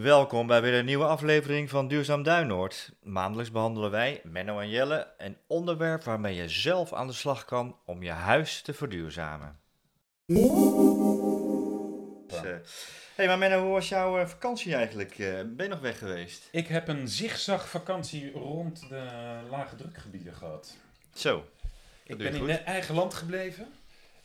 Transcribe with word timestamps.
Welkom 0.00 0.46
bij 0.46 0.62
weer 0.62 0.74
een 0.74 0.84
nieuwe 0.84 1.04
aflevering 1.04 1.70
van 1.70 1.88
Duurzaam 1.88 2.22
Duinoord. 2.22 2.92
Maandelijks 3.02 3.50
behandelen 3.50 3.90
wij, 3.90 4.20
Menno 4.24 4.58
en 4.58 4.68
Jelle, 4.68 5.12
een 5.18 5.36
onderwerp 5.46 6.02
waarmee 6.02 6.34
je 6.34 6.48
zelf 6.48 6.92
aan 6.92 7.06
de 7.06 7.12
slag 7.12 7.44
kan 7.44 7.76
om 7.84 8.02
je 8.02 8.10
huis 8.10 8.62
te 8.62 8.74
verduurzamen. 8.74 9.58
Dus, 10.26 10.36
eh, 12.42 12.56
hey, 13.14 13.26
maar 13.26 13.38
Menno, 13.38 13.62
hoe 13.62 13.72
was 13.72 13.88
jouw 13.88 14.18
eh, 14.18 14.26
vakantie 14.26 14.74
eigenlijk? 14.74 15.18
Eh, 15.18 15.32
ben 15.32 15.64
je 15.64 15.68
nog 15.68 15.80
weg 15.80 15.98
geweest? 15.98 16.48
Ik 16.50 16.66
heb 16.66 16.88
een 16.88 17.08
zigzag 17.08 17.68
vakantie 17.68 18.32
rond 18.32 18.88
de 18.88 19.08
lage 19.50 19.76
drukgebieden 19.76 20.34
gehad. 20.34 20.76
Zo. 21.12 21.46
Ik 22.04 22.18
ben 22.18 22.34
in 22.34 22.44
mijn 22.44 22.64
eigen 22.64 22.94
land 22.94 23.14
gebleven 23.14 23.68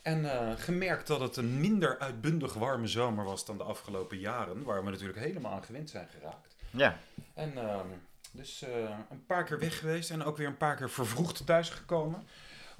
en 0.02 0.32
eh, 0.32 0.52
gemerkt 0.56 1.06
dat 1.06 1.20
het 1.20 1.36
een 1.36 1.60
minder 1.60 1.98
uitbundig 1.98 2.54
warme 2.54 2.86
zomer 2.86 3.24
was 3.24 3.44
dan 3.44 3.56
de 3.56 3.64
afgelopen 3.64 4.18
jaren, 4.18 4.62
waar 4.62 4.84
we 4.84 4.90
natuurlijk 4.90 5.18
helemaal 5.18 5.52
aan 5.52 5.64
gewend 5.64 5.90
zijn 5.90 6.08
geraakt. 6.08 6.56
Ja, 6.70 6.98
En 7.34 7.58
ehm, 7.58 7.86
dus 8.32 8.62
eh, 8.62 8.98
een 9.10 9.26
paar 9.26 9.44
keer 9.44 9.58
weg 9.58 9.78
geweest 9.78 10.10
en 10.10 10.24
ook 10.24 10.36
weer 10.36 10.46
een 10.46 10.56
paar 10.56 10.76
keer 10.76 10.90
vervroegd 10.90 11.46
thuisgekomen. 11.46 12.22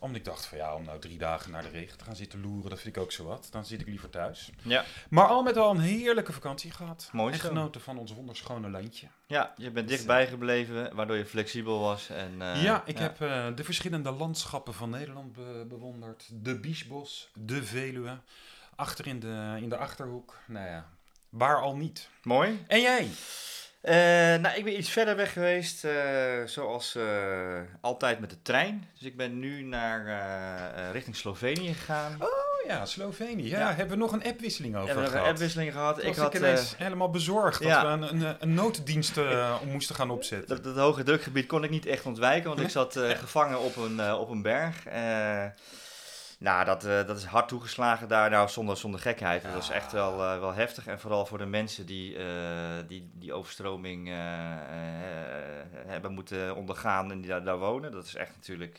Omdat 0.01 0.17
ik 0.19 0.25
dacht 0.25 0.47
van 0.47 0.59
ja, 0.59 0.75
om 0.75 0.85
nou 0.85 0.99
drie 0.99 1.19
dagen 1.19 1.51
naar 1.51 1.63
de 1.63 1.69
regen 1.69 1.99
te 1.99 2.05
gaan 2.05 2.17
zitten 2.17 2.41
loeren, 2.41 2.71
dat 2.71 2.81
vind 2.81 2.97
ik 2.97 3.03
ook 3.03 3.13
zo 3.13 3.25
wat. 3.25 3.49
Dan 3.51 3.65
zit 3.65 3.81
ik 3.81 3.87
liever 3.87 4.11
thuis. 4.11 4.51
ja. 4.63 4.85
Maar 5.11 5.27
al 5.27 5.43
met 5.43 5.57
al 5.57 5.71
een 5.71 5.81
heerlijke 5.81 6.33
vakantie 6.33 6.71
gehad. 6.71 7.09
Mooi 7.13 7.33
en 7.33 7.39
zo. 7.41 7.47
genoten 7.49 7.81
van 7.81 7.99
ons 7.99 8.13
wonderschone 8.13 8.69
landje. 8.71 9.07
ja 9.27 9.53
je 9.57 9.71
bent 9.71 9.89
dichtbij 9.89 10.27
gebleven, 10.27 10.95
waardoor 10.95 11.17
je 11.17 11.27
flexibel 11.27 11.81
was. 11.81 12.09
En, 12.09 12.43
eh, 12.43 12.63
ja, 12.63 12.83
ik 12.87 12.99
heb 12.99 13.21
eh, 13.21 13.47
de 13.55 13.65
verschillende 13.65 14.11
landschappen 14.11 14.75
van 14.75 14.91
Nederland 14.91 15.33
be- 15.33 15.65
bewonderd. 15.69 16.29
De 16.33 16.59
Biesbos, 16.61 17.31
de 17.35 17.65
Veluwe, 17.65 18.19
achter 18.77 19.07
in 19.07 19.21
de, 19.21 19.57
in 19.61 19.69
de 19.69 19.77
Achterhoek. 19.77 20.39
Nou 20.47 20.67
ja, 20.67 20.89
waar 21.29 21.61
al 21.61 21.77
niet. 21.77 22.09
Mooi. 22.23 22.65
En 22.67 22.81
jij? 22.81 23.09
Eh, 23.81 23.95
nou, 24.41 24.57
ik 24.57 24.65
ben 24.65 24.79
iets 24.79 24.91
verder 24.91 25.17
weg 25.17 25.33
geweest, 25.33 25.85
eh, 25.85 25.93
zoals 26.45 26.95
eh, 26.95 27.03
altijd 27.81 28.21
met 28.21 28.31
de 28.31 28.43
trein. 28.43 28.89
Dus 28.99 29.03
ik 29.09 29.17
ben 29.17 29.39
nu 29.39 29.63
naar, 29.63 30.93
richting 30.93 31.17
Slovenië 31.17 31.75
gegaan. 31.75 32.17
Oh 32.19 32.29
ja, 32.67 32.85
Slovenië. 32.85 33.49
Ja, 33.49 33.59
Ja. 33.59 33.67
hebben 33.75 33.97
we 33.99 34.03
nog 34.03 34.13
een 34.13 34.25
appwisseling 34.25 34.77
over 34.77 34.87
we 34.87 34.93
hebben 34.93 35.11
gehad. 35.11 35.27
een 35.27 35.33
appwisseling 35.33 35.73
gehad. 35.73 36.05
Ik 36.05 36.17
had 36.17 36.35
ik 36.35 36.41
ineens 36.41 36.75
helemaal 36.77 37.11
bezorgd 37.11 37.63
ja. 37.63 37.83
dat 37.83 37.99
we 37.99 38.07
een, 38.07 38.23
een, 38.27 38.37
een 38.41 38.55
nooddienst 38.55 39.17
om 39.63 39.69
moesten 39.69 39.95
gaan 39.95 40.11
opzetten. 40.11 40.49
dat, 40.49 40.65
dat 40.65 40.77
hoge 40.77 41.03
drukgebied 41.03 41.47
kon 41.47 41.65
ik 41.65 41.71
niet 41.71 41.87
echt 41.87 42.07
ontwijken, 42.07 42.49
want 42.49 42.61
ik 42.61 42.71
zat 42.71 42.99
gevangen 42.99 43.61
op 43.61 43.77
een, 43.77 44.13
op 44.13 44.31
een 44.31 44.43
berg. 44.43 44.85
Nou, 46.41 46.65
dat, 46.65 46.85
eh, 46.85 47.07
dat 47.07 47.17
is 47.17 47.25
hard 47.25 47.49
toegeslagen 47.49 48.09
daar, 48.09 48.31
nou, 48.31 48.49
zonder, 48.49 48.77
zonder 48.77 49.01
gekheid. 49.01 49.43
Dat 49.43 49.53
was 49.53 49.71
echt 49.71 49.93
wel, 49.93 50.13
eh, 50.13 50.39
wel 50.39 50.53
heftig. 50.53 50.87
En 50.87 51.01
vooral 51.01 51.27
voor 51.27 51.39
de 51.39 51.47
mensen 51.47 51.87
die 51.87 52.17
eh, 52.17 52.25
die, 52.87 53.11
die 53.15 53.33
overstroming 53.33 54.09
hebben 55.87 56.13
moeten 56.13 56.57
ondergaan 56.57 57.11
en 57.11 57.21
die 57.21 57.31
daar, 57.31 57.45
daar 57.45 57.59
wonen. 57.59 57.93
Dat 57.93 58.05
is 58.05 58.15
echt 58.15 58.37
natuurlijk 58.37 58.79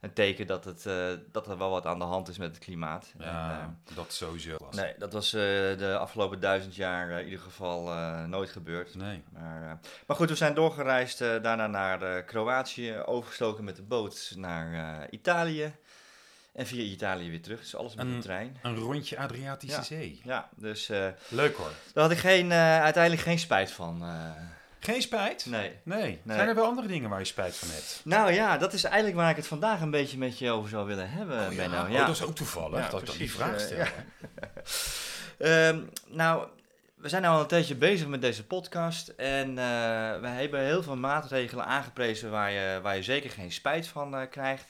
een 0.00 0.12
teken 0.12 0.46
dat, 0.46 0.64
het, 0.64 0.88
dat 1.32 1.48
er 1.48 1.58
wel 1.58 1.70
wat 1.70 1.86
aan 1.86 1.98
de 1.98 2.04
hand 2.04 2.28
is 2.28 2.38
met 2.38 2.48
het 2.54 2.64
klimaat. 2.64 3.12
En, 3.18 3.80
dat 3.94 4.12
sowieso 4.12 4.56
was. 4.58 4.76
Nee, 4.76 4.94
dat 4.98 5.12
was 5.12 5.30
de 5.30 5.96
afgelopen 6.00 6.40
duizend 6.40 6.74
jaar 6.74 7.10
in 7.10 7.24
ieder 7.24 7.40
geval 7.40 7.94
nooit 8.26 8.50
gebeurd. 8.50 8.94
Nee. 8.94 9.22
Maar, 9.32 9.80
maar 10.06 10.16
goed, 10.16 10.28
we 10.28 10.34
zijn 10.34 10.54
doorgereisd, 10.54 11.18
daarna 11.18 11.66
naar 11.66 12.24
Kroatië, 12.24 13.02
overgestoken 13.06 13.64
met 13.64 13.76
de 13.76 13.82
boot 13.82 14.32
naar 14.36 15.06
Italië. 15.10 15.72
En 16.58 16.66
via 16.66 16.82
Italië 16.82 17.30
weer 17.30 17.42
terug, 17.42 17.60
dus 17.60 17.76
alles 17.76 17.94
met 17.94 18.06
de 18.06 18.12
Een- 18.12 18.20
trein. 18.20 18.56
Een 18.62 18.76
rondje 18.76 19.18
Adriatische 19.18 19.76
Ja. 19.76 19.82
Zee. 19.82 20.20
Ja, 20.24 20.48
dus 20.56 20.88
eh, 20.88 21.06
Leuk 21.28 21.56
hoor. 21.56 21.70
daar 21.94 22.02
had 22.02 22.12
ik 22.12 22.18
geen, 22.18 22.52
eh, 22.52 22.80
uiteindelijk 22.82 23.22
geen 23.22 23.38
spijt 23.38 23.70
van. 23.70 24.02
eh, 24.02 24.30
Geen 24.80 25.02
spijt? 25.02 25.46
nee. 25.46 25.72
Nee. 25.82 26.20
Nee. 26.22 26.36
Zijn 26.36 26.48
er 26.48 26.54
wel 26.54 26.64
andere 26.64 26.86
dingen 26.88 27.10
waar 27.10 27.18
je 27.18 27.24
spijt 27.24 27.56
van 27.56 27.68
hebt? 27.70 28.00
Nou 28.04 28.32
ja, 28.32 28.58
dat 28.58 28.72
is 28.72 28.84
eigenlijk 28.84 29.16
waar 29.16 29.30
ik 29.30 29.36
het 29.36 29.46
vandaag 29.46 29.80
een 29.80 29.90
beetje 29.90 30.18
met 30.18 30.38
je 30.38 30.50
over 30.50 30.68
zou 30.70 30.86
willen 30.86 31.10
hebben, 31.10 31.40
Oh, 31.50 31.56
Benno. 31.56 31.80
Oh, 31.86 32.06
dat 32.06 32.08
is 32.08 32.22
ook 32.22 32.34
toevallig 32.34 32.78
Ja, 32.78 32.88
dat 32.88 33.00
ik 33.00 33.06
dan 33.06 33.16
die 33.16 33.30
precies, 33.30 33.44
vraag 33.44 33.60
stel. 33.60 33.76
ja. 33.78 33.88
Ehm, 35.68 35.80
nou, 36.06 36.46
we 36.94 37.08
zijn 37.08 37.22
nu 37.22 37.28
al 37.28 37.40
een 37.40 37.46
tijdje 37.46 37.74
bezig 37.74 38.06
met 38.06 38.20
deze 38.20 38.44
podcast. 38.44 39.08
En 39.08 39.54
we 40.20 40.28
hebben 40.28 40.60
heel 40.64 40.82
veel 40.82 40.96
maatregelen 40.96 41.64
aangeprezen 41.64 42.30
waar 42.30 42.50
je, 42.50 42.78
waar 42.82 42.96
je 42.96 43.02
zeker 43.02 43.30
geen 43.30 43.52
spijt 43.52 43.86
van 43.86 44.28
krijgt. 44.30 44.64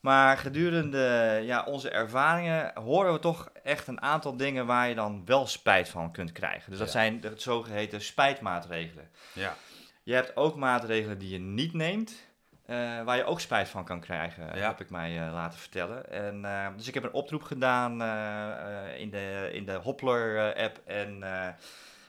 Maar 0.00 0.38
gedurende 0.38 1.40
ja, 1.44 1.64
onze 1.64 1.90
ervaringen 1.90 2.72
horen 2.74 3.12
we 3.12 3.18
toch 3.18 3.50
echt 3.62 3.86
een 3.86 4.02
aantal 4.02 4.36
dingen 4.36 4.66
waar 4.66 4.88
je 4.88 4.94
dan 4.94 5.22
wel 5.24 5.46
spijt 5.46 5.88
van 5.88 6.12
kunt 6.12 6.32
krijgen. 6.32 6.70
Dus 6.70 6.78
dat 6.78 6.92
Ja. 6.92 6.92
zijn 7.00 7.20
de 7.20 7.32
zogeheten 7.36 8.00
spijtmaatregelen. 8.00 9.10
Ja. 9.32 9.54
Je 10.02 10.14
hebt 10.14 10.36
ook 10.36 10.56
maatregelen 10.56 11.18
die 11.18 11.28
je 11.30 11.38
niet 11.38 11.72
neemt, 11.72 12.12
eh, 12.66 12.76
waar 13.02 13.16
je 13.16 13.24
ook 13.24 13.40
spijt 13.40 13.68
van 13.68 13.84
kan 13.84 14.00
krijgen, 14.00 14.44
Ja. 14.58 14.66
heb 14.66 14.80
ik 14.80 14.90
mij 14.90 15.26
eh, 15.26 15.32
laten 15.32 15.58
vertellen. 15.58 16.10
En, 16.10 16.44
eh, 16.44 16.66
dus 16.76 16.88
ik 16.88 16.94
heb 16.94 17.02
een 17.02 17.12
oproep 17.12 17.42
gedaan 17.42 17.92
in 18.96 19.10
de, 19.10 19.50
in 19.52 19.64
de 19.64 19.74
Hoppler-app 19.74 20.80
en 20.86 21.24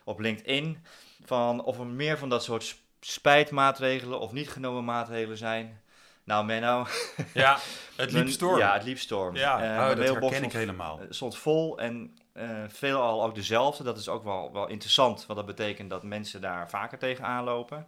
op 0.03 0.19
LinkedIn, 0.19 0.85
van 1.25 1.63
of 1.63 1.79
er 1.79 1.85
meer 1.85 2.17
van 2.17 2.29
dat 2.29 2.43
soort 2.43 2.63
sp- 2.63 2.79
spijtmaatregelen 2.99 4.19
of 4.19 4.31
niet 4.31 4.49
genomen 4.49 4.83
maatregelen 4.85 5.37
zijn. 5.37 5.81
Nou 6.23 6.45
Menno, 6.45 6.85
ja, 7.33 7.57
het 7.95 8.11
liep 8.11 8.29
storm. 8.29 8.57
Ja, 8.57 8.73
het 8.73 8.83
liep 8.83 8.97
storm. 8.97 9.35
Ja, 9.35 9.61
Eh, 9.63 9.89
oh, 9.89 9.95
dat 9.97 10.21
herken 10.21 10.43
ik 10.43 10.51
helemaal. 10.51 10.99
eh, 10.99 11.05
stond 11.09 11.37
vol 11.37 11.79
en 11.79 12.17
eh, 12.33 12.49
veelal 12.67 13.23
ook 13.23 13.35
dezelfde. 13.35 13.83
Dat 13.83 13.97
is 13.97 14.07
ook 14.09 14.23
wel, 14.23 14.53
wel 14.53 14.67
interessant, 14.67 15.25
want 15.25 15.39
dat 15.39 15.47
betekent 15.55 15.89
dat 15.89 16.03
mensen 16.03 16.41
daar 16.41 16.69
vaker 16.69 16.97
tegenaan 16.97 17.43
lopen. 17.43 17.87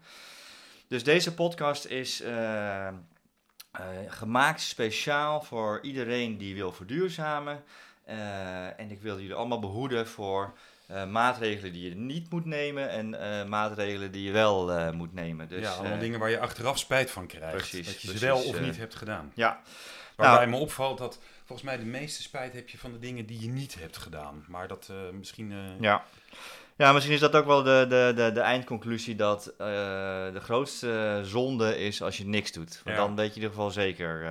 Dus 0.88 1.04
deze 1.04 1.34
podcast 1.34 1.86
is 1.86 2.24
gemaakt 4.08 4.62
speciaal 4.62 5.42
voor 5.42 5.80
iedereen 5.82 6.38
die 6.38 6.56
wil 6.56 6.72
verduurzamen. 6.72 7.64
Eh, 8.06 8.80
en 8.80 8.92
ik 8.92 9.02
wil 9.02 9.20
jullie 9.20 9.36
allemaal 9.36 9.60
behoeden 9.60 10.08
voor 10.08 10.54
eh, 10.88 11.06
maatregelen 11.06 11.74
die 11.74 11.90
je 11.90 11.96
niet 11.96 12.30
moet 12.32 12.46
nemen 12.46 12.90
en 12.90 13.40
eh, 13.40 13.46
maatregelen 13.46 14.12
die 14.12 14.24
je 14.24 14.32
wel 14.32 14.72
eh, 14.72 14.92
moet 14.92 15.14
nemen. 15.14 15.48
Dus, 15.48 15.62
ja, 15.62 15.72
allemaal 15.72 16.00
dingen 16.00 16.20
waar 16.20 16.30
je 16.30 16.40
achteraf 16.40 16.78
spijt 16.80 17.12
van 17.12 17.28
krijgt. 17.28 17.56
precies, 17.56 17.86
dat 17.86 17.94
je 18.02 18.08
precies, 18.08 18.20
ze 18.20 18.26
wel 18.26 18.44
of 18.44 18.60
niet 18.60 18.78
hebt 18.78 18.96
gedaan. 18.96 19.32
Ja, 19.36 19.62
Waarbij 20.16 20.38
Nou- 20.46 20.50
me 20.58 20.64
opvalt 20.64 20.98
dat 20.98 21.20
volgens 21.46 21.68
mij 21.68 21.78
de 21.78 21.86
meeste 21.86 22.22
spijt 22.22 22.54
heb 22.54 22.70
je 22.70 22.78
van 22.78 22.92
de 22.92 23.00
dingen 23.00 23.26
die 23.26 23.40
je 23.42 23.48
niet 23.50 23.76
hebt 23.80 23.98
gedaan. 23.98 24.46
Maar 24.48 24.68
dat 24.68 24.90
misschien... 25.14 25.54
Ja. 25.80 26.04
Ja, 26.76 26.92
misschien 26.94 27.14
is 27.14 27.20
dat 27.20 27.36
ook 27.36 27.46
wel 27.46 27.64
de, 27.64 27.86
de, 27.90 28.12
de, 28.16 28.32
de 28.32 28.40
eindconclusie 28.40 29.16
dat 29.16 29.54
de 29.58 30.40
grootste 30.44 31.22
zonde 31.24 31.78
is 31.78 32.02
als 32.02 32.18
je 32.18 32.26
niks 32.26 32.52
doet. 32.52 32.82
Want 32.84 32.98
Ja. 32.98 33.04
dan 33.06 33.16
weet 33.16 33.26
je 33.26 33.36
in 33.36 33.42
ieder 33.42 33.50
geval 33.50 33.72
zeker 33.72 34.24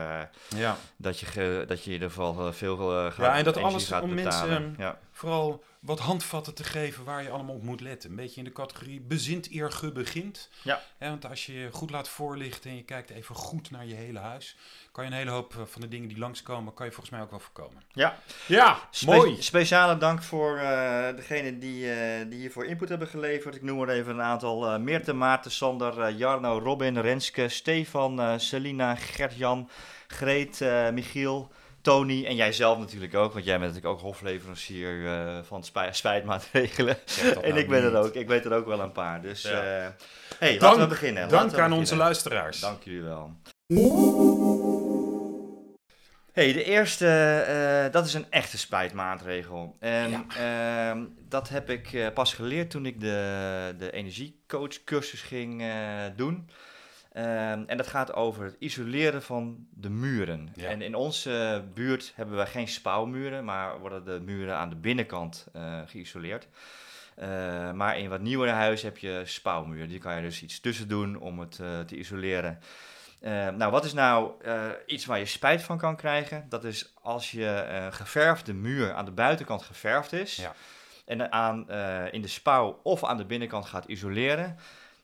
ja. 0.56 0.76
dat, 0.96 1.18
je 1.20 1.64
dat 1.66 1.78
je 1.80 1.86
in 1.86 1.92
ieder 1.92 2.08
geval 2.08 2.52
veel 2.52 2.76
gaat, 3.10 3.16
Ja, 3.16 3.36
en 3.36 3.44
dat 3.44 3.56
alles 3.56 3.92
om 3.92 4.14
betalen. 4.14 4.24
mensen, 4.24 4.74
ja. 4.78 4.98
Vooral 5.22 5.64
wat 5.80 5.98
handvatten 5.98 6.54
te 6.54 6.64
geven 6.64 7.04
waar 7.04 7.22
je 7.22 7.30
allemaal 7.30 7.54
op 7.54 7.62
moet 7.62 7.80
letten. 7.80 8.10
Een 8.10 8.16
beetje 8.16 8.38
in 8.38 8.44
de 8.44 8.52
categorie 8.52 9.00
bezint 9.00 9.50
eer 9.52 9.70
ge 9.72 9.92
begint. 9.92 10.48
Ja. 10.62 10.82
Hè, 10.98 11.08
want 11.08 11.26
als 11.28 11.46
je 11.46 11.52
je 11.52 11.68
goed 11.72 11.90
laat 11.90 12.08
voorlichten 12.08 12.70
en 12.70 12.76
je 12.76 12.82
kijkt 12.82 13.10
even 13.10 13.34
goed 13.34 13.70
naar 13.70 13.86
je 13.86 13.94
hele 13.94 14.18
huis, 14.18 14.56
kan 14.92 15.04
je 15.04 15.10
een 15.10 15.16
hele 15.16 15.30
hoop 15.30 15.54
eh, 15.56 15.62
van 15.64 15.80
de 15.80 15.88
dingen 15.88 16.08
die 16.08 16.18
langskomen, 16.18 16.74
kan 16.74 16.86
je 16.86 16.92
volgens 16.92 17.14
mij 17.14 17.22
ook 17.24 17.30
wel 17.30 17.40
voorkomen. 17.40 17.82
Ja. 17.92 18.18
Ja, 18.46 18.78
Spe- 18.90 19.36
Speciale 19.38 19.96
dank 19.98 20.22
voor 20.22 20.56
eh 20.58 21.16
degenen 21.16 21.58
die, 21.58 21.92
eh, 21.92 22.28
die 22.30 22.38
hiervoor 22.38 22.64
input 22.66 22.88
hebben 22.88 23.08
geleverd. 23.08 23.54
Ik 23.54 23.62
noem 23.62 23.82
er 23.82 23.88
even 23.88 24.12
een 24.14 24.22
aantal. 24.22 24.66
eh 24.72 24.78
Meerte, 24.78 25.12
Maarten, 25.12 25.50
Sander, 25.50 26.12
Jarno, 26.12 26.58
Robin, 26.58 26.98
Renske, 26.98 27.48
Stefan, 27.48 28.20
eh 28.20 28.34
Selina, 28.36 28.94
Gert-Jan, 28.94 29.68
Greet, 30.06 30.60
Michiel, 30.92 31.50
Tony 31.82 32.24
en 32.26 32.34
jijzelf 32.34 32.78
natuurlijk 32.78 33.14
ook. 33.14 33.32
Want 33.32 33.44
jij 33.44 33.58
bent 33.58 33.72
natuurlijk 33.74 33.94
ook 34.00 34.06
hofleverancier 34.06 35.06
eh, 35.06 35.38
van 35.42 35.64
spij- 35.64 35.92
spijtmaatregelen. 35.92 36.96
En 37.22 37.48
nou 37.48 37.58
ik 37.58 37.68
ben 37.68 37.82
er 37.82 37.96
ook. 37.96 38.14
Ik 38.14 38.28
weet 38.28 38.44
er 38.44 38.52
ook 38.52 38.66
wel 38.66 38.80
een 38.80 38.92
paar. 38.92 39.22
Dus 39.22 39.42
Ja. 39.42 39.50
eh 39.62 39.88
hey, 40.38 40.50
Dank- 40.50 40.62
laten 40.62 40.80
we 40.80 40.86
beginnen. 40.86 41.28
Dank 41.28 41.32
we 41.32 41.46
aan 41.46 41.50
beginnen. 41.52 41.78
onze 41.78 41.96
luisteraars. 41.96 42.60
Dank 42.60 42.82
jullie 42.82 43.02
wel. 43.02 43.36
Hey, 46.32 46.52
de 46.52 46.64
eerste, 46.64 47.06
eh, 47.86 47.92
dat 47.92 48.06
is 48.06 48.14
een 48.14 48.26
echte 48.30 48.58
spijtmaatregel. 48.58 49.76
En 49.80 50.24
ehm, 50.38 51.04
dat 51.28 51.48
heb 51.48 51.70
ik 51.70 51.92
eh, 51.92 52.06
pas 52.14 52.34
geleerd 52.34 52.70
toen 52.70 52.86
ik 52.86 53.00
de, 53.00 53.74
de 53.78 53.90
energiecoachcursus 53.92 55.20
ging 55.22 55.64
doen. 56.16 56.48
Ehm, 57.12 57.62
en 57.66 57.76
dat 57.76 57.86
gaat 57.86 58.12
over 58.12 58.44
het 58.44 58.56
isoleren 58.58 59.22
van 59.22 59.66
de 59.70 59.90
muren. 59.90 60.48
Ja. 60.54 60.68
En 60.68 60.82
in 60.82 60.94
onze 60.94 61.64
buurt 61.74 62.12
hebben 62.14 62.36
we 62.36 62.46
geen 62.46 62.68
spouwmuren, 62.68 63.44
maar 63.44 63.78
worden 63.80 64.04
de 64.04 64.20
muren 64.24 64.56
aan 64.56 64.68
de 64.68 64.76
binnenkant 64.76 65.46
eh, 65.52 65.80
geïsoleerd. 65.86 66.48
Eh, 67.14 67.72
maar 67.72 67.98
in 67.98 68.08
wat 68.08 68.20
nieuwere 68.20 68.52
huizen 68.52 68.88
heb 68.88 68.98
je 68.98 69.22
spouwmuren. 69.24 69.88
Die 69.88 69.98
kan 69.98 70.16
je 70.16 70.22
dus 70.22 70.42
iets 70.42 70.60
tussen 70.60 70.88
doen 70.88 71.16
om 71.16 71.38
het 71.40 71.58
eh, 71.60 71.80
te 71.80 71.96
isoleren. 71.96 72.58
Eh, 73.20 73.48
nou, 73.48 73.70
wat 73.70 73.84
is 73.84 73.92
nou 73.92 74.32
eh, 74.42 74.62
iets 74.86 75.04
waar 75.04 75.18
je 75.18 75.24
spijt 75.26 75.62
van 75.62 75.78
kan 75.78 75.96
krijgen? 75.96 76.46
Dat 76.48 76.64
is 76.64 76.92
als 77.02 77.30
je 77.30 77.48
eh 77.48 77.86
geverfde 77.90 78.54
muur 78.54 78.92
aan 78.92 79.04
de 79.04 79.10
buitenkant 79.10 79.62
geverfd 79.62 80.12
is. 80.12 80.36
Ja. 80.36 80.54
en 81.04 81.32
aan, 81.32 81.68
eh, 81.70 82.12
in 82.12 82.22
de 82.22 82.28
spouw 82.28 82.80
of 82.82 83.04
aan 83.04 83.16
de 83.16 83.24
binnenkant 83.24 83.66
gaat 83.66 83.84
isoleren, 83.84 84.56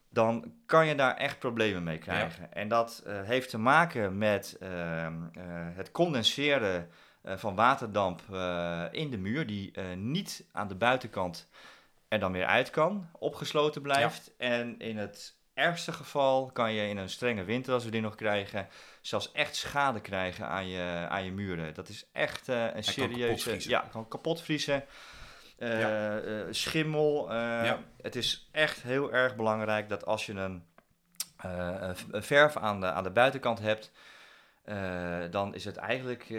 dan 0.09 0.53
kan 0.65 0.87
je 0.87 0.95
daar 0.95 1.15
echt 1.15 1.39
problemen 1.39 1.83
mee 1.83 1.97
krijgen. 1.97 2.53
En 2.53 2.67
dat 2.67 3.03
eh, 3.05 3.21
heeft 3.23 3.49
te 3.49 3.57
maken 3.57 4.17
met 4.17 4.57
ehm, 4.59 5.13
eh, 5.33 5.43
het 5.75 5.91
condenseren 5.91 6.89
eh, 7.21 7.37
van 7.37 7.55
waterdamp 7.55 8.21
in 8.91 9.09
de 9.09 9.17
muur, 9.17 9.47
die 9.47 9.79
niet 9.95 10.45
aan 10.51 10.67
de 10.67 10.75
buitenkant 10.75 11.49
er 12.07 12.19
dan 12.19 12.31
weer 12.31 12.45
uit 12.45 12.69
kan, 12.69 13.09
opgesloten 13.19 13.81
blijft. 13.81 14.31
En 14.37 14.79
in 14.79 14.97
het 14.97 15.37
ergste 15.53 15.91
geval 15.91 16.51
kan 16.51 16.73
je 16.73 16.87
in 16.87 16.97
een 16.97 17.09
strenge 17.09 17.43
winter, 17.43 17.73
als 17.73 17.83
we 17.83 17.91
die 17.91 18.01
nog 18.01 18.15
krijgen, 18.15 18.67
zelfs 19.01 19.31
echt 19.31 19.55
schade 19.55 19.99
krijgen 19.99 20.47
aan 20.47 20.67
je, 20.67 21.05
aan 21.09 21.23
je 21.23 21.31
muren. 21.31 21.73
Dat 21.73 21.89
is 21.89 22.05
echt 22.11 22.47
een 22.47 22.83
serieuze... 22.83 23.69
Ja, 23.69 23.87
kan 23.91 24.07
kapot 24.07 24.41
vriezen. 24.41 24.83
Eh, 25.59 25.79
Ja. 25.79 26.19
eh, 26.19 26.33
schimmel. 26.49 27.29
eh, 27.31 27.35
Ja. 27.65 27.79
Het 28.01 28.15
is 28.15 28.49
echt 28.51 28.81
heel 28.81 29.13
erg 29.13 29.35
belangrijk 29.35 29.89
dat 29.89 30.05
als 30.05 30.25
je 30.25 30.33
een, 30.33 30.63
een 32.11 32.23
verf 32.23 32.57
aan 32.57 32.79
de, 32.81 32.91
aan 32.91 33.03
de 33.03 33.11
buitenkant 33.11 33.59
hebt, 33.59 33.91
dan 35.31 35.53
is 35.55 35.65
het 35.65 35.77
eigenlijk 35.77 36.29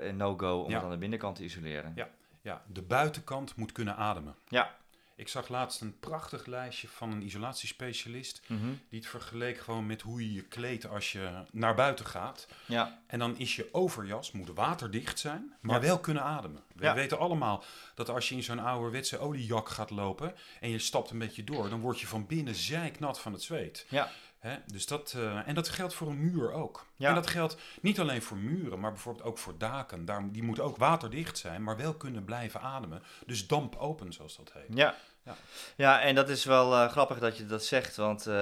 een 0.00 0.16
no-go 0.16 0.58
om 0.62 0.72
het 0.74 0.82
aan 0.82 0.90
de 0.90 0.98
binnenkant 0.98 1.36
te 1.36 1.44
isoleren. 1.44 1.92
Ja. 1.94 2.08
Ja, 2.42 2.62
de 2.66 2.82
buitenkant 2.82 3.56
moet 3.56 3.72
kunnen 3.72 3.96
ademen. 3.96 4.34
Ja. 4.48 4.70
Ik 5.18 5.28
zag 5.28 5.48
laatst 5.48 5.80
een 5.80 5.98
prachtig 6.00 6.46
lijstje 6.46 6.88
van 6.88 7.10
een 7.12 7.22
isolatiespecialist. 7.22 8.40
Mhm. 8.46 8.60
Die 8.88 8.98
het 8.98 9.08
vergeleek 9.08 9.58
gewoon 9.58 9.86
met 9.86 10.02
hoe 10.02 10.20
je 10.20 10.32
je 10.32 10.42
kleedt 10.42 10.88
als 10.88 11.12
je 11.12 11.30
naar 11.52 11.74
buiten 11.74 12.06
gaat. 12.06 12.46
Ja, 12.66 13.00
En 13.06 13.18
dan 13.18 13.38
is 13.38 13.56
je 13.56 13.68
overjas, 13.72 14.32
moet 14.32 14.48
waterdicht 14.54 15.18
zijn, 15.18 15.52
maar 15.60 15.74
Ja. 15.80 15.86
wel 15.86 15.98
kunnen 15.98 16.22
ademen. 16.22 16.62
We 16.74 16.84
Ja. 16.84 16.94
weten 16.94 17.18
allemaal 17.18 17.64
dat 17.94 18.08
als 18.08 18.28
je 18.28 18.34
in 18.34 18.42
zo'n 18.42 18.58
ouderwetse 18.58 19.18
oliejak 19.18 19.68
gaat 19.68 19.90
lopen 19.90 20.34
en 20.60 20.70
je 20.70 20.78
stapt 20.78 21.10
een 21.10 21.18
beetje 21.18 21.44
door, 21.44 21.68
dan 21.70 21.80
word 21.80 22.00
je 22.00 22.06
van 22.06 22.26
binnen 22.26 22.54
zijknat 22.54 23.20
van 23.20 23.32
het 23.32 23.42
zweet. 23.42 23.86
ja, 23.88 24.10
Hè? 24.38 24.56
Dus 24.66 24.86
dat, 24.86 25.12
eh, 25.16 25.48
en 25.48 25.54
dat 25.54 25.68
geldt 25.68 25.94
voor 25.94 26.08
een 26.08 26.20
muur 26.30 26.52
ook. 26.52 26.86
Ja. 26.96 27.08
En 27.08 27.14
dat 27.14 27.26
geldt 27.26 27.56
niet 27.80 28.00
alleen 28.00 28.22
voor 28.22 28.36
muren, 28.36 28.80
maar 28.80 28.92
bijvoorbeeld 28.92 29.24
ook 29.26 29.38
voor 29.38 29.58
daken. 29.58 30.04
Daar, 30.04 30.28
die 30.32 30.42
moeten 30.42 30.64
ook 30.64 30.76
waterdicht 30.76 31.38
zijn, 31.38 31.62
maar 31.62 31.76
wel 31.76 31.94
kunnen 31.94 32.24
blijven 32.24 32.60
ademen. 32.60 33.02
Dus 33.26 33.46
dampopen, 33.46 34.12
zoals 34.12 34.36
dat 34.36 34.52
heet. 34.52 34.76
ja. 34.78 34.94
Ja. 35.24 35.34
Ja, 35.76 36.00
en 36.00 36.14
dat 36.14 36.28
is 36.28 36.44
wel 36.44 36.74
eh, 36.74 36.90
grappig 36.90 37.18
dat 37.18 37.36
je 37.36 37.46
dat 37.46 37.64
zegt, 37.64 37.96
want 37.96 38.20
eh, 38.20 38.34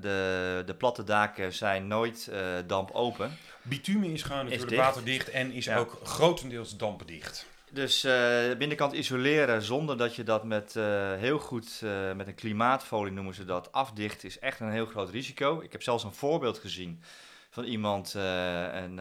de, 0.00 0.62
de 0.66 0.74
platte 0.78 1.04
daken 1.04 1.52
zijn 1.52 1.86
nooit 1.86 2.28
eh 2.28 2.40
dampopen. 2.66 3.36
Bitumen 3.62 4.10
is 4.10 4.22
gewoon 4.22 4.44
natuurlijk 4.44 4.70
dicht. 4.70 4.82
waterdicht 4.82 5.28
en 5.30 5.52
is 5.52 5.64
Ja. 5.64 5.76
ook 5.78 5.98
grotendeels 6.02 6.76
dampdicht. 6.76 7.46
Dus 7.72 8.04
eh 8.04 8.56
binnenkant 8.58 8.92
isoleren 8.92 9.62
zonder 9.62 9.96
dat 9.96 10.16
je 10.16 10.22
dat 10.22 10.44
met 10.44 10.76
eh, 10.76 11.14
heel 11.14 11.38
goed, 11.38 11.80
eh, 11.84 12.12
met 12.12 12.26
een 12.26 12.34
klimaatfolie 12.34 13.12
noemen 13.12 13.34
ze 13.34 13.44
dat, 13.44 13.72
afdicht, 13.72 14.24
is 14.24 14.38
echt 14.38 14.60
een 14.60 14.70
heel 14.70 14.86
groot 14.86 15.10
risico. 15.10 15.60
Ik 15.60 15.72
heb 15.72 15.82
zelfs 15.82 16.04
een 16.04 16.14
voorbeeld 16.14 16.58
gezien 16.58 17.02
van 17.50 17.64
iemand 17.64 18.14
een, 18.14 19.00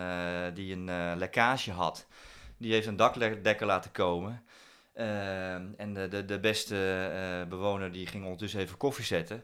die 0.53 0.73
een 0.73 1.17
lekkage 1.17 1.71
had. 1.71 2.07
Die 2.57 2.73
heeft 2.73 2.87
een 2.87 2.95
dakdekker 2.95 3.65
laten 3.65 3.91
komen. 3.91 4.43
En 4.93 5.93
de, 5.93 6.07
de, 6.07 6.25
de 6.25 6.39
beste 6.39 7.45
bewoner 7.49 7.91
die 7.91 8.07
ging 8.07 8.23
ondertussen 8.23 8.59
even 8.59 8.77
koffie 8.77 9.05
zetten. 9.05 9.43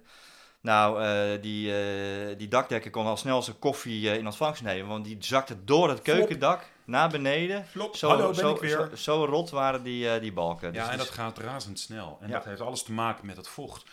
Nou, 0.62 1.40
die, 1.40 1.74
eh, 1.74 2.38
die 2.38 2.48
dakdekker 2.48 2.92
kon 2.92 3.06
al 3.06 3.18
snel 3.18 3.42
zijn 3.42 3.60
koffie 3.60 4.18
in 4.18 4.26
ontvangst 4.26 4.64
nemen, 4.64 4.88
want 4.88 5.06
die 5.06 5.18
zakte 5.20 5.64
door 5.64 5.90
het 5.90 6.02
keukendak 6.02 6.66
naar 6.88 7.10
beneden. 7.10 7.66
Flop, 7.66 7.96
Zo, 7.96 8.08
hallo, 8.10 8.26
ben 8.26 8.36
zo, 8.36 8.54
ik 8.54 8.60
weer. 8.62 8.70
Zo, 8.90 8.96
zo 8.96 9.26
rot 9.26 9.50
waren 9.50 9.84
die, 9.84 10.10
eh, 10.10 10.22
die 10.22 10.34
balken. 10.34 10.74
Dus 10.74 10.78
Ja, 10.82 10.84
en 10.86 10.90
het 10.90 11.00
dat 11.00 11.08
is- 11.08 11.14
gaat 11.14 11.38
razendsnel. 11.38 12.18
En 12.22 12.28
Ja. 12.28 12.34
dat 12.34 12.46
heeft 12.46 12.62
alles 12.62 12.84
te 12.84 12.92
maken 12.92 13.26
met 13.26 13.38
het 13.38 13.48
vocht 13.48 13.86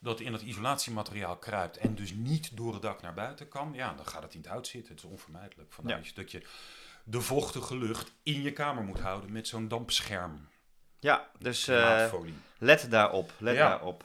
dat 0.00 0.20
in 0.20 0.32
het 0.32 0.42
isolatiemateriaal 0.42 1.36
kruipt 1.36 1.76
en 1.76 1.94
dus 1.94 2.12
niet 2.14 2.56
door 2.56 2.72
het 2.72 2.82
dak 2.82 3.02
naar 3.02 3.14
buiten 3.14 3.48
kan. 3.48 3.70
Ja, 3.74 3.94
dan 3.94 4.06
gaat 4.06 4.22
het 4.22 4.34
in 4.34 4.40
het 4.40 4.48
hout 4.48 4.66
zitten. 4.66 4.94
Het 4.94 5.04
is 5.04 5.10
onvermijdelijk. 5.10 5.72
Vandaar 5.72 6.00
Ja. 6.02 6.10
dat 6.14 6.30
je 6.30 6.42
de 7.04 7.20
vochtige 7.20 7.76
lucht 7.76 8.12
in 8.22 8.42
je 8.42 8.52
kamer 8.52 8.84
moet 8.84 9.00
houden 9.00 9.32
met 9.32 9.48
zo'n 9.48 9.68
dampscherm. 9.68 10.48
ja, 10.98 11.30
dus 11.38 11.64
Klimaatfolie. 11.64 12.34
let 12.58 12.86
daarop. 12.90 13.32
Let 13.38 13.54
Ja. 13.56 13.68
daarop. 13.68 14.04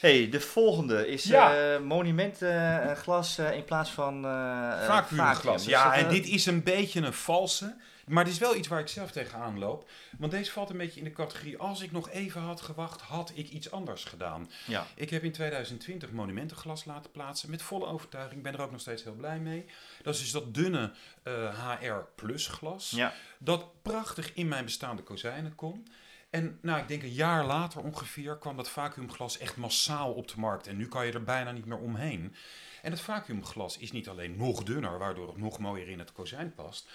Hey, 0.00 0.28
de 0.28 0.40
volgende 0.40 1.08
is 1.08 1.24
Ja. 1.24 1.74
eh, 1.74 1.80
monumentenglas 1.80 3.38
eh, 3.38 3.56
in 3.56 3.64
plaats 3.64 3.90
van 3.90 4.24
uh, 4.24 4.86
Vacuümglas. 4.86 5.64
Ja, 5.64 5.94
en 5.94 6.08
dit 6.08 6.26
is 6.26 6.46
een 6.46 6.62
beetje 6.62 7.00
een 7.00 7.12
valse. 7.12 7.76
Maar 8.06 8.24
dit 8.24 8.32
is 8.32 8.38
wel 8.38 8.56
iets 8.56 8.68
waar 8.68 8.80
ik 8.80 8.88
zelf 8.88 9.10
tegenaan 9.10 9.58
loop. 9.58 9.88
Want 10.18 10.32
deze 10.32 10.50
valt 10.52 10.70
een 10.70 10.76
beetje 10.76 10.98
in 10.98 11.04
de 11.04 11.12
categorie... 11.12 11.58
als 11.58 11.80
ik 11.82 11.92
nog 11.92 12.10
even 12.10 12.40
had 12.40 12.60
gewacht, 12.60 13.00
had 13.00 13.32
ik 13.34 13.48
iets 13.50 13.70
anders 13.70 14.04
gedaan. 14.04 14.50
Ja, 14.66 14.86
Ik 14.94 15.10
heb 15.10 15.22
in 15.22 15.32
2020 15.32 16.10
monumentenglas 16.10 16.84
laten 16.84 17.10
plaatsen. 17.10 17.50
Met 17.50 17.62
volle 17.62 17.86
overtuiging. 17.86 18.36
Ik 18.36 18.42
ben 18.42 18.52
er 18.54 18.60
ook 18.60 18.70
nog 18.70 18.80
steeds 18.80 19.02
heel 19.04 19.14
blij 19.14 19.38
mee. 19.38 19.64
Dat 20.02 20.14
is 20.14 20.20
dus 20.20 20.30
dat 20.30 20.54
dunne 20.54 20.92
eh, 21.22 21.78
HR 21.80 22.04
Plus 22.14 22.46
glas. 22.46 22.90
ja, 22.90 23.12
Dat 23.38 23.82
prachtig 23.82 24.34
in 24.34 24.48
mijn 24.48 24.64
bestaande 24.64 25.02
kozijnen 25.02 25.54
kon. 25.54 25.86
En 26.30 26.58
nou, 26.62 26.80
ik 26.80 26.88
denk 26.88 27.02
een 27.02 27.12
jaar 27.12 27.44
later 27.44 27.82
ongeveer 27.82 28.38
kwam 28.38 28.56
dat 28.56 28.70
vacuümglas 28.70 29.38
echt 29.38 29.56
massaal 29.56 30.12
op 30.12 30.28
de 30.28 30.40
markt. 30.40 30.66
En 30.66 30.76
nu 30.76 30.88
kan 30.88 31.06
je 31.06 31.12
er 31.12 31.22
bijna 31.22 31.52
niet 31.52 31.64
meer 31.64 31.78
omheen. 31.78 32.34
En 32.82 32.90
het 32.90 33.00
vacuümglas 33.00 33.78
is 33.78 33.92
niet 33.92 34.08
alleen 34.08 34.36
nog 34.36 34.62
dunner, 34.62 34.98
waardoor 34.98 35.26
het 35.26 35.36
nog 35.36 35.58
mooier 35.58 35.88
in 35.88 35.98
het 35.98 36.12
kozijn 36.12 36.54
past. 36.54 36.88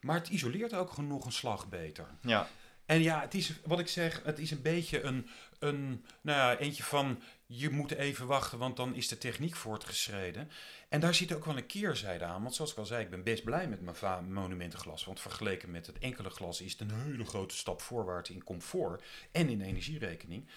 Maar 0.00 0.16
het 0.16 0.28
isoleert 0.28 0.74
ook 0.74 0.96
nog 0.96 1.24
een 1.24 1.32
slag 1.32 1.68
beter. 1.68 2.06
ja, 2.20 2.48
En 2.86 3.02
ja, 3.02 3.20
het 3.20 3.34
is 3.34 3.52
wat 3.64 3.78
ik 3.78 3.88
zeg, 3.88 4.22
het 4.24 4.38
is 4.38 4.50
een 4.50 4.62
beetje 4.62 5.02
een, 5.02 5.28
een 5.58 6.04
nou 6.20 6.38
ja, 6.38 6.56
eentje 6.58 6.82
van 6.82 7.22
je 7.50 7.70
moet 7.70 7.90
even 7.92 8.26
wachten, 8.26 8.58
want 8.58 8.76
dan 8.76 8.94
is 8.94 9.08
de 9.08 9.18
techniek 9.18 9.56
voortgeschreden. 9.56 10.50
En 10.88 11.00
daar 11.00 11.14
zit 11.14 11.32
ook 11.32 11.44
wel 11.44 11.56
een 11.56 11.66
keerzijde 11.66 12.24
aan. 12.24 12.42
Want 12.42 12.54
zoals 12.54 12.70
ik 12.72 12.78
al 12.78 12.86
zei, 12.86 13.04
ik 13.04 13.10
ben 13.10 13.22
best 13.22 13.44
blij 13.44 13.68
met 13.68 13.80
mijn 13.80 14.32
monumentenglas. 14.32 15.04
Want 15.04 15.20
vergeleken 15.20 15.70
met 15.70 15.86
het 15.86 15.98
enkele 15.98 16.30
glas 16.30 16.60
is 16.60 16.72
het 16.72 16.80
een 16.80 16.90
hele 16.94 17.24
grote 17.24 17.56
stap 17.56 17.80
voorwaarts 17.80 18.30
in 18.30 18.44
comfort 18.44 19.02
en 19.32 19.48
in 19.48 19.60
energierekening. 19.60 20.48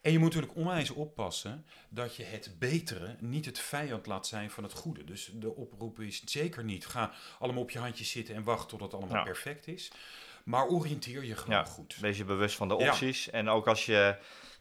En 0.00 0.12
je 0.12 0.18
moet 0.18 0.28
natuurlijk 0.34 0.58
onwijs 0.58 0.90
oppassen 0.90 1.64
dat 1.88 2.16
je 2.16 2.22
het 2.24 2.54
betere 2.58 3.16
niet 3.20 3.44
het 3.44 3.58
vijand 3.58 4.06
laat 4.06 4.26
zijn 4.26 4.50
van 4.50 4.62
het 4.62 4.72
goede. 4.72 5.04
Dus 5.04 5.30
de 5.34 5.54
oproep 5.54 6.00
is 6.00 6.22
zeker 6.24 6.64
niet, 6.64 6.86
ga 6.86 7.12
allemaal 7.38 7.62
op 7.62 7.70
je 7.70 7.78
handjes 7.78 8.10
zitten 8.10 8.34
en 8.34 8.42
wacht 8.42 8.68
tot 8.68 8.80
het 8.80 8.94
allemaal 8.94 9.16
Ja. 9.16 9.22
perfect 9.22 9.66
is. 9.66 9.90
Maar 10.44 10.66
oriënteer 10.66 11.24
je 11.24 11.36
gewoon 11.36 11.56
Ja. 11.58 11.64
goed. 11.64 11.96
wees 11.96 12.16
je 12.16 12.24
bewust 12.24 12.56
van 12.56 12.68
de 12.68 12.76
Ja. 12.76 12.90
opties. 12.90 13.30
En 13.30 13.48
ook 13.48 13.66
als 13.68 13.86
je... 13.86 14.16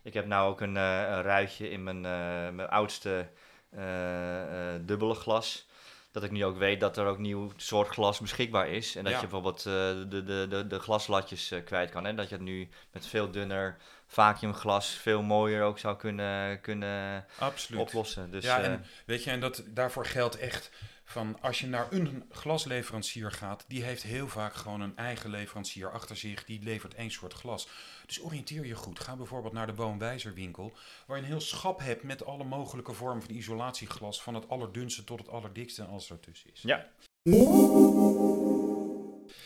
Ik 0.06 0.13
heb 0.13 0.25
nou 0.25 0.50
ook 0.50 0.62
een, 0.62 0.78
eh, 0.78 1.00
een 1.00 1.22
ruitje 1.22 1.70
in 1.70 1.84
mijn, 1.84 2.06
eh, 2.06 2.50
mijn 2.56 2.70
oudste 2.70 3.27
eh, 3.70 4.74
dubbele 4.82 5.13
glas. 5.13 5.68
Dat 6.12 6.24
ik 6.24 6.32
nu 6.32 6.46
ook 6.46 6.58
weet 6.58 6.80
dat 6.80 6.98
er 6.98 7.06
ook 7.06 7.18
nieuw 7.18 7.51
soort 7.56 7.88
glas 7.88 8.20
beschikbaar 8.20 8.68
is. 8.68 8.96
En 8.96 9.03
dat 9.03 9.13
Ja. 9.13 9.20
je 9.20 9.24
bijvoorbeeld 9.27 9.63
de, 9.63 10.06
de, 10.10 10.48
de, 10.50 10.68
de 10.68 10.80
glaslatjes 10.80 11.53
kwijt 11.65 11.89
kan. 11.91 12.06
En 12.06 12.15
dat 12.15 12.30
je 12.30 12.36
het 12.36 12.44
nu 12.44 12.70
met 12.91 13.06
veel 13.06 13.32
dunner 13.32 13.77
vacuümglas 14.08 14.89
veel 14.89 15.22
mooier 15.22 15.63
ook 15.63 15.80
zou 15.80 15.98
kunnen, 15.98 16.62
kunnen 16.62 17.25
Absoluut. 17.39 17.82
oplossen. 17.82 18.32
Dus, 18.32 18.44
ja, 18.44 18.62
en 18.62 18.86
weet 19.06 19.24
je, 19.24 19.32
en 19.32 19.39
dat, 19.39 19.63
daarvoor 19.68 20.06
geldt 20.06 20.38
echt 20.38 20.72
van 21.06 21.38
als 21.42 21.60
je 21.60 21.68
naar 21.68 21.88
een 21.90 22.26
glasleverancier 22.32 23.32
gaat, 23.32 23.66
die 23.68 23.84
heeft 23.84 24.04
heel 24.04 24.28
vaak 24.28 24.54
gewoon 24.54 24.82
een 24.82 24.98
eigen 24.98 25.30
leverancier 25.30 25.92
achter 25.92 26.18
zich, 26.18 26.46
die 26.46 26.64
levert 26.64 26.94
één 26.94 27.12
soort 27.12 27.34
glas. 27.34 27.68
Dus 28.06 28.22
oriënteer 28.24 28.66
je 28.66 28.76
goed. 28.76 29.00
Ga 29.00 29.16
bijvoorbeeld 29.16 29.54
naar 29.54 29.68
de 29.68 29.76
Woonwijzerwinkel, 29.76 30.74
waar 31.06 31.18
je 31.18 31.24
een 31.24 31.30
heel 31.30 31.42
schap 31.42 31.80
hebt 31.80 32.04
met 32.04 32.26
alle 32.26 32.44
mogelijke 32.44 32.94
vormen 32.94 33.24
van 33.24 33.36
isolatieglas, 33.36 34.22
van 34.22 34.34
het 34.34 34.50
allerdunste 34.50 35.04
tot 35.04 35.20
het 35.20 35.30
allerdikste 35.30 35.82
en 35.82 35.90
alles 35.90 36.10
ertussen 36.12 36.50
is. 36.54 36.62
ja. 36.62 36.86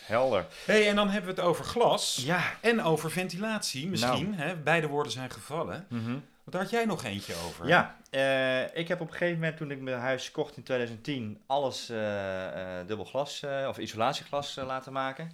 Helder. 0.06 0.46
hey, 0.66 0.88
en 0.90 0.96
dan 0.96 1.10
hebben 1.10 1.36
we 1.36 1.42
het 1.42 1.50
over 1.50 1.66
glas 1.66 2.22
Ja. 2.26 2.58
en 2.62 2.84
over 2.84 3.12
ventilatie 3.12 3.88
misschien. 3.88 4.34
Hè? 4.34 4.56
Beide 4.56 4.88
woorden 4.88 5.12
zijn 5.12 5.30
gevallen. 5.30 5.86
Mhm. 5.90 6.18
Want 6.50 6.62
daar 6.62 6.72
had 6.72 6.80
jij 6.80 6.90
nog 6.90 7.04
eentje 7.04 7.36
over. 7.46 7.68
Ja, 7.68 7.98
eh, 8.10 8.78
ik 8.78 8.88
heb 8.88 9.02
op 9.02 9.08
een 9.08 9.14
gegeven 9.14 9.40
moment 9.40 9.58
toen 9.58 9.72
ik 9.72 9.82
mijn 9.82 10.00
huis 10.00 10.32
kocht 10.32 10.58
in 10.58 10.64
2010 10.64 11.42
alles 11.48 11.90
eh, 11.90 12.78
dubbel 12.88 13.06
glas 13.06 13.44
of 13.68 13.78
isolatieglas 13.78 14.56
laten 14.56 14.94
maken. 14.94 15.32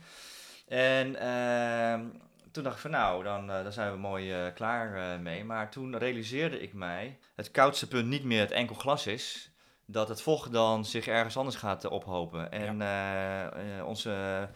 En 0.68 1.16
ehm, 1.16 2.06
toen 2.52 2.64
dacht 2.64 2.76
ik 2.76 2.82
van 2.82 2.92
nou, 2.92 3.24
dan, 3.24 3.48
dan 3.48 3.72
zijn 3.72 3.92
we 3.92 3.98
mooi 3.98 4.52
klaar 4.54 5.20
mee. 5.20 5.44
Maar 5.44 5.72
toen 5.72 5.98
realiseerde 5.98 6.60
ik 6.60 6.74
mij, 6.74 7.18
het 7.36 7.52
koudste 7.52 7.88
punt 7.88 8.08
niet 8.08 8.24
meer 8.24 8.40
het 8.40 8.52
enkel 8.52 8.76
glas 8.76 9.08
is, 9.08 9.52
dat 9.86 10.10
het 10.10 10.22
vocht 10.22 10.52
dan 10.52 10.86
zich 10.86 11.08
ergens 11.08 11.38
anders 11.38 11.56
gaat 11.56 11.86
ophopen. 11.86 12.52
En 12.52 12.82
onze 13.84 14.50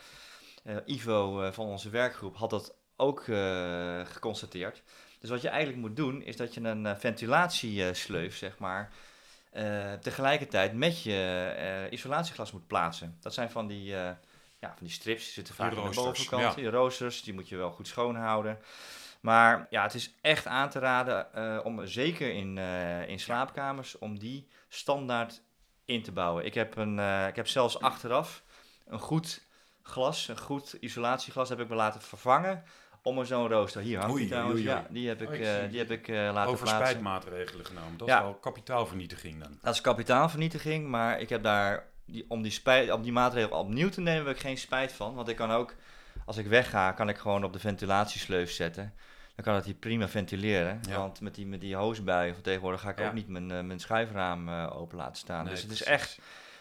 Ivo 0.86 1.51
van 1.51 1.66
onze 1.66 1.89
werkgroep 1.89 2.36
had 2.36 2.50
dat 2.50 2.75
ook 2.96 3.24
geconstateerd. 4.04 4.84
Dus 5.20 5.30
wat 5.30 5.42
je 5.42 5.50
eigenlijk 5.50 5.80
moet 5.82 5.96
doen, 5.96 6.22
is 6.22 6.36
dat 6.38 6.54
je 6.54 6.62
een 6.62 6.86
eh, 6.86 6.96
ventilatiesleuf, 6.96 8.36
zeg 8.36 8.58
maar, 8.58 8.92
eh, 9.52 9.94
tegelijkertijd 9.94 10.74
met 10.74 11.04
je 11.04 11.54
eh, 11.58 11.92
isolatieglas 11.92 12.52
moet 12.52 12.68
plaatsen. 12.68 13.18
Dat 13.22 13.34
zijn 13.34 13.50
van 13.52 13.68
die, 13.68 13.96
eh, 13.96 14.12
ja, 14.60 14.68
van 14.68 14.78
die 14.80 14.90
strips 14.90 15.24
die 15.24 15.34
zitten 15.34 15.56
vaak 15.56 15.70
Die 15.72 15.80
aan 15.80 15.90
de 15.90 15.96
bovenkant. 15.96 16.42
ja. 16.42 16.54
Die 16.54 16.70
roosters, 16.70 17.24
die 17.24 17.34
moet 17.34 17.50
je 17.50 17.56
wel 17.56 17.72
goed 17.72 17.88
schoonhouden. 17.88 18.60
Maar 19.20 19.68
ja, 19.70 19.84
het 19.84 19.94
is 19.94 20.14
echt 20.22 20.48
aan 20.48 20.70
te 20.70 20.80
raden 20.80 21.34
eh, 21.34 21.60
om 21.64 21.88
zeker 21.88 22.34
in, 22.34 22.58
eh, 22.58 23.08
in 23.08 23.20
slaapkamers 23.20 23.98
om 23.98 24.20
die 24.20 24.48
standaard 24.68 25.42
in 25.86 26.04
te 26.04 26.12
bouwen. 26.12 26.46
Ik 26.46 26.54
heb, 26.54 26.78
een, 26.78 27.00
eh, 27.00 27.28
ik 27.28 27.36
heb 27.36 27.48
zelfs 27.48 27.80
achteraf 27.82 28.44
een 28.88 29.00
goed 29.00 29.42
glas, 29.84 30.28
een 30.28 30.38
goed 30.40 30.74
isolatieglas 30.74 31.50
heb 31.50 31.60
ik 31.60 31.70
me 31.70 31.76
laten 31.76 32.02
vervangen 32.02 32.64
om 33.03 33.20
er 33.20 33.25
zo'n 33.25 33.48
rooster. 33.48 33.82
Hier 33.82 33.98
hangt 33.98 34.12
Oei, 34.13 34.22
die 34.22 34.32
trouwens. 34.32 34.60
oei, 34.60 34.68
oei. 34.70 34.77
Ja, 34.77 34.88
die 34.89 35.08
heb 35.08 35.22
ik, 35.22 35.27
Oh, 35.27 35.34
ik 35.36 35.41
eh, 35.41 35.70
die 35.70 35.79
heb 35.79 35.91
ik 35.91 36.08
eh, 36.08 36.15
laten 36.15 36.51
Over 36.51 36.63
plaatsen. 36.63 36.88
spijtmaatregelen 36.88 37.65
genomen. 37.65 37.98
Dat 37.98 38.08
Ja. 38.08 38.18
is 38.18 38.24
wel 38.24 38.34
kapitaalvernietiging 38.34 39.44
dan. 39.44 39.58
Dat 39.62 39.74
is 39.74 39.82
kapitaalvernietiging, 39.82 40.88
maar 40.88 41.20
ik 41.20 41.29
heb 41.29 41.44
daar, 41.44 41.86
die, 42.06 42.25
om, 42.27 42.41
die 42.41 42.51
spijt, 42.51 42.91
om 42.91 43.01
die 43.01 43.12
maatregel 43.12 43.60
opnieuw 43.60 43.89
te 43.89 44.01
nemen, 44.01 44.25
heb 44.27 44.36
ik 44.36 44.41
geen 44.41 44.58
spijt 44.58 44.91
van. 44.94 45.13
Want 45.15 45.27
ik 45.27 45.36
kan 45.36 45.51
ook, 45.51 45.75
als 46.25 46.38
ik 46.38 46.48
wegga, 46.48 46.91
kan 46.91 47.10
ik 47.10 47.18
gewoon 47.18 47.44
op 47.44 47.53
de 47.53 47.60
ventilatiesleuf 47.60 48.51
zetten. 48.51 48.94
Dan 49.36 49.46
kan 49.48 49.56
het 49.56 49.65
hier 49.65 49.74
prima 49.74 50.08
ventileren. 50.08 50.79
Ja. 50.89 50.98
Want 50.98 51.22
met 51.22 51.36
die, 51.36 51.46
met 51.48 51.62
die 51.62 51.75
hoosbuien 51.75 52.34
van 52.34 52.44
tegenwoordig 52.44 52.82
ga 52.82 52.89
ik 52.89 53.00
Ja. 53.00 53.08
ook 53.08 53.13
niet 53.13 53.27
mijn, 53.27 53.51
eh, 53.51 53.62
mijn 53.62 53.79
schuifraam 53.79 54.50
open 54.50 54.98
laten 54.98 55.15
staan. 55.18 55.44
Nee, 55.44 55.53
dus 55.53 55.62
het 55.63 55.72
is, 55.72 55.84
echt, 55.84 56.15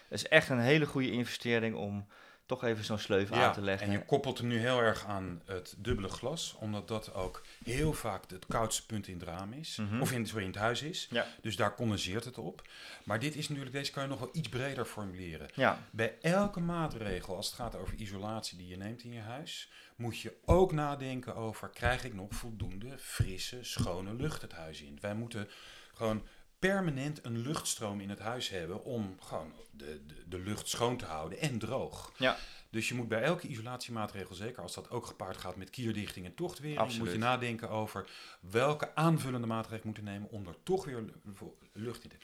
het 0.08 0.18
is 0.20 0.28
echt 0.28 0.48
een 0.48 0.58
hele 0.60 0.86
goede 0.86 1.10
investering 1.10 1.74
om 1.76 2.06
toch 2.48 2.64
even 2.64 2.84
zo'n 2.84 2.98
sleuf 2.98 3.32
aan 3.32 3.52
te 3.52 3.60
leggen. 3.60 3.86
En 3.86 3.92
je 3.92 4.04
koppelt 4.04 4.38
hem 4.38 4.46
nu 4.46 4.58
heel 4.58 4.80
erg 4.80 5.06
aan 5.06 5.42
het 5.44 5.74
dubbele 5.78 6.08
glas, 6.08 6.56
omdat 6.58 6.88
dat 6.88 7.14
ook 7.14 7.42
heel 7.64 7.92
vaak 7.92 8.30
het 8.30 8.46
koudste 8.46 8.86
punt 8.86 9.08
in 9.08 9.18
het 9.18 9.28
raam 9.28 9.52
is. 9.52 9.76
Mhm. 9.76 10.00
Of 10.00 10.12
in, 10.12 10.26
sorry, 10.26 10.42
in 10.44 10.50
het 10.50 10.58
huis 10.58 10.82
is. 10.82 11.06
Ja. 11.10 11.26
Dus 11.40 11.56
daar 11.56 11.74
condenseert 11.74 12.24
het 12.24 12.38
op. 12.38 12.68
Maar 13.04 13.18
dit 13.18 13.36
is 13.36 13.48
natuurlijk, 13.48 13.76
deze 13.76 13.92
kan 13.92 14.02
je 14.02 14.08
nog 14.08 14.18
wel 14.18 14.28
iets 14.32 14.48
breder 14.48 14.84
formuleren. 14.84 15.48
Ja, 15.54 15.78
Bij 15.90 16.14
elke 16.20 16.60
maatregel, 16.60 17.36
als 17.36 17.46
het 17.46 17.54
gaat 17.54 17.76
over 17.76 17.94
isolatie 17.94 18.58
die 18.58 18.68
je 18.68 18.76
neemt 18.76 19.02
in 19.02 19.12
je 19.12 19.20
huis, 19.20 19.70
moet 19.96 20.18
je 20.18 20.36
ook 20.44 20.72
nadenken 20.72 21.34
over: 21.34 21.68
krijg 21.68 22.04
ik 22.04 22.14
nog 22.14 22.34
voldoende 22.34 22.98
frisse, 22.98 23.58
schone 23.60 24.14
lucht 24.14 24.42
het 24.42 24.52
huis 24.52 24.82
in? 24.82 24.98
Wij 25.00 25.14
moeten 25.14 25.48
gewoon 25.94 26.22
permanent 26.58 27.24
een 27.24 27.38
luchtstroom 27.38 28.00
in 28.00 28.10
het 28.10 28.18
huis 28.18 28.48
hebben 28.48 28.84
om 28.84 29.16
gewoon 29.20 29.52
de, 29.70 30.02
de, 30.06 30.14
de 30.28 30.38
lucht 30.38 30.68
schoon 30.68 30.96
te 30.96 31.04
houden 31.04 31.38
en 31.40 31.58
droog. 31.58 32.12
Ja. 32.16 32.36
Dus 32.70 32.88
je 32.88 32.94
moet 32.94 33.08
bij 33.08 33.22
elke 33.22 33.46
isolatiemaatregel, 33.48 34.34
zeker 34.34 34.62
als 34.62 34.74
dat 34.74 34.90
ook 34.90 35.06
gepaard 35.06 35.36
gaat 35.36 35.56
met 35.56 35.70
kierdichting 35.70 36.26
en 36.26 36.34
tochtwering, 36.34 36.78
Absoluut. 36.78 37.02
moet 37.04 37.12
je 37.12 37.18
nadenken 37.18 37.70
over 37.70 38.08
welke 38.40 38.94
aanvullende 38.94 39.46
maatregelen 39.46 39.86
moeten 39.86 40.04
nemen 40.04 40.30
om 40.30 40.46
er 40.46 40.56
toch 40.62 40.84
weer 40.84 41.00
lu- 41.02 41.52
lucht 41.72 42.02
in 42.02 42.08
te 42.10 42.16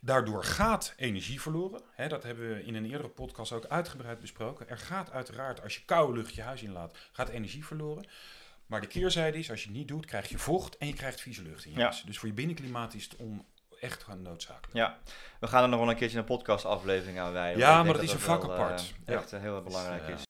Daardoor 0.00 0.44
gaat 0.44 0.94
energie 0.96 1.40
verloren. 1.40 1.82
Hè, 1.92 2.08
dat 2.08 2.22
hebben 2.22 2.48
we 2.48 2.64
in 2.64 2.74
een 2.74 2.84
eerdere 2.90 3.08
podcast 3.08 3.52
ook 3.52 3.66
uitgebreid 3.66 4.20
besproken. 4.20 4.68
Er 4.68 4.78
gaat 4.78 5.10
uiteraard, 5.10 5.62
als 5.62 5.74
je 5.74 5.84
koude 5.84 6.18
lucht 6.18 6.34
je 6.34 6.42
huis 6.42 6.62
inlaat, 6.62 6.98
gaat 7.12 7.28
energie 7.28 7.64
verloren. 7.64 8.06
Maar 8.66 8.80
de 8.80 8.86
keerzijde 8.86 9.38
is, 9.38 9.50
als 9.50 9.60
je 9.62 9.68
het 9.68 9.76
niet 9.76 9.88
doet, 9.88 10.06
krijg 10.06 10.28
je 10.28 10.38
vocht 10.38 10.76
en 10.76 10.86
je 10.86 10.92
krijgt 10.92 11.20
vieze 11.20 11.42
lucht 11.42 11.64
in 11.64 11.70
je 11.72 11.76
Ja. 11.78 11.82
huis. 11.84 12.02
Dus 12.02 12.18
voor 12.18 12.28
je 12.28 12.34
binnenklimaat 12.34 12.94
is 12.94 13.04
het 13.04 13.16
on, 13.16 13.44
echt 13.84 14.02
gewoon 14.02 14.22
noodzakelijk. 14.22 14.72
ja, 14.72 14.96
we 15.40 15.46
gaan 15.46 15.62
er 15.62 15.68
nog 15.68 15.80
wel 15.80 15.88
een 15.90 15.96
keertje 15.96 16.18
een 16.18 16.24
podcastaflevering 16.24 17.18
aan 17.20 17.32
wijden. 17.32 17.58
Ja, 17.58 17.82
maar 17.82 17.92
dat 17.92 18.02
is 18.02 18.08
dat 18.10 18.16
een 18.16 18.22
vak 18.24 18.42
apart. 18.44 18.80
eh, 18.80 19.14
Ja. 19.14 19.20
echt 19.20 19.32
eh, 19.32 19.40
heel 19.40 19.54
erg 19.54 19.64
belangrijk 19.64 20.06
Dus, 20.06 20.20
is. 20.20 20.22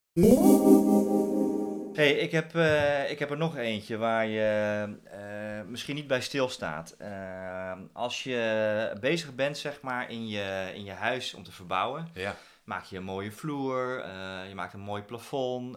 Hey, 1.95 2.13
ik 2.13 2.31
heb, 2.33 2.55
eh, 2.55 3.11
ik 3.11 3.19
heb 3.19 3.31
er 3.31 3.37
nog 3.37 3.57
eentje 3.57 3.97
waar 3.97 4.27
je 4.27 4.85
eh, 5.05 5.69
misschien 5.71 5.95
niet 5.95 6.07
bij 6.07 6.21
stilstaat. 6.21 6.95
Eh, 6.99 7.73
als 7.93 8.23
je 8.23 8.97
bezig 9.01 9.35
bent, 9.35 9.59
zeg 9.59 9.81
maar, 9.81 10.11
in 10.11 10.29
je, 10.29 10.71
in 10.75 10.85
je 10.85 10.93
huis 10.93 11.35
om 11.35 11.43
te 11.43 11.53
verbouwen, 11.53 12.09
Ja. 12.15 12.35
maak 12.65 12.85
je 12.85 12.97
een 12.97 13.03
mooie 13.05 13.33
vloer, 13.33 14.01
eh, 14.01 14.49
je 14.49 14.55
maakt 14.55 14.73
een 14.73 14.81
mooi 14.81 15.03
plafond. 15.03 15.77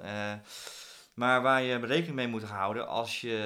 Maar 1.18 1.42
waar 1.42 1.62
je 1.62 1.78
rekening 1.80 2.16
mee 2.16 2.28
moet 2.28 2.44
houden 2.44 2.88
als 2.88 3.22
je 3.22 3.38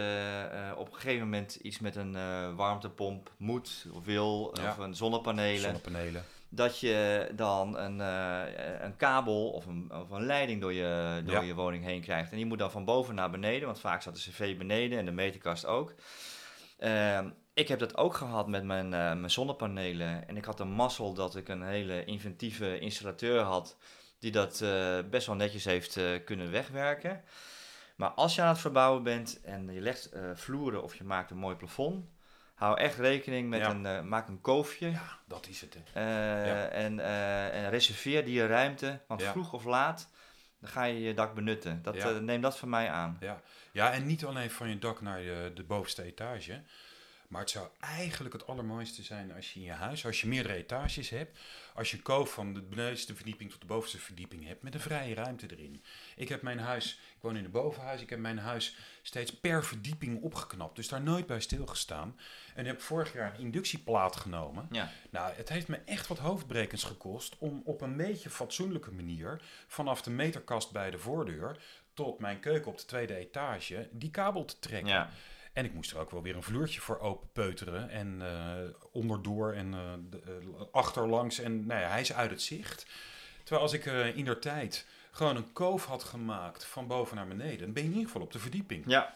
eh, 0.51 0.78
op 0.80 0.88
een 0.88 0.94
gegeven 0.94 1.24
moment 1.24 1.56
iets 1.56 1.80
met 1.80 1.96
een 1.96 2.16
eh, 2.16 2.56
warmtepomp 2.56 3.32
moet 3.38 3.86
of 3.94 4.06
wil, 4.06 4.56
Ja. 4.62 4.70
of 4.70 4.78
een 4.78 4.96
zonnepanelen 4.96 5.62
Zonnepanelen. 5.62 6.24
dat 6.50 6.80
je 6.80 7.28
dan 7.36 7.78
een, 7.78 8.01
eh, 8.01 8.82
een 8.84 8.96
kabel 8.96 9.50
of 9.50 9.66
een, 9.66 9.92
of 9.94 10.10
een 10.10 10.25
leiding 10.25 10.62
door, 10.62 10.74
je, 10.74 11.22
door 11.25 11.34
Ja. 11.36 11.42
je 11.42 11.54
woning 11.56 11.84
heen 11.84 12.01
krijgt. 12.01 12.32
En 12.32 12.38
die 12.38 12.46
moet 12.46 12.60
dan 12.60 12.72
van 12.72 12.86
boven 12.86 13.16
naar 13.16 13.30
beneden, 13.32 13.66
want 13.66 13.80
vaak 13.80 14.01
staat 14.01 14.16
de 14.24 14.32
cv 14.32 14.58
beneden 14.58 15.00
en 15.00 15.06
de 15.06 15.12
meterkast 15.12 15.66
ook. 15.66 15.94
Ehm, 16.80 17.30
ik 17.54 17.68
heb 17.68 17.80
dat 17.80 17.98
ook 17.98 18.13
gehad 18.16 18.48
met 18.48 18.63
mijn, 18.63 18.90
mijn 18.90 19.30
zonnepanelen. 19.32 20.28
En 20.28 20.38
ik 20.38 20.46
had 20.46 20.58
de 20.58 20.66
mazzel 20.66 21.13
dat 21.13 21.36
ik 21.36 21.48
een 21.50 21.63
hele 21.63 22.06
inventieve 22.06 22.80
installateur 22.80 23.42
had 23.42 23.78
die 24.20 24.32
dat 24.32 24.63
best 25.10 25.28
wel 25.28 25.36
netjes 25.36 25.66
heeft 25.66 26.00
kunnen 26.25 26.51
wegwerken. 26.51 27.24
Maar 28.01 28.10
als 28.10 28.36
je 28.36 28.41
aan 28.41 28.48
het 28.48 28.60
verbouwen 28.60 29.03
bent 29.03 29.41
en 29.41 29.74
je 29.74 29.81
legt 29.81 30.12
eh, 30.12 30.22
vloeren 30.34 30.84
of 30.84 30.96
je 30.96 31.03
maakt 31.03 31.31
een 31.31 31.38
mooi 31.38 31.55
plafond, 31.55 32.05
hou 32.55 32.77
echt 32.77 32.98
rekening 32.98 33.50
met 33.50 33.60
Ja. 33.60 33.70
een, 33.70 33.86
eh, 33.86 34.01
maak 34.01 34.27
een 34.27 34.41
koofje. 34.41 34.89
Ja, 34.91 35.17
dat 35.27 35.48
is 35.48 35.62
het. 35.62 35.74
hè. 35.74 36.00
Eh, 36.01 36.46
Ja. 36.48 36.65
en, 36.67 37.00
en 37.53 37.70
reserveer 37.70 38.25
die 38.25 38.46
ruimte, 38.48 39.00
want 39.08 39.22
Ja. 39.22 39.31
vroeg 39.31 39.53
of 39.53 39.63
laat 39.65 40.10
dan 40.60 40.70
ga 40.70 40.84
je 40.84 41.00
je 41.01 41.13
dak 41.13 41.34
benutten. 41.34 41.81
Dat, 41.84 42.22
neem 42.22 42.41
dat 42.41 42.58
van 42.58 42.70
mij 42.70 42.89
aan. 42.89 43.17
Ja. 43.20 43.41
ja, 43.72 43.91
en 43.91 44.05
niet 44.05 44.25
alleen 44.25 44.51
van 44.51 44.70
je 44.70 44.79
dak 44.79 45.01
naar 45.01 45.20
de 45.53 45.63
bovenste 45.67 46.03
etage. 46.03 46.62
Maar 47.32 47.42
het 47.42 47.50
zou 47.50 47.68
eigenlijk 47.80 48.34
het 48.34 48.48
allermooiste 48.48 49.04
zijn 49.04 49.34
als 49.34 49.54
je 49.54 49.60
in 49.60 49.66
je 49.66 49.72
huis, 49.72 50.06
als 50.06 50.22
je 50.22 50.28
meerdere 50.28 50.54
etages 50.54 51.10
hebt, 51.10 51.40
als 51.74 51.92
je 51.92 51.98
een 51.98 52.04
koof 52.04 52.34
van 52.34 52.54
de 52.54 52.62
bovenste 52.62 53.16
verdieping 53.16 53.52
tot 53.52 53.62
de 53.62 53.68
bovenste 53.68 53.98
verdieping 53.98 54.48
hebt 54.48 54.64
met 54.64 54.74
een 54.74 54.80
vrije 54.80 55.14
ruimte 55.14 55.46
erin. 55.52 55.84
Ik 56.16 56.30
heb 56.30 56.42
mijn 56.42 56.60
huis, 56.60 57.00
ik 57.16 57.22
woon 57.22 57.38
in 57.38 57.46
een 57.46 57.52
bovenhuis, 57.52 58.02
ik 58.02 58.10
heb 58.10 58.20
mijn 58.20 58.38
huis 58.38 58.76
steeds 59.02 59.40
per 59.40 59.66
verdieping 59.66 60.22
opgeknapt, 60.22 60.76
dus 60.76 60.88
daar 60.88 61.02
nooit 61.02 61.26
bij 61.26 61.40
stilgestaan. 61.40 62.20
En 62.56 62.66
heb 62.66 62.82
vorig 62.82 63.14
jaar 63.14 63.34
een 63.34 63.40
inductieplaat 63.40 64.16
genomen. 64.16 64.68
Ja. 64.72 64.92
Nou, 65.10 65.34
het 65.34 65.50
heeft 65.50 65.68
me 65.68 65.78
echt 65.86 66.08
wat 66.08 66.18
hoofdbrekens 66.18 66.84
gekost 66.84 67.36
om 67.38 67.62
op 67.66 67.82
een 67.82 67.98
beetje 67.98 68.30
fatsoenlijke 68.30 68.92
manier 68.92 69.42
vanaf 69.68 70.02
de 70.02 70.10
meterkast 70.10 70.72
bij 70.72 70.92
de 70.92 71.00
voordeur 71.00 71.58
tot 71.94 72.20
mijn 72.20 72.40
keuken 72.40 72.72
op 72.72 72.78
de 72.78 72.86
tweede 72.86 73.16
etage 73.16 73.90
die 73.92 74.12
kabel 74.12 74.46
te 74.46 74.60
trekken. 74.60 74.94
Ja. 74.94 75.10
En 75.53 75.65
ik 75.65 75.74
moest 75.74 75.91
er 75.91 75.98
ook 76.00 76.12
wel 76.12 76.22
weer 76.22 76.36
een 76.36 76.43
vloertje 76.43 76.81
voor 76.81 77.00
open 77.00 77.27
peuteren. 77.34 77.89
En 77.89 78.22
eh, 78.22 78.53
onderdoor 78.91 79.53
en 79.53 79.74
eh, 79.74 79.79
de- 80.10 80.22
eh, 80.25 80.62
achterlangs. 80.72 81.39
En 81.39 81.65
nou 81.65 81.81
ja, 81.81 81.88
hij 81.89 82.01
is 82.01 82.13
uit 82.13 82.29
het 82.31 82.41
zicht. 82.41 82.86
Terwijl 83.43 83.62
als 83.62 83.74
ik 83.74 83.86
in 84.15 84.25
der 84.25 84.39
tijd 84.39 84.86
gewoon 85.12 85.36
een 85.36 85.53
koof 85.53 85.86
had 85.86 86.03
gemaakt 86.03 86.65
van 86.65 86.88
boven 86.88 87.15
naar 87.15 87.27
beneden, 87.27 87.60
dan 87.60 87.74
ben 87.74 87.84
je 87.84 87.89
in 87.89 87.96
ieder 87.96 88.08
geval 88.12 88.25
op 88.25 88.31
de 88.31 88.39
verdieping. 88.39 88.84
Ja. 88.88 89.15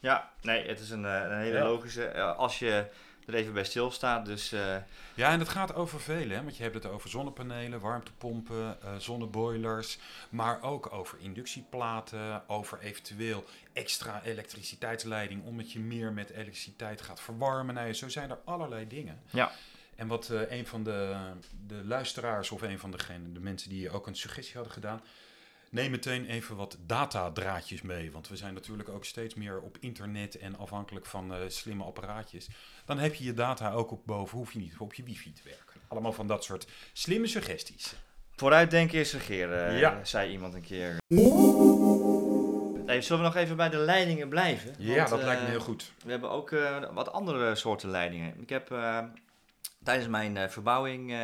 ja, 0.00 0.32
nee, 0.42 0.68
het 0.68 0.80
is 0.80 0.90
een, 0.90 1.04
een 1.04 1.38
hele 1.38 1.58
Ja. 1.58 1.64
logische. 1.64 2.12
als 2.22 2.58
je 2.58 2.86
er 3.26 3.34
even 3.34 3.52
bij 3.52 3.64
stilstaat, 3.64 4.26
dus 4.26 4.52
eh, 4.52 4.76
Ja, 5.14 5.30
en 5.30 5.38
dat 5.38 5.48
gaat 5.48 5.74
over 5.74 6.00
vele, 6.00 6.34
hè? 6.34 6.42
want 6.42 6.56
je 6.56 6.62
hebt 6.62 6.74
het 6.74 6.86
over 6.86 7.10
zonnepanelen, 7.10 7.80
warmtepompen, 7.80 8.82
eh, 8.82 8.96
zonneboilers, 8.98 9.98
maar 10.28 10.62
ook 10.62 10.92
over 10.92 11.18
inductieplaten, 11.20 12.48
over 12.48 12.78
eventueel 12.80 13.44
extra 13.72 14.22
elektriciteitsleiding, 14.22 15.44
omdat 15.44 15.72
je 15.72 15.80
meer 15.80 16.12
met 16.12 16.30
elektriciteit 16.30 17.02
gaat 17.02 17.20
verwarmen. 17.20 17.74
Nou, 17.74 17.92
zo 17.92 18.08
zijn 18.08 18.30
er 18.30 18.38
allerlei 18.44 18.86
dingen. 18.86 19.20
Ja. 19.30 19.52
En 19.96 20.06
wat 20.06 20.30
eh, 20.30 20.50
een 20.50 20.66
van 20.66 20.84
de, 20.84 21.16
de 21.66 21.84
luisteraars 21.84 22.50
of 22.50 22.62
een 22.62 22.78
van 22.78 22.90
degene, 22.90 23.32
de 23.32 23.40
mensen 23.40 23.68
die 23.68 23.90
ook 23.90 24.06
een 24.06 24.16
suggestie 24.16 24.54
hadden 24.54 24.72
gedaan, 24.72 25.02
neem 25.74 25.90
meteen 25.90 26.26
even 26.26 26.56
wat 26.56 26.76
datadraadjes 26.86 27.82
mee. 27.82 28.12
Want 28.12 28.28
we 28.28 28.36
zijn 28.36 28.54
natuurlijk 28.54 28.88
ook 28.88 29.04
steeds 29.04 29.34
meer 29.34 29.60
op 29.60 29.76
internet 29.80 30.38
en 30.38 30.58
afhankelijk 30.58 31.06
van 31.06 31.34
eh, 31.34 31.40
slimme 31.48 31.84
apparaatjes. 31.84 32.48
Dan 32.84 32.98
heb 32.98 33.14
je 33.14 33.24
je 33.24 33.34
data 33.34 33.72
ook 33.72 33.90
op 33.90 34.06
boven, 34.06 34.38
hoef 34.38 34.52
je 34.52 34.58
niet 34.58 34.74
op 34.78 34.94
je 34.94 35.02
wifi 35.02 35.32
te 35.32 35.42
werken. 35.44 35.80
Allemaal 35.88 36.12
van 36.12 36.26
dat 36.26 36.44
soort 36.44 36.66
slimme 36.92 37.26
suggesties. 37.26 37.94
vooruitdenken 38.36 38.98
is 38.98 39.12
regeren, 39.12 39.68
eh, 39.68 39.78
Ja. 39.80 40.04
zei 40.04 40.30
iemand 40.30 40.54
een 40.54 40.62
keer. 40.62 40.96
Nee, 42.86 43.00
zullen 43.02 43.22
we 43.22 43.28
nog 43.28 43.36
even 43.36 43.56
bij 43.56 43.68
de 43.68 43.76
leidingen 43.76 44.28
blijven? 44.28 44.74
Ja, 44.78 45.04
dat 45.06 45.22
lijkt 45.22 45.40
me 45.40 45.46
eh, 45.46 45.52
heel 45.52 45.60
goed. 45.60 45.92
We 46.04 46.10
hebben 46.10 46.30
ook 46.30 46.54
wat 46.92 47.12
andere 47.12 47.54
soorten 47.54 47.90
leidingen. 47.90 48.40
Ik 48.40 48.48
heb 48.48 48.66
tijdens 49.84 50.08
mijn 50.08 50.50
verbouwing 50.50 51.14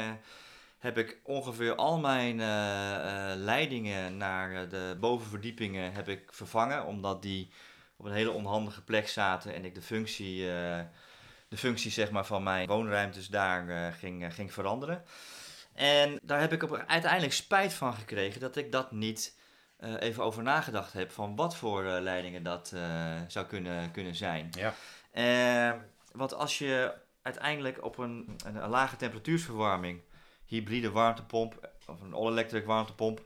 heb 0.81 0.99
ik 0.99 1.21
ongeveer 1.23 1.75
al 1.75 1.99
mijn 1.99 2.41
eh, 2.41 2.95
eh, 2.95 3.39
leidingen 3.39 4.17
naar 4.17 4.63
eh, 4.63 4.71
de 4.71 4.97
bovenverdiepingen 5.01 5.93
heb 5.93 6.09
ik 6.09 6.29
vervangen, 6.33 6.87
omdat 6.87 7.23
die 7.23 7.53
op 7.97 8.05
een 8.05 8.13
hele 8.13 8.31
onhandige 8.31 8.83
plek 8.83 9.09
zaten 9.09 9.55
en 9.55 9.65
ik 9.65 9.75
de 9.75 9.83
functie, 9.83 10.45
de 11.49 11.57
functie 11.57 11.91
zeg 11.91 12.11
maar, 12.11 12.27
van 12.27 12.43
mijn 12.43 12.69
woonruimtes 12.69 13.29
daar 13.29 13.93
ging, 13.93 14.35
ging 14.35 14.53
veranderen. 14.53 15.05
En 15.75 16.19
daar 16.23 16.41
heb 16.41 16.53
ik 16.53 16.63
op, 16.63 16.85
uiteindelijk 16.87 17.33
spijt 17.33 17.73
van 17.73 17.95
gekregen 17.95 18.41
dat 18.41 18.57
ik 18.57 18.73
dat 18.73 18.93
niet 18.93 19.39
even 19.99 20.25
over 20.25 20.43
nagedacht 20.43 20.93
heb 20.93 21.11
van 21.11 21.37
wat 21.37 21.57
voor 21.57 21.83
leidingen 21.85 22.43
dat 22.43 22.75
zou 23.27 23.47
kunnen, 23.47 23.91
kunnen 23.91 24.15
zijn. 24.15 24.51
Ja. 25.13 25.85
Want 26.13 26.35
als 26.35 26.59
je 26.59 26.95
uiteindelijk 27.23 27.85
op 27.85 27.99
een, 27.99 28.37
een, 28.47 28.63
een 28.63 28.71
lage 28.71 28.97
temperatuursverwarming, 28.97 30.03
hybride 30.50 30.90
warmtepomp 30.90 31.71
of 31.87 32.00
een 32.00 32.14
all-electric 32.14 32.64
warmtepomp 32.66 33.21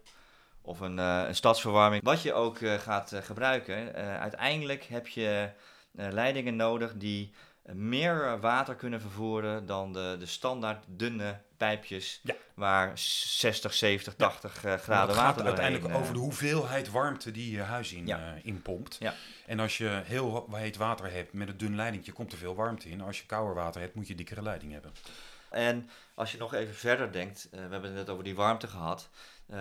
of 0.63 0.81
een, 0.81 0.99
eh, 0.99 1.23
een 1.27 1.35
stadsverwarming. 1.35 2.03
Wat 2.05 2.23
je 2.23 2.33
ook 2.33 2.59
eh, 2.59 2.75
gaat 2.79 3.13
eh, 3.13 3.23
gebruiken, 3.23 3.95
uiteindelijk 4.21 4.85
heb 4.85 5.09
je 5.09 5.51
leidingen 5.93 6.57
nodig 6.57 6.93
die 6.97 7.33
meer 7.73 8.41
water 8.41 8.75
kunnen 8.75 9.01
vervoeren 9.01 9.67
dan 9.67 9.93
de, 9.93 10.17
de 10.19 10.27
standaard 10.27 10.85
dunne 10.89 11.41
pijpjes 11.57 12.21
Ja. 12.23 12.35
waar 12.55 12.93
60, 12.99 13.75
70, 13.75 14.15
80 14.15 14.57
eh, 14.57 14.65
Maar 14.65 14.79
graden 14.79 15.17
water 15.17 15.35
gaat 15.35 15.47
uiteindelijk 15.47 15.95
over 15.95 16.13
de 16.13 16.19
hoeveelheid 16.19 16.91
warmte 16.91 17.31
die 17.31 17.51
je 17.51 17.61
huis 17.61 17.93
in, 17.93 18.07
Ja. 18.07 18.35
inpompt. 18.43 18.97
Ja. 19.01 19.15
En 19.47 19.61
als 19.61 19.79
je 19.79 20.01
heel 20.05 20.49
heet 20.53 20.77
water 20.77 21.13
hebt 21.13 21.33
met 21.33 21.49
een 21.49 21.57
dun 21.57 21.77
leidingje, 21.77 22.13
komt 22.13 22.33
er 22.33 22.39
veel 22.39 22.55
warmte 22.55 22.89
in. 22.89 23.01
Als 23.01 23.19
je 23.21 23.27
kouder 23.27 23.55
water 23.55 23.81
hebt, 23.81 23.95
moet 23.95 24.09
je 24.09 24.15
dikkere 24.15 24.43
leiding 24.43 24.73
hebben. 24.73 24.93
En 25.55 25.91
als 26.15 26.33
je 26.33 26.39
nog 26.39 26.55
even 26.55 26.75
verder 26.75 27.13
denkt, 27.13 27.49
eh, 27.51 27.51
we 27.51 27.59
hebben 27.61 27.83
het 27.83 27.95
net 27.95 28.09
over 28.09 28.25
die 28.25 28.35
warmte 28.35 28.67
gehad. 28.67 29.09
Eh, 29.47 29.57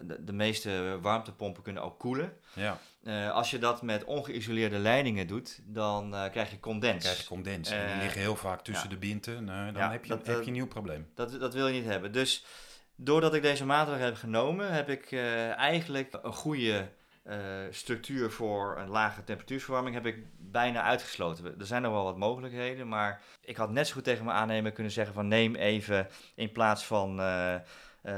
de, 0.00 0.24
de 0.24 0.32
meeste 0.32 0.98
warmtepompen 1.00 1.62
kunnen 1.62 1.82
ook 1.82 1.98
koelen. 1.98 2.36
Ja, 2.52 2.78
Eh, 3.04 3.30
als 3.30 3.50
je 3.50 3.58
dat 3.58 3.82
met 3.82 4.04
ongeïsoleerde 4.04 4.78
leidingen 4.78 5.26
doet, 5.26 5.60
dan 5.64 6.10
krijg 6.30 6.50
je 6.50 6.60
condens. 6.60 7.04
krijg 7.04 7.18
je 7.20 7.26
condens. 7.26 7.70
en 7.70 7.86
die 7.92 8.02
liggen 8.02 8.20
heel 8.20 8.36
vaak 8.36 8.60
tussen 8.62 8.88
ja. 8.88 8.94
de 8.94 9.00
binten. 9.00 9.44
Nou, 9.44 9.72
dan 9.72 9.82
Ja, 9.82 9.90
heb, 9.90 10.04
je, 10.04 10.10
dat, 10.10 10.26
heb 10.26 10.40
je 10.40 10.46
een 10.46 10.52
nieuw 10.52 10.66
probleem. 10.66 11.08
Dat, 11.14 11.40
dat 11.40 11.54
wil 11.54 11.66
je 11.66 11.72
niet 11.80 11.90
hebben. 11.90 12.12
Dus 12.12 12.44
doordat 12.94 13.34
ik 13.34 13.42
deze 13.42 13.64
maatregelen 13.64 14.06
heb 14.06 14.16
genomen, 14.16 14.72
heb 14.72 14.88
ik 14.88 15.12
eigenlijk 15.56 16.18
een 16.22 16.32
goede 16.32 16.88
structuur 17.70 18.30
voor 18.30 18.78
een 18.78 18.88
lage 18.88 19.24
temperatuurverwarming 19.24 19.94
heb 19.94 20.06
ik 20.06 20.16
bijna 20.38 20.82
uitgesloten. 20.82 21.54
Er 21.58 21.66
zijn 21.66 21.82
nog 21.82 21.92
wel 21.92 22.04
wat 22.04 22.16
mogelijkheden, 22.18 22.88
maar 22.88 23.20
ik 23.40 23.56
had 23.56 23.70
net 23.70 23.86
zo 23.86 23.94
goed 23.94 24.04
tegen 24.04 24.24
mijn 24.24 24.36
aannemer 24.36 24.72
kunnen 24.72 24.92
zeggen 24.92 25.14
van 25.14 25.28
neem 25.28 25.54
even 25.54 26.08
in 26.34 26.52
plaats 26.52 26.84
van 26.84 27.20
eh, 27.20 27.54
eh, 27.54 27.60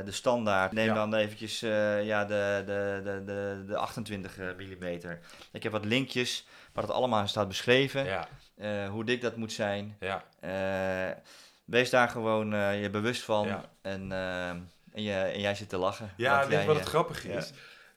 de 0.05 0.11
standaard, 0.11 0.73
neem 0.73 0.87
Ja. 0.87 0.95
dan 0.95 1.15
eventjes 1.15 1.63
eh, 1.63 2.05
ja, 2.05 2.25
de, 2.25 2.63
de, 2.67 3.01
de, 3.05 3.23
de, 3.25 3.65
de 3.67 3.77
28 3.77 4.37
mm. 4.39 5.19
Ik 5.53 5.63
heb 5.63 5.73
wat 5.73 5.85
linkjes 5.85 6.47
waar 6.73 6.85
het 6.85 6.93
allemaal 6.93 7.27
staat 7.29 7.49
beschreven, 7.49 8.05
Ja, 8.05 8.29
eh, 8.57 8.89
hoe 8.89 9.05
dik 9.05 9.21
dat 9.21 9.37
moet 9.37 9.53
zijn. 9.53 9.97
ja. 10.01 10.25
Eh, 10.41 11.17
wees 11.65 11.91
daar 11.91 12.09
gewoon 12.09 12.55
eh, 12.55 12.83
je 12.83 12.91
bewust 12.91 13.23
van. 13.23 13.49
En, 13.83 14.13
eh, 14.13 14.49
en, 14.49 15.03
je, 15.03 15.13
en 15.13 15.41
jij 15.41 15.55
zit 15.55 15.69
te 15.69 15.77
lachen. 15.77 16.11
Ja, 16.17 16.47
weet 16.49 16.61
je 16.61 16.67
wat 16.67 16.77
het 16.77 16.85
eh, 16.85 16.91
grappige 16.91 17.29
ja. 17.29 17.37
is? 17.39 17.53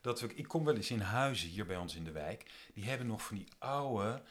Dat 0.05 0.21
we, 0.21 0.29
ik 0.35 0.47
kom 0.47 0.63
wel 0.65 0.75
eens 0.75 0.91
in 0.91 0.99
huizen 0.99 1.49
hier 1.49 1.65
bij 1.65 1.77
ons 1.77 1.95
in 1.95 2.03
de 2.03 2.11
wijk. 2.11 2.51
Die 2.73 2.83
hebben 2.85 3.07
nog 3.07 3.21
van 3.23 3.37
die 3.37 3.47
oude 3.59 4.21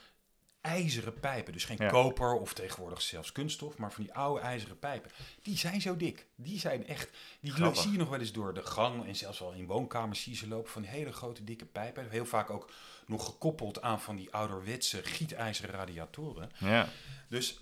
ijzeren 0.61 1.21
pijpen. 1.21 1.53
Dus 1.53 1.65
geen 1.65 1.77
Ja. 1.81 1.89
koper 1.89 2.33
of 2.35 2.53
tegenwoordig 2.53 3.03
zelfs 3.03 3.33
kunststof, 3.33 3.77
maar 3.79 3.93
van 3.93 4.03
die 4.03 4.13
oude 4.15 4.41
ijzeren 4.41 4.79
pijpen. 4.79 5.11
Die 5.43 5.57
zijn 5.57 5.81
zo 5.81 5.97
dik. 5.97 6.27
Die 6.35 6.59
zijn 6.59 6.87
echt. 6.87 7.11
Die 7.41 7.53
Grappig. 7.53 7.83
zie 7.83 7.93
je 7.93 7.99
nog 7.99 8.09
wel 8.09 8.21
eens 8.21 8.33
door 8.33 8.55
de 8.55 8.63
gang 8.63 9.07
en 9.07 9.17
zelfs 9.17 9.39
wel 9.39 9.53
in 9.53 9.67
woonkamers 9.67 10.23
zie 10.23 10.33
je 10.33 10.39
ze 10.39 10.49
lopen 10.49 10.71
van 10.71 10.83
die 10.83 10.91
hele 10.91 11.13
grote 11.13 11.45
dikke 11.45 11.65
pijpen. 11.67 12.11
Heel 12.11 12.27
vaak 12.27 12.51
ook 12.51 12.71
nog 13.07 13.25
gekoppeld 13.25 13.83
aan 13.83 14.01
van 14.01 14.17
die 14.17 14.33
ouderwetse 14.35 15.03
gietijzeren 15.05 15.71
radiatoren. 15.75 16.51
Ja. 16.59 16.89
Dus 17.29 17.59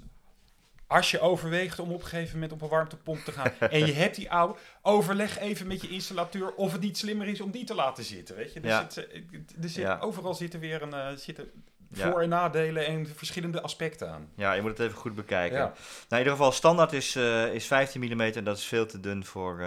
als 0.92 1.10
je 1.10 1.20
overweegt 1.20 1.78
om 1.78 1.92
op 1.92 2.00
een 2.02 2.06
gegeven 2.08 2.34
moment 2.34 2.52
op 2.52 2.62
een 2.62 2.68
warmtepomp 2.68 3.24
te 3.24 3.32
gaan 3.32 3.50
en 3.70 3.86
je 3.86 3.92
hebt 3.92 4.16
die 4.16 4.30
oude, 4.30 4.58
overleg 4.82 5.38
even 5.38 5.66
met 5.66 5.80
je 5.82 5.88
installateur 5.88 6.54
of 6.54 6.72
het 6.72 6.80
niet 6.80 6.98
slimmer 6.98 7.26
is 7.28 7.40
om 7.40 7.50
die 7.50 7.64
te 7.64 7.74
laten 7.74 8.04
zitten. 8.04 8.36
Weet 8.36 8.52
je? 8.52 8.60
Er 8.60 8.66
Ja. 8.66 8.88
zit, 8.90 9.06
eh, 9.08 9.16
er 9.62 9.68
zit, 9.68 9.82
Ja. 9.82 9.98
Overal 10.00 10.34
zitten 10.34 10.60
weer 10.60 10.82
een, 10.82 10.92
eh, 10.94 11.08
zitten 11.16 11.50
voor- 11.92 12.22
en 12.22 12.28
nadelen 12.28 12.86
en 12.86 13.06
verschillende 13.16 13.60
aspecten 13.62 14.10
aan. 14.10 14.28
ja, 14.36 14.52
je 14.52 14.60
moet 14.62 14.70
het 14.70 14.80
even 14.86 14.98
goed 14.98 15.14
bekijken. 15.14 15.58
Ja. 15.58 15.64
Nou, 15.64 15.74
in 16.08 16.18
ieder 16.18 16.32
geval, 16.32 16.52
standaard 16.52 16.92
is, 16.92 17.16
eh, 17.16 17.54
is 17.54 17.66
15 17.66 18.00
mm 18.00 18.20
en 18.20 18.44
dat 18.44 18.56
is 18.56 18.64
veel 18.64 18.86
te 18.86 19.00
dun 19.00 19.24
voor, 19.24 19.60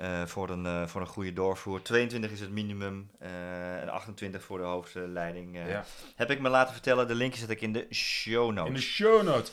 eh, 0.00 0.26
voor, 0.26 0.50
een, 0.50 0.66
eh, 0.66 0.86
voor 0.86 1.00
een 1.00 1.06
goede 1.06 1.32
doorvoer. 1.32 1.82
22 1.82 2.30
is 2.30 2.40
het 2.40 2.50
minimum 2.50 3.10
eh, 3.18 3.80
en 3.80 3.88
28 3.88 4.42
voor 4.42 4.58
de 4.58 4.64
hoofdleiding. 4.64 5.56
Ja. 5.68 5.84
Heb 6.16 6.30
ik 6.30 6.40
me 6.40 6.48
laten 6.48 6.72
vertellen, 6.72 7.08
de 7.08 7.14
linkje 7.14 7.40
zet 7.40 7.50
ik 7.50 7.60
in 7.60 7.72
de 7.72 7.86
show 7.90 8.52
notes. 8.52 8.68
In 8.68 8.74
de 8.74 8.80
show 8.80 9.22
notes. 9.22 9.52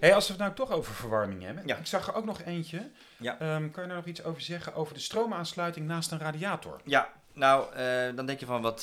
Hey, 0.00 0.14
als 0.14 0.26
we 0.26 0.32
het 0.32 0.42
nou 0.42 0.54
toch 0.54 0.70
over 0.70 0.94
verwarming 0.94 1.42
hebben. 1.42 1.66
Ja. 1.66 1.76
Ik 1.76 1.86
zag 1.86 2.08
er 2.08 2.14
ook 2.14 2.24
nog 2.24 2.42
eentje. 2.42 2.90
Ja. 3.16 3.38
Ehm, 3.38 3.70
kan 3.70 3.82
je 3.82 3.88
daar 3.88 3.96
nog 3.96 4.06
iets 4.06 4.24
over 4.24 4.42
zeggen 4.42 4.74
over 4.74 4.94
de 4.94 5.00
stroomaansluiting 5.00 5.86
naast 5.86 6.10
een 6.10 6.18
radiator? 6.18 6.80
Ja, 6.84 7.12
nou, 7.32 7.76
dan 8.14 8.26
denk 8.26 8.40
je 8.40 8.46
van 8.46 8.62
wat, 8.62 8.82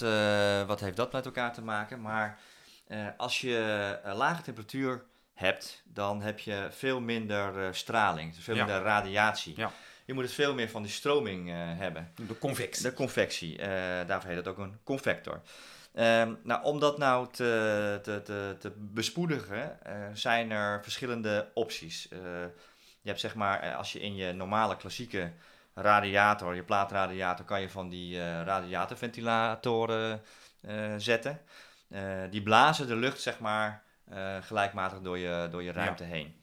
wat 0.68 0.80
heeft 0.80 0.98
dat 0.98 1.12
met 1.12 1.26
elkaar 1.26 1.54
te 1.54 1.62
maken? 1.62 2.02
Maar 2.02 2.40
als 3.18 3.42
je 3.42 4.00
lage 4.04 4.42
temperatuur 4.42 5.04
hebt, 5.34 5.82
dan 5.86 6.22
heb 6.22 6.40
je 6.40 6.68
veel 6.72 7.00
minder 7.02 7.66
eh, 7.66 7.74
straling, 7.74 8.36
dus 8.36 8.44
veel 8.44 8.56
Ja. 8.56 8.66
minder 8.66 8.84
radiatie. 8.84 9.54
Ja. 9.58 9.72
Je 10.06 10.14
moet 10.14 10.24
het 10.24 10.34
veel 10.34 10.54
meer 10.54 10.70
van 10.70 10.82
die 10.84 10.92
stroming 10.92 11.50
eh, 11.50 11.56
hebben. 11.58 12.12
De 12.28 12.38
convectie. 12.38 12.84
De 12.84 12.94
convectie, 12.94 13.58
eh, 13.58 13.68
daarvoor 14.08 14.30
heet 14.30 14.38
het 14.38 14.48
ook 14.48 14.58
een 14.58 14.80
convector. 14.84 15.42
Ehm, 15.94 16.34
nou, 16.44 16.64
om 16.64 16.80
dat 16.80 16.98
nou 16.98 17.28
te, 17.32 18.00
te, 18.02 18.22
te, 18.22 18.56
te 18.60 18.72
bespoedigen, 18.76 19.78
zijn 20.14 20.52
er 20.52 20.84
verschillende 20.84 21.52
opties. 21.54 22.08
Je 23.02 23.10
hebt 23.10 23.20
zeg 23.20 23.36
maar, 23.36 23.76
als 23.76 23.92
je 23.92 24.00
in 24.00 24.16
je 24.16 24.32
normale 24.34 24.78
klassieke 24.78 25.32
radiator, 25.74 26.56
je 26.56 26.64
plaatradiator, 26.64 27.46
kan 27.46 27.62
je 27.62 27.70
van 27.70 27.90
die 27.90 28.18
radiatorventilatoren 28.44 30.22
zetten. 30.98 31.40
Die 32.30 32.44
blazen 32.44 32.88
de 32.88 32.96
lucht 32.96 33.22
zeg 33.22 33.40
maar 33.40 33.83
eh, 34.10 34.38
gelijkmatig 34.42 35.00
door 35.02 35.18
je, 35.18 35.48
door 35.52 35.64
je 35.64 35.72
ruimte 35.72 36.04
heen. 36.04 36.42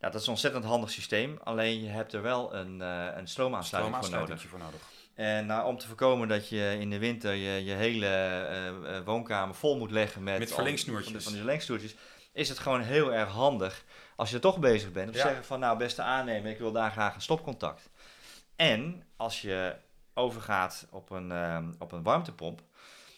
Dat 0.00 0.14
is 0.14 0.22
een 0.22 0.28
ontzettend 0.32 0.64
handig 0.64 0.90
systeem, 0.90 1.38
alleen 1.44 1.82
je 1.82 1.88
hebt 1.88 2.12
er 2.12 2.22
wel 2.22 2.54
een, 2.54 2.80
eh 2.82 3.06
een 3.16 3.28
stroomaansluiting 3.28 3.94
voor 3.96 4.10
nodig. 4.28 4.48
Voor 4.50 4.58
nodig. 4.58 4.80
En 5.14 5.46
nou, 5.46 5.66
om 5.66 5.78
te 5.78 5.86
voorkomen 5.86 6.28
dat 6.28 6.48
je 6.48 6.76
in 6.80 6.90
de 6.90 6.98
winter 6.98 7.32
je, 7.34 7.64
je 7.64 7.72
hele 7.72 8.06
eh, 8.06 8.98
woonkamer 9.04 9.54
vol 9.54 9.78
moet 9.78 9.90
leggen 9.90 10.22
met, 10.22 10.38
verlengsnoertjes. 10.54 11.04
Van, 11.10 11.12
die- 11.12 11.22
van 11.22 11.32
die 11.32 11.40
verlengsnoertjes, 11.42 11.94
is 12.32 12.48
het 12.48 12.58
gewoon 12.58 12.80
heel 12.80 13.12
erg 13.14 13.28
handig 13.30 13.84
als 14.16 14.28
je 14.28 14.34
er 14.34 14.40
toch 14.40 14.58
bezig 14.58 14.92
bent. 14.92 15.06
Om 15.06 15.12
te 15.12 15.18
zeggen 15.26 15.44
van 15.44 15.60
nou 15.60 15.78
beste 15.78 16.02
aannemer, 16.02 16.50
ik 16.50 16.58
wil 16.58 16.72
daar 16.72 16.90
graag 16.90 17.14
een 17.14 17.20
stopcontact. 17.20 17.90
En 18.56 19.06
als 19.16 19.40
je 19.42 19.76
overgaat 20.14 20.86
op 20.90 21.10
een, 21.10 21.32
op 21.78 21.92
een 21.92 22.02
warmtepomp 22.02 22.60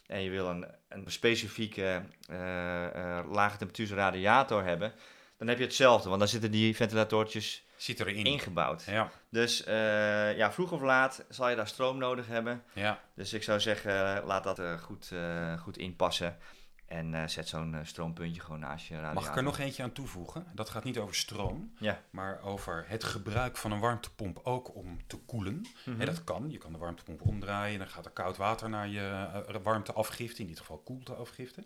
en 0.06 0.20
je 0.20 0.30
wil 0.30 0.48
een, 0.48 0.66
een 0.94 1.04
specifieke 1.10 2.02
eh, 2.28 2.84
eh, 3.18 3.30
lage 3.32 3.56
temperatuur 3.56 3.96
radiator 3.96 4.64
hebben, 4.64 4.92
dan 5.38 5.48
heb 5.48 5.58
je 5.58 5.64
hetzelfde. 5.64 6.08
Want 6.08 6.20
dan 6.20 6.28
zitten 6.28 6.50
die 6.50 6.76
ventilatortjes 6.76 7.64
Zit 7.76 8.00
erin. 8.00 8.24
ingebouwd. 8.24 8.84
Ja, 8.84 9.10
Dus 9.30 9.64
eh, 9.64 10.36
ja, 10.36 10.52
vroeg 10.52 10.72
of 10.72 10.80
laat 10.80 11.24
zal 11.28 11.48
je 11.48 11.56
daar 11.56 11.68
stroom 11.68 11.98
nodig 11.98 12.26
hebben. 12.26 12.62
ja. 12.72 13.00
Dus 13.14 13.32
ik 13.32 13.42
zou 13.42 13.60
zeggen, 13.60 14.24
laat 14.24 14.44
dat 14.44 14.60
goed, 14.80 15.10
eh, 15.12 15.60
goed 15.60 15.78
inpassen. 15.78 16.36
En 16.86 17.14
eh, 17.14 17.26
zet 17.28 17.48
zo'n 17.48 17.74
eh, 17.74 17.80
stroompuntje 17.84 18.40
gewoon 18.40 18.60
naast 18.60 18.86
je 18.86 18.94
radiator. 18.94 19.20
Mag 19.22 19.30
ik 19.30 19.36
er 19.36 19.42
nog 19.42 19.58
eentje 19.58 19.82
aan 19.82 19.92
toevoegen? 19.92 20.46
Dat 20.54 20.68
gaat 20.70 20.84
niet 20.84 20.98
over 20.98 21.14
stroom, 21.14 21.72
Ja. 21.78 22.00
maar 22.10 22.40
over 22.42 22.84
het 22.88 23.04
gebruik 23.04 23.56
van 23.56 23.72
een 23.72 23.80
warmtepomp 23.80 24.40
ook 24.42 24.74
om 24.74 24.98
te 25.06 25.16
koelen. 25.16 25.66
Mhm. 25.84 26.00
En 26.00 26.06
dat 26.06 26.24
kan. 26.24 26.50
Je 26.50 26.58
kan 26.58 26.72
de 26.72 26.78
warmtepomp 26.78 27.22
omdraaien, 27.22 27.78
dan 27.78 27.88
gaat 27.88 28.04
er 28.04 28.10
koud 28.10 28.36
water 28.36 28.68
naar 28.68 28.88
je 28.88 29.28
eh, 29.48 29.56
warmteafgifte, 29.62 30.42
in 30.42 30.48
dit 30.48 30.58
geval 30.58 30.78
koelteafgifte. 30.78 31.64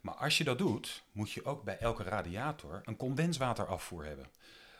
Maar 0.00 0.14
als 0.14 0.38
je 0.38 0.44
dat 0.44 0.58
doet, 0.58 1.04
moet 1.12 1.30
je 1.30 1.44
ook 1.44 1.62
bij 1.62 1.78
elke 1.78 2.02
radiator 2.02 2.80
een 2.84 2.96
condenswaterafvoer 2.96 4.04
hebben. 4.04 4.26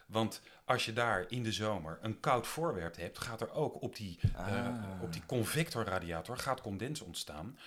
Want 0.06 0.40
als 0.64 0.84
je 0.84 0.92
daar 0.92 1.24
in 1.28 1.42
de 1.42 1.52
zomer 1.52 1.98
een 2.02 2.20
koud 2.20 2.46
voorwerp 2.46 2.96
hebt, 2.96 3.18
gaat 3.18 3.40
er 3.40 3.52
ook 3.52 3.82
op 3.82 3.96
die, 3.96 4.18
Ah. 4.36 4.66
op 5.02 5.12
die 5.12 5.22
convectorradiator 5.26 6.38
gaat 6.38 6.60
condens 6.60 7.00
ontstaan. 7.00 7.58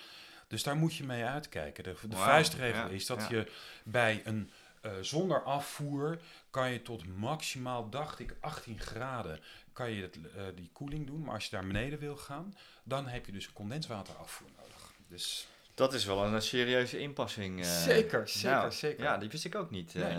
Dus 0.48 0.62
daar 0.62 0.76
moet 0.76 0.94
je 0.94 1.04
mee 1.04 1.24
uitkijken. 1.24 1.84
De, 1.84 1.94
vuistregel 2.08 2.80
ja, 2.88 2.88
is 2.88 3.06
dat 3.06 3.26
ja. 3.28 3.36
je 3.36 3.50
bij 3.84 4.20
een 4.24 4.50
eh, 4.80 4.90
zonder 5.00 5.42
afvoer 5.42 6.18
kan 6.50 6.70
je 6.72 6.82
tot 6.82 7.16
maximaal, 7.16 7.88
dacht 7.88 8.18
ik, 8.18 8.34
18 8.40 8.80
graden 8.80 9.40
kan 9.72 9.90
je 9.90 10.02
het, 10.02 10.16
eh, 10.36 10.42
die 10.54 10.70
koeling 10.72 11.06
doen. 11.06 11.22
Maar 11.22 11.34
als 11.34 11.44
je 11.44 11.50
daar 11.50 11.66
beneden 11.66 11.98
wil 11.98 12.16
gaan, 12.16 12.56
dan 12.82 13.06
heb 13.06 13.26
je 13.26 13.32
dus 13.32 13.46
een 13.46 13.52
condenswaterafvoer 13.52 14.48
nodig. 14.56 14.92
Dus 15.08 15.46
Dat 15.74 15.94
is 15.94 16.04
wel 16.04 16.24
een 16.24 16.34
eh, 16.34 16.40
serieuze 16.40 16.98
inpassing. 16.98 17.64
Zeker, 17.66 18.28
zeker, 18.28 18.50
Nou, 18.50 18.72
zeker. 18.72 19.04
Ja, 19.04 19.16
die 19.18 19.28
wist 19.28 19.44
ik 19.44 19.54
ook 19.54 19.70
niet. 19.70 19.94
Nee. 19.94 20.12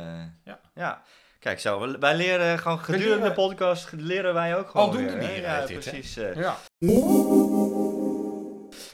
Ja. 0.44 0.60
ja. 0.74 1.04
Kijk, 1.40 1.60
zo, 1.60 1.80
we- 1.80 1.98
wij 1.98 2.16
leren 2.16 2.60
gewoon 2.60 2.80
gedurende 2.80 3.28
de 3.28 3.34
podcast, 3.34 3.92
leren 3.92 4.34
wij 4.34 4.58
ook 4.58 4.70
gewoon 4.70 4.86
Aldoende 4.88 5.12
weer, 5.14 5.22
hè? 5.22 5.28
leren 5.28 5.50
Ja, 5.50 5.66
dit, 5.66 5.80
precies. 5.80 6.18
eh. 6.18 6.36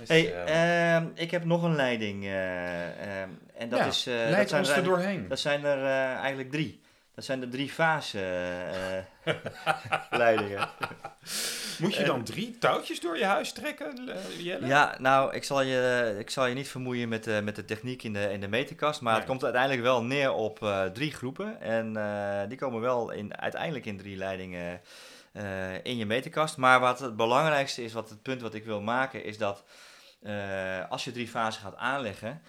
Ja. 0.08 0.14
Hey, 0.16 0.96
ehm, 0.96 1.08
ik 1.14 1.32
heb 1.32 1.46
nog 1.46 1.64
een 1.64 1.76
leiding. 1.76 2.24
eh, 2.24 3.22
ehm, 3.22 3.30
en 3.58 3.70
dat 3.70 3.80
ja, 3.80 3.86
is... 3.86 4.08
eh, 4.08 4.38
dat 4.38 4.50
zijn 4.50 4.62
ons 4.62 4.70
er 4.70 4.78
er 4.78 4.84
doorheen. 4.84 5.28
Dat 5.28 5.40
zijn 5.40 5.66
er 5.66 5.78
eh, 5.78 6.20
eigenlijk 6.20 6.52
drie. 6.52 6.84
Dat 7.16 7.26
zijn 7.26 7.40
de 7.40 7.50
drie 7.50 7.70
fase 7.70 8.20
leidingen. 10.10 10.70
Moet 11.80 11.96
je 11.96 12.04
dan 12.04 12.24
drie 12.24 12.58
touwtjes 12.58 13.00
door 13.00 13.18
je 13.18 13.26
huis 13.26 13.52
trekken, 13.52 14.10
Jelle? 14.38 14.68
Ja, 14.68 14.96
nou, 15.00 15.34
ik 15.34 15.44
zal 15.44 15.62
je, 15.62 16.16
ik 16.20 16.30
zal 16.30 16.46
je 16.46 16.54
niet 16.56 16.68
vermoeien 16.68 17.10
met 17.10 17.24
de, 17.24 17.42
met 17.44 17.56
de 17.56 17.66
techniek 17.66 18.04
in 18.04 18.14
de, 18.14 18.32
in 18.32 18.40
de 18.40 18.48
meterkast. 18.48 19.02
Maar 19.02 19.16
het 19.16 19.26
komt 19.26 19.44
uiteindelijk 19.44 19.82
wel 19.82 20.04
neer 20.04 20.34
op 20.34 20.90
drie 20.94 21.12
groepen. 21.12 21.62
En 21.62 21.94
die 22.50 22.58
komen 22.58 22.82
wel 22.82 23.12
in, 23.12 23.38
uiteindelijk 23.38 23.86
in 23.86 23.98
drie 23.98 24.18
leidingen 24.18 24.82
in 25.84 25.98
je 25.98 26.06
meterkast. 26.06 26.58
Maar 26.58 26.80
wat 26.80 27.00
het 27.00 27.16
belangrijkste 27.16 27.84
is, 27.84 27.94
wat 27.94 28.10
het 28.10 28.22
punt 28.22 28.42
wat 28.42 28.54
ik 28.54 28.66
wil 28.66 28.82
maken, 28.82 29.24
is 29.24 29.38
dat 29.38 29.64
eh, 30.22 30.90
als 30.90 31.04
je 31.04 31.12
drie 31.12 31.28
fasen 31.28 31.62
gaat 31.62 31.76
aanleggen, 31.76 32.42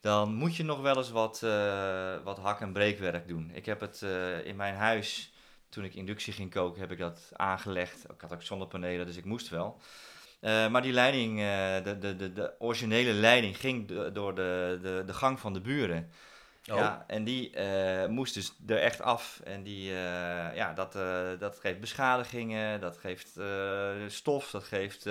dan 0.00 0.34
moet 0.34 0.56
je 0.56 0.64
nog 0.64 0.80
wel 0.80 0.96
eens 0.96 1.10
wat, 1.10 1.42
eh, 1.42 2.14
wat 2.24 2.38
hak- 2.38 2.60
en 2.60 2.72
breekwerk 2.72 3.28
doen. 3.28 3.50
Ik 3.54 3.66
heb 3.66 3.80
het 3.80 4.02
eh, 4.02 4.46
in 4.46 4.56
mijn 4.56 4.74
huis, 4.74 5.32
toen 5.68 5.84
ik 5.84 5.94
inductie 5.94 6.32
ging 6.32 6.50
koken, 6.50 6.80
heb 6.80 6.92
ik 6.92 6.98
dat 6.98 7.30
aangelegd. 7.32 8.10
Ik 8.10 8.20
had 8.20 8.32
ook 8.32 8.42
zonnepanelen, 8.42 9.06
dus 9.06 9.16
ik 9.16 9.24
moest 9.24 9.48
wel. 9.48 9.80
Maar 10.40 10.82
die 10.82 10.92
leiding, 10.92 11.38
de, 11.84 11.96
de, 11.98 12.16
de, 12.16 12.32
de 12.32 12.52
originele 12.58 13.12
leiding, 13.12 13.56
ging 13.56 13.88
do- 13.88 14.12
door 14.12 14.34
de, 14.34 14.78
de, 14.82 15.02
de 15.06 15.14
gang 15.14 15.40
van 15.40 15.52
de 15.52 15.60
buren. 15.60 16.10
Oh. 16.70 16.76
Ja, 16.76 17.04
en 17.06 17.24
die 17.24 17.58
moest 18.08 18.34
dus 18.34 18.52
er 18.66 18.78
echt 18.78 19.00
af. 19.00 19.40
En 19.44 19.62
die, 19.62 19.84
ja, 20.54 20.72
dat, 20.72 20.92
dat 21.40 21.58
geeft 21.58 21.80
beschadigingen, 21.80 22.80
dat 22.80 22.98
geeft 22.98 23.38
stof, 24.06 24.50
dat 24.50 24.64
geeft 24.64 25.06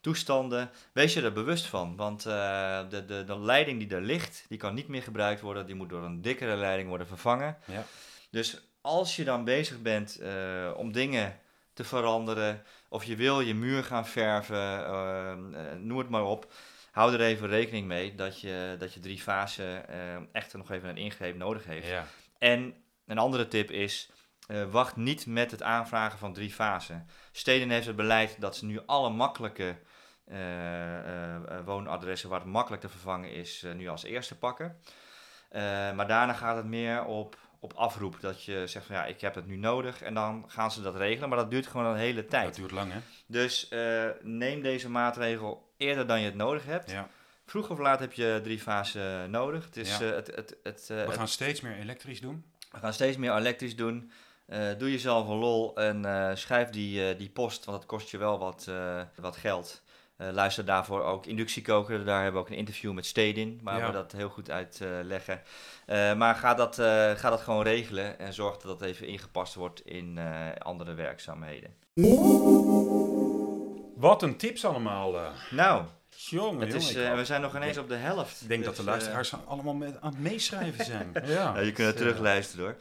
toestanden. 0.00 0.70
Wees 0.92 1.14
je 1.14 1.22
er 1.22 1.32
bewust 1.32 1.66
van, 1.66 1.96
want 1.96 2.26
eh, 2.26 2.80
de, 2.88 3.04
de, 3.04 3.24
de 3.24 3.38
leiding 3.38 3.78
die 3.78 3.96
er 3.96 4.02
ligt, 4.02 4.44
die 4.48 4.58
kan 4.58 4.74
niet 4.74 4.88
meer 4.88 5.02
gebruikt 5.02 5.40
worden. 5.40 5.66
Die 5.66 5.74
moet 5.74 5.88
door 5.88 6.02
een 6.02 6.22
dikkere 6.22 6.56
leiding 6.56 6.88
worden 6.88 7.06
vervangen. 7.06 7.56
Ja. 7.64 7.84
Dus 8.30 8.60
als 8.80 9.16
je 9.16 9.24
dan 9.24 9.44
bezig 9.44 9.82
bent 9.82 10.18
eh, 10.18 10.70
om 10.76 10.92
dingen 10.92 11.38
te 11.72 11.84
veranderen, 11.84 12.62
of 12.88 13.04
je 13.04 13.16
wil 13.16 13.40
je 13.40 13.54
muur 13.54 13.84
gaan 13.84 14.06
verven, 14.06 14.86
eh, 14.86 15.32
noem 15.78 15.98
het 15.98 16.08
maar 16.08 16.24
op. 16.24 16.52
Hou 16.90 17.12
er 17.14 17.20
even 17.20 17.48
rekening 17.48 17.86
mee 17.86 18.14
dat 18.14 18.40
je, 18.40 18.76
dat 18.78 18.94
je 18.94 19.00
drie 19.00 19.18
fasen 19.18 19.88
echt 20.32 20.54
nog 20.54 20.70
even 20.70 20.88
een 20.88 20.96
ingreep 20.96 21.36
nodig 21.36 21.64
heeft. 21.64 21.86
Ja. 21.86 22.06
En 22.38 22.74
een 23.06 23.18
andere 23.18 23.48
tip 23.48 23.70
is, 23.70 24.10
eh, 24.48 24.64
wacht 24.70 24.96
niet 24.96 25.26
met 25.26 25.50
het 25.50 25.62
aanvragen 25.62 26.18
van 26.18 26.32
drie 26.32 26.50
fasen. 26.50 27.06
Steden 27.32 27.70
heeft 27.70 27.86
het 27.86 27.96
beleid 27.96 28.40
dat 28.40 28.56
ze 28.56 28.64
nu 28.64 28.80
alle 28.86 29.10
makkelijke 29.10 29.76
eh, 30.24 31.34
eh, 31.34 31.40
woonadressen 31.64 32.28
waar 32.28 32.40
het 32.40 32.48
makkelijk 32.48 32.82
te 32.82 32.88
vervangen 32.88 33.32
is, 33.32 33.64
nu 33.76 33.88
als 33.88 34.02
eerste 34.02 34.38
pakken. 34.38 34.76
Maar 35.94 36.06
daarna 36.06 36.32
gaat 36.32 36.56
het 36.56 36.64
meer 36.66 37.04
op, 37.04 37.36
op 37.60 37.72
afroep. 37.72 38.20
Dat 38.20 38.44
je 38.44 38.66
zegt 38.66 38.86
van 38.86 38.94
ja, 38.96 39.04
ik 39.04 39.20
heb 39.20 39.34
het 39.34 39.46
nu 39.46 39.56
nodig. 39.56 40.02
En 40.02 40.14
dan 40.14 40.44
gaan 40.48 40.70
ze 40.70 40.82
dat 40.82 40.96
regelen. 40.96 41.28
Maar 41.28 41.38
dat 41.38 41.50
duurt 41.50 41.66
gewoon 41.66 41.86
een 41.86 41.96
hele 41.96 42.24
tijd. 42.26 42.44
Dat 42.44 42.54
duurt 42.54 42.70
lang, 42.70 42.92
hè? 42.92 42.98
Dus 43.26 43.68
neem 44.22 44.62
deze 44.62 44.90
maatregel 44.90 45.72
eerder 45.76 46.06
dan 46.06 46.20
je 46.20 46.26
het 46.26 46.34
nodig 46.34 46.64
hebt. 46.64 46.90
Ja. 46.90 47.08
Vroeg 47.46 47.70
of 47.70 47.78
laat 47.78 48.00
heb 48.00 48.12
je 48.12 48.40
drie 48.42 48.60
fasen 48.60 49.30
nodig. 49.30 49.64
Het 49.64 49.76
is, 49.76 49.98
Ja. 49.98 50.04
het, 50.04 50.26
het, 50.34 50.56
het, 50.62 50.86
We 50.88 51.12
gaan 51.12 51.28
steeds 51.28 51.60
meer 51.60 51.76
elektrisch 51.76 52.20
doen. 52.20 52.44
we 52.70 52.78
gaan 52.78 52.92
steeds 52.92 53.16
meer 53.16 53.34
elektrisch 53.36 53.76
doen. 53.76 54.12
Eh, 54.48 54.60
doe 54.78 54.90
jezelf 54.90 55.28
een 55.28 55.36
lol 55.36 55.76
en 55.76 56.04
eh, 56.04 56.30
schrijf 56.36 56.70
die, 56.70 57.08
eh, 57.08 57.18
die 57.18 57.28
post, 57.28 57.64
want 57.64 57.78
dat 57.78 57.86
kost 57.86 58.10
je 58.10 58.18
wel 58.18 58.38
wat, 58.38 58.70
wat 59.20 59.36
geld. 59.36 59.82
Luister 60.32 60.64
daarvoor 60.64 61.02
ook 61.02 61.26
inductiekoken. 61.26 62.04
Daar 62.06 62.22
hebben 62.22 62.40
we 62.40 62.46
ook 62.46 62.52
een 62.52 62.58
interview 62.58 62.92
met 62.92 63.06
Stedin, 63.06 63.60
waar 63.62 63.78
Ja. 63.78 63.86
we 63.86 63.92
dat 63.92 64.12
heel 64.12 64.28
goed 64.28 64.50
uitleggen. 64.50 65.42
Maar 66.16 66.34
ga 66.34 66.54
dat, 66.54 66.74
ga 67.18 67.30
dat 67.30 67.40
gewoon 67.40 67.62
regelen 67.62 68.18
en 68.18 68.32
zorg 68.32 68.56
dat 68.56 68.78
dat 68.78 68.88
even 68.88 69.06
ingepast 69.06 69.54
wordt 69.54 69.86
in 69.86 70.18
andere 70.58 70.94
werkzaamheden. 70.94 71.74
Wat 73.96 74.22
een 74.22 74.36
tips 74.36 74.64
allemaal. 74.64 75.14
Nou, 75.50 75.84
Jongen, 76.16 76.60
het 76.60 76.74
is, 76.74 76.92
jongen, 76.92 77.16
we 77.16 77.24
zijn 77.24 77.40
nog 77.40 77.56
ineens 77.56 77.78
op 77.78 77.88
de 77.88 77.94
helft. 77.94 78.40
Ik 78.42 78.48
denk 78.48 78.64
dat 78.64 78.76
de 78.76 78.82
Dus, 78.82 78.90
luisteraars 78.90 79.32
allemaal 79.46 79.74
met, 79.74 80.00
aan 80.00 80.10
het 80.10 80.20
meeschrijven 80.20 80.84
zijn. 80.84 81.10
ja. 81.24 81.54
ja, 81.54 81.58
je 81.58 81.72
kunt 81.72 81.86
het 81.86 81.96
Dus, 81.96 82.06
terugluisteren 82.06 82.64
hoor. 82.64 82.76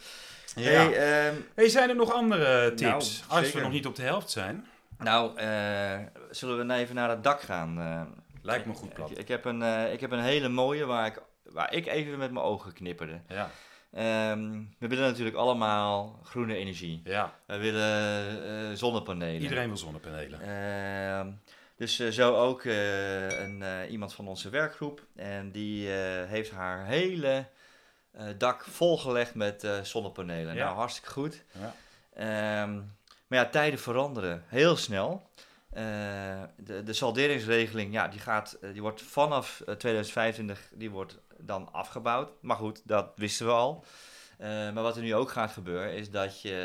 Hey, 0.63 0.71
ja. 0.89 0.91
ehm, 1.27 1.35
Hey, 1.55 1.69
zijn 1.69 1.89
er 1.89 1.95
nog 1.95 2.13
andere 2.13 2.73
tips? 2.73 3.23
Nou, 3.27 3.41
Als 3.41 3.51
we 3.51 3.59
nog 3.61 3.71
niet 3.71 3.85
op 3.85 3.95
de 3.95 4.01
helft 4.01 4.29
zijn. 4.29 4.65
nou, 4.97 5.37
eh, 5.37 5.99
zullen 6.31 6.57
we 6.57 6.63
nou 6.63 6.79
even 6.79 6.95
naar 6.95 7.09
het 7.09 7.23
dak 7.23 7.41
gaan? 7.41 7.79
eh? 7.79 8.01
Lijkt 8.41 8.65
me 8.65 8.73
goed 8.73 8.93
plan. 8.93 9.11
Ik, 9.11 9.17
ik, 9.17 9.27
heb 9.27 9.45
een, 9.45 9.61
eh, 9.61 9.93
ik 9.93 9.99
heb 9.99 10.11
een 10.11 10.19
hele 10.23 10.49
mooie 10.49 10.85
waar 10.85 11.05
ik, 11.05 11.21
waar 11.43 11.73
ik 11.73 11.85
even 11.87 12.17
met 12.17 12.31
mijn 12.31 12.45
ogen 12.45 12.73
knipperde. 12.73 13.19
Ja, 13.27 13.49
Ehm, 13.93 14.61
we 14.79 14.87
willen 14.87 15.03
natuurlijk 15.09 15.35
allemaal 15.35 16.19
groene 16.23 16.55
energie. 16.55 17.01
ja. 17.03 17.33
We 17.45 17.57
willen 17.57 18.43
eh, 18.69 18.75
zonnepanelen. 18.77 19.41
iedereen 19.41 19.67
wil 19.67 19.77
zonnepanelen. 19.77 20.41
Ehm, 20.41 21.27
dus 21.77 21.99
eh, 21.99 22.07
zo 22.09 22.35
ook 22.35 22.63
eh, 22.63 23.39
een, 23.39 23.61
eh, 23.63 23.91
iemand 23.91 24.13
van 24.13 24.27
onze 24.27 24.49
werkgroep. 24.49 25.01
En 25.15 25.51
die 25.51 25.93
eh, 25.93 26.29
heeft 26.29 26.51
haar 26.51 26.85
hele 26.85 27.45
dak 28.37 28.63
volgelegd 28.63 29.35
met 29.35 29.63
eh, 29.63 29.81
zonnepanelen. 29.81 30.55
Ja. 30.55 30.63
Nou, 30.65 30.75
hartstikke 30.75 31.09
goed. 31.09 31.43
Ja. 31.51 31.75
Ehm, 32.13 32.75
maar 33.27 33.39
ja, 33.39 33.45
tijden 33.45 33.79
veranderen 33.79 34.43
heel 34.47 34.75
snel. 34.75 35.29
Eh, 35.69 35.83
de, 36.57 36.83
de 36.83 36.93
salderingsregeling, 36.93 37.93
ja, 37.93 38.07
die, 38.07 38.19
gaat, 38.19 38.57
eh, 38.61 38.71
die 38.71 38.81
wordt 38.81 39.01
vanaf 39.01 39.59
eh, 39.59 39.75
2025 39.75 40.69
die 40.73 40.89
wordt 40.89 41.17
dan 41.37 41.73
afgebouwd. 41.73 42.29
Maar 42.41 42.57
goed, 42.57 42.81
dat 42.83 43.11
wisten 43.15 43.45
we 43.45 43.51
al. 43.51 43.85
Eh, 44.37 44.47
maar 44.49 44.83
wat 44.83 44.95
er 44.95 45.01
nu 45.01 45.15
ook 45.15 45.31
gaat 45.31 45.51
gebeuren, 45.51 45.93
is 45.93 46.11
dat 46.11 46.41
je, 46.41 46.55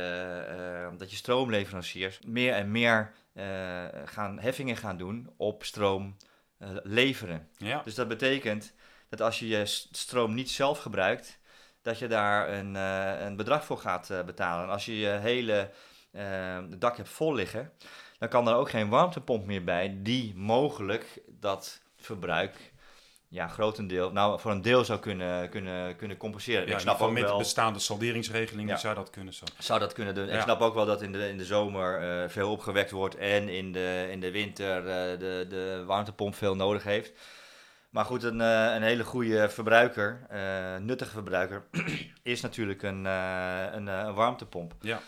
eh, 0.49 0.99
dat 0.99 1.11
je 1.11 1.17
stroomleveranciers 1.17 2.19
meer 2.27 2.55
en 2.55 2.71
meer 2.71 3.13
eh, 3.33 3.85
gaan, 4.05 4.39
heffingen 4.39 4.77
gaan 4.77 4.97
doen 4.97 5.31
op 5.37 5.65
stroom 5.65 6.17
eh, 6.59 6.69
leveren. 6.83 7.49
Ja, 7.57 7.81
Dus 7.85 7.95
dat 7.95 8.09
betekent 8.09 8.73
dat 9.09 9.21
als 9.21 9.39
je 9.39 9.49
je 9.49 9.67
stroom 9.91 10.35
niet 10.35 10.51
zelf 10.51 10.79
gebruikt, 10.79 11.39
dat 11.83 11.99
je 11.99 12.07
daar 12.07 12.49
een, 12.53 12.77
eh, 12.77 13.25
een 13.27 13.37
bedrag 13.37 13.65
voor 13.65 13.79
gaat 13.79 14.11
eh, 14.11 14.23
betalen. 14.23 14.65
En 14.65 14.71
als 14.71 14.85
je 14.85 14.99
je 14.99 15.09
hele 15.09 15.71
eh, 16.11 16.59
dak 16.79 16.97
hebt 16.97 17.09
vol 17.09 17.35
liggen, 17.35 17.73
dan 18.19 18.29
kan 18.29 18.49
er 18.49 18.55
ook 18.55 18.71
geen 18.71 18.89
warmtepomp 18.89 19.47
meer 19.47 19.65
bij 19.65 19.97
die 20.03 20.35
mogelijk 20.37 21.21
dat 21.27 21.81
verbruik 21.97 22.73
ja, 23.29 23.49
grotendeel, 23.49 24.13
nou 24.13 24.41
voor 24.41 24.51
een 24.51 24.63
deel 24.63 24.85
zou 24.85 24.99
kunnen, 24.99 25.49
kunnen, 25.49 25.97
kunnen 25.97 26.17
compenseren. 26.17 26.67
ja 26.67 26.73
ik 26.75 26.81
snap 26.81 27.01
ook 27.01 27.13
met 27.13 27.23
wel, 27.23 27.33
de 27.33 27.39
bestaande 27.39 27.79
salderingsregeling 27.79 28.69
Ja. 28.69 28.77
zou 28.77 28.95
dat 28.95 29.11
kunnen 29.11 29.35
zo. 29.35 29.45
zou 29.59 29.81
dat 29.81 29.93
kunnen 29.93 30.15
doen. 30.15 30.29
Ik 30.29 30.41
snap 30.41 30.61
ook 30.61 30.75
wel 30.75 30.87
dat 30.87 31.03
in 31.03 31.13
de, 31.13 31.29
in 31.29 31.39
de 31.39 31.45
zomer 31.45 32.31
veel 32.31 32.51
opgewekt 32.51 32.91
wordt 32.91 33.17
en 33.17 33.49
in 33.49 33.73
de, 33.73 34.09
in 34.11 34.21
de 34.21 34.31
winter 34.31 34.85
de, 35.19 35.47
de 35.49 35.83
warmtepomp 35.87 36.35
veel 36.35 36.57
nodig 36.57 36.83
heeft. 36.83 37.13
Maar 37.93 38.05
goed, 38.05 38.23
een, 38.23 38.41
eh, 38.41 38.75
een 38.75 38.83
hele 38.83 39.05
goede 39.05 39.49
verbruiker, 39.49 40.27
eh, 40.29 40.77
nuttige 40.77 41.11
verbruiker, 41.11 41.65
is 42.23 42.41
natuurlijk 42.41 42.83
een, 42.83 43.07
eh, 43.07 43.65
een, 43.73 43.87
een 43.87 44.15
warmtepomp. 44.15 44.75
Ja. 44.81 45.01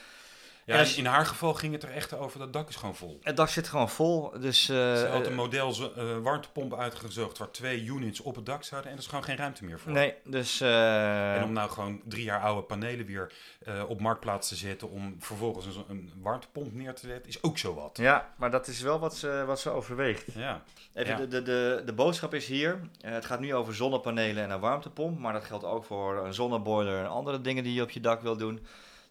Ja, 0.67 0.79
als- 0.79 0.97
in 0.97 1.07
haar 1.07 1.27
geval 1.27 1.55
ging 1.55 1.73
het 1.73 1.83
er 1.83 1.91
echt 1.91 2.15
over, 2.15 2.39
dat 2.39 2.53
dak 2.53 2.69
is 2.69 2.77
gewoon 2.77 2.95
vol. 2.95 3.19
Het 3.23 3.37
dak 3.37 3.49
zit 3.49 3.69
gewoon 3.69 3.91
vol, 3.91 4.31
dus... 4.41 4.69
eh, 4.69 4.77
Ze 4.77 5.09
had 5.11 5.27
een 5.27 5.35
model 5.35 5.73
zo- 5.73 5.93
eh, 5.97 6.17
warmtepomp 6.23 6.75
uitgezocht 6.75 7.39
waar 7.39 7.51
twee 7.51 7.85
units 7.85 8.21
op 8.21 8.35
het 8.37 8.47
dak 8.47 8.63
zouden 8.65 8.91
en 8.91 8.97
er 8.97 9.03
is 9.03 9.09
gewoon 9.09 9.25
geen 9.25 9.37
ruimte 9.37 9.65
meer 9.65 9.79
voor. 9.81 9.93
nee, 9.93 10.15
dus... 10.25 10.61
eh, 10.61 11.37
En 11.37 11.43
om 11.45 11.53
nou 11.53 11.71
gewoon 11.71 12.01
drie 12.05 12.25
jaar 12.25 12.41
oude 12.41 12.63
panelen 12.63 13.07
weer 13.07 13.33
eh, 13.65 13.83
op 13.89 14.01
marktplaats 14.01 14.49
te 14.49 14.57
zetten 14.57 14.91
om 14.91 15.17
vervolgens 15.19 15.67
een, 15.77 15.85
een 15.89 16.13
warmtepomp 16.23 16.73
neer 16.75 16.95
te 16.95 17.07
zetten, 17.07 17.29
is 17.31 17.43
ook 17.43 17.59
zo 17.59 17.75
wat. 17.75 17.97
Ja, 17.97 18.33
maar 18.37 18.51
dat 18.51 18.67
is 18.67 18.81
wel 18.81 18.99
wat 18.99 19.17
ze, 19.17 19.43
wat 19.47 19.61
ze 19.61 19.71
overweegt. 19.71 20.25
Ja, 20.35 20.63
Even 20.95 21.11
Ja. 21.13 21.19
de, 21.19 21.29
de, 21.29 21.43
de, 21.43 21.83
de 21.87 21.93
boodschap 21.93 22.35
is 22.35 22.47
hier. 22.47 22.81
eh, 23.01 23.11
het 23.13 23.25
gaat 23.25 23.41
nu 23.41 23.55
over 23.55 23.75
zonnepanelen 23.75 24.43
en 24.45 24.51
een 24.51 24.61
warmtepomp. 24.61 25.19
Maar 25.19 25.33
dat 25.33 25.45
geldt 25.45 25.65
ook 25.65 25.85
voor 25.85 26.25
een 26.25 26.35
zonneboiler 26.35 26.99
en 26.99 27.09
andere 27.09 27.41
dingen 27.41 27.65
die 27.65 27.75
je 27.75 27.83
op 27.83 27.91
je 27.91 28.01
dak 28.01 28.21
wil 28.23 28.37
doen. 28.37 28.67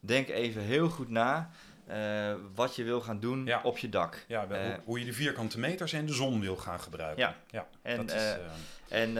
Denk 0.06 0.28
even 0.28 0.62
heel 0.62 0.90
goed 0.90 1.10
na 1.10 1.50
eh, 1.88 2.34
wat 2.56 2.76
je 2.76 2.84
wil 2.84 3.02
gaan 3.02 3.20
doen 3.20 3.46
Ja. 3.46 3.62
op 3.64 3.78
je 3.78 3.90
dak. 3.90 4.26
ja 4.28 4.48
wel, 4.48 4.60
Eh, 4.60 4.66
hoe, 4.66 4.80
hoe 4.86 5.00
je 5.00 5.06
de 5.06 5.14
vierkante 5.14 5.60
meters 5.60 5.94
en 5.94 6.06
de 6.06 6.14
zon 6.14 6.40
wil 6.40 6.56
gaan 6.56 6.80
gebruiken. 6.80 7.24
Ja. 7.24 7.36
ja 7.50 7.68
En, 7.82 7.98
dat 7.98 8.16
is, 8.16 8.22
eh, 8.22 9.02
En, 9.02 9.18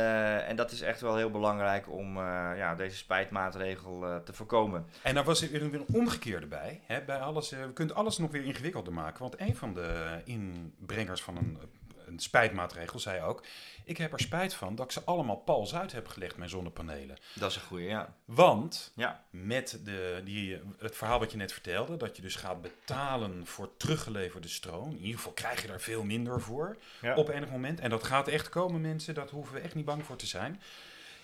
en 0.48 0.56
dat 0.56 0.72
is 0.72 0.82
echt 0.82 1.02
wel 1.02 1.16
heel 1.16 1.32
belangrijk 1.32 1.90
om 1.92 2.18
ja, 2.58 2.76
deze 2.76 2.98
spijtmaatregel 2.98 4.22
te 4.24 4.34
voorkomen. 4.34 4.86
En 5.02 5.16
daar 5.16 5.24
was 5.24 5.42
er 5.42 5.50
weer 5.52 5.64
een 5.64 5.86
omgekeerde 5.94 6.48
bij. 6.48 6.82
Hè? 6.86 7.02
bij 7.02 7.20
alles, 7.20 7.50
we 7.50 7.74
kunnen 7.74 7.96
alles 7.96 8.18
nog 8.18 8.32
weer 8.32 8.44
ingewikkelder 8.44 8.94
maken. 8.94 9.20
Want 9.22 9.40
een 9.40 9.56
van 9.56 9.74
de 9.74 10.22
inbrengers 10.26 11.22
van 11.22 11.38
een, 11.38 11.58
een 12.06 12.20
spijtmaatregel 12.20 13.00
zei 13.00 13.22
ook... 13.22 13.44
ik 13.84 13.98
heb 13.98 14.14
er 14.14 14.20
spijt 14.20 14.54
van 14.54 14.76
dat 14.76 14.86
ik 14.86 14.92
ze 14.92 15.04
allemaal 15.04 15.36
pals 15.36 15.76
uit 15.76 15.92
heb 15.92 16.08
gelegd, 16.08 16.38
mijn 16.38 16.50
zonnepanelen. 16.50 17.18
Dat 17.34 17.50
is 17.50 17.56
een 17.56 17.62
goede, 17.62 17.84
ja. 17.84 18.16
Want 18.26 18.92
Ja, 18.96 19.24
met 19.30 19.80
de, 19.84 20.22
die, 20.24 20.60
het 20.78 20.96
verhaal 20.96 21.20
wat 21.20 21.32
je 21.32 21.38
net 21.38 21.52
vertelde... 21.52 21.98
dat 21.98 22.16
je 22.16 22.22
dus 22.22 22.36
gaat 22.36 22.62
betalen 22.62 23.46
voor 23.46 23.78
teruggeleverde 23.78 24.48
stroom... 24.48 24.90
in 24.90 25.02
ieder 25.02 25.16
geval 25.16 25.32
krijg 25.34 25.62
je 25.62 25.68
daar 25.68 25.82
veel 25.82 26.04
minder 26.04 26.42
voor 26.42 26.78
ja. 27.02 27.16
op 27.16 27.30
enig 27.30 27.50
moment. 27.50 27.80
En 27.80 27.90
dat 27.90 28.04
gaat 28.04 28.28
echt 28.28 28.50
komen, 28.50 28.82
mensen. 28.82 29.14
Dat 29.14 29.30
hoeven 29.30 29.54
we 29.54 29.60
echt 29.60 29.76
niet 29.76 29.86
bang 29.86 30.06
voor 30.06 30.16
te 30.16 30.28
zijn. 30.28 30.62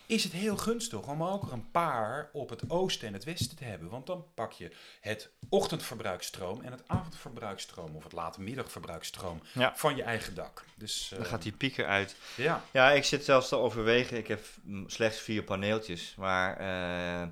Is 0.09 0.23
het 0.23 0.33
heel 0.33 0.57
gunstig 0.57 1.07
om 1.07 1.23
ook 1.23 1.43
er 1.43 1.51
een 1.53 1.71
paar 1.71 2.29
op 2.33 2.49
het 2.49 2.69
oosten 2.69 3.07
en 3.07 3.13
het 3.13 3.23
westen 3.23 3.57
te 3.57 3.63
hebben. 3.63 3.89
Want 3.89 4.05
dan 4.07 4.25
pak 4.33 4.51
je 4.51 4.71
het 5.01 5.29
ochtendverbruiksstroom 5.49 6.61
en 6.61 6.71
het 6.71 6.83
avondverbruiksstroom... 6.87 7.95
of 7.95 8.03
het 8.03 8.11
late 8.11 8.41
middagverbruiksstroom 8.41 9.41
Ja. 9.53 9.73
van 9.75 9.95
je 9.95 10.03
eigen 10.03 10.35
dak. 10.35 10.65
Dus, 10.75 11.11
dan 11.15 11.25
gaat 11.25 11.41
die 11.41 11.51
pieker 11.51 11.85
uit. 11.85 12.15
Ja, 12.35 12.63
Ja, 12.71 12.91
ik 12.91 13.03
zit 13.03 13.25
zelfs 13.25 13.47
te 13.49 13.55
overwegen. 13.55 14.17
Ik 14.17 14.27
heb 14.27 14.45
slechts 14.87 15.19
vier 15.19 15.43
paneeltjes. 15.43 16.13
Maar 16.17 16.57
eh, 16.57 17.27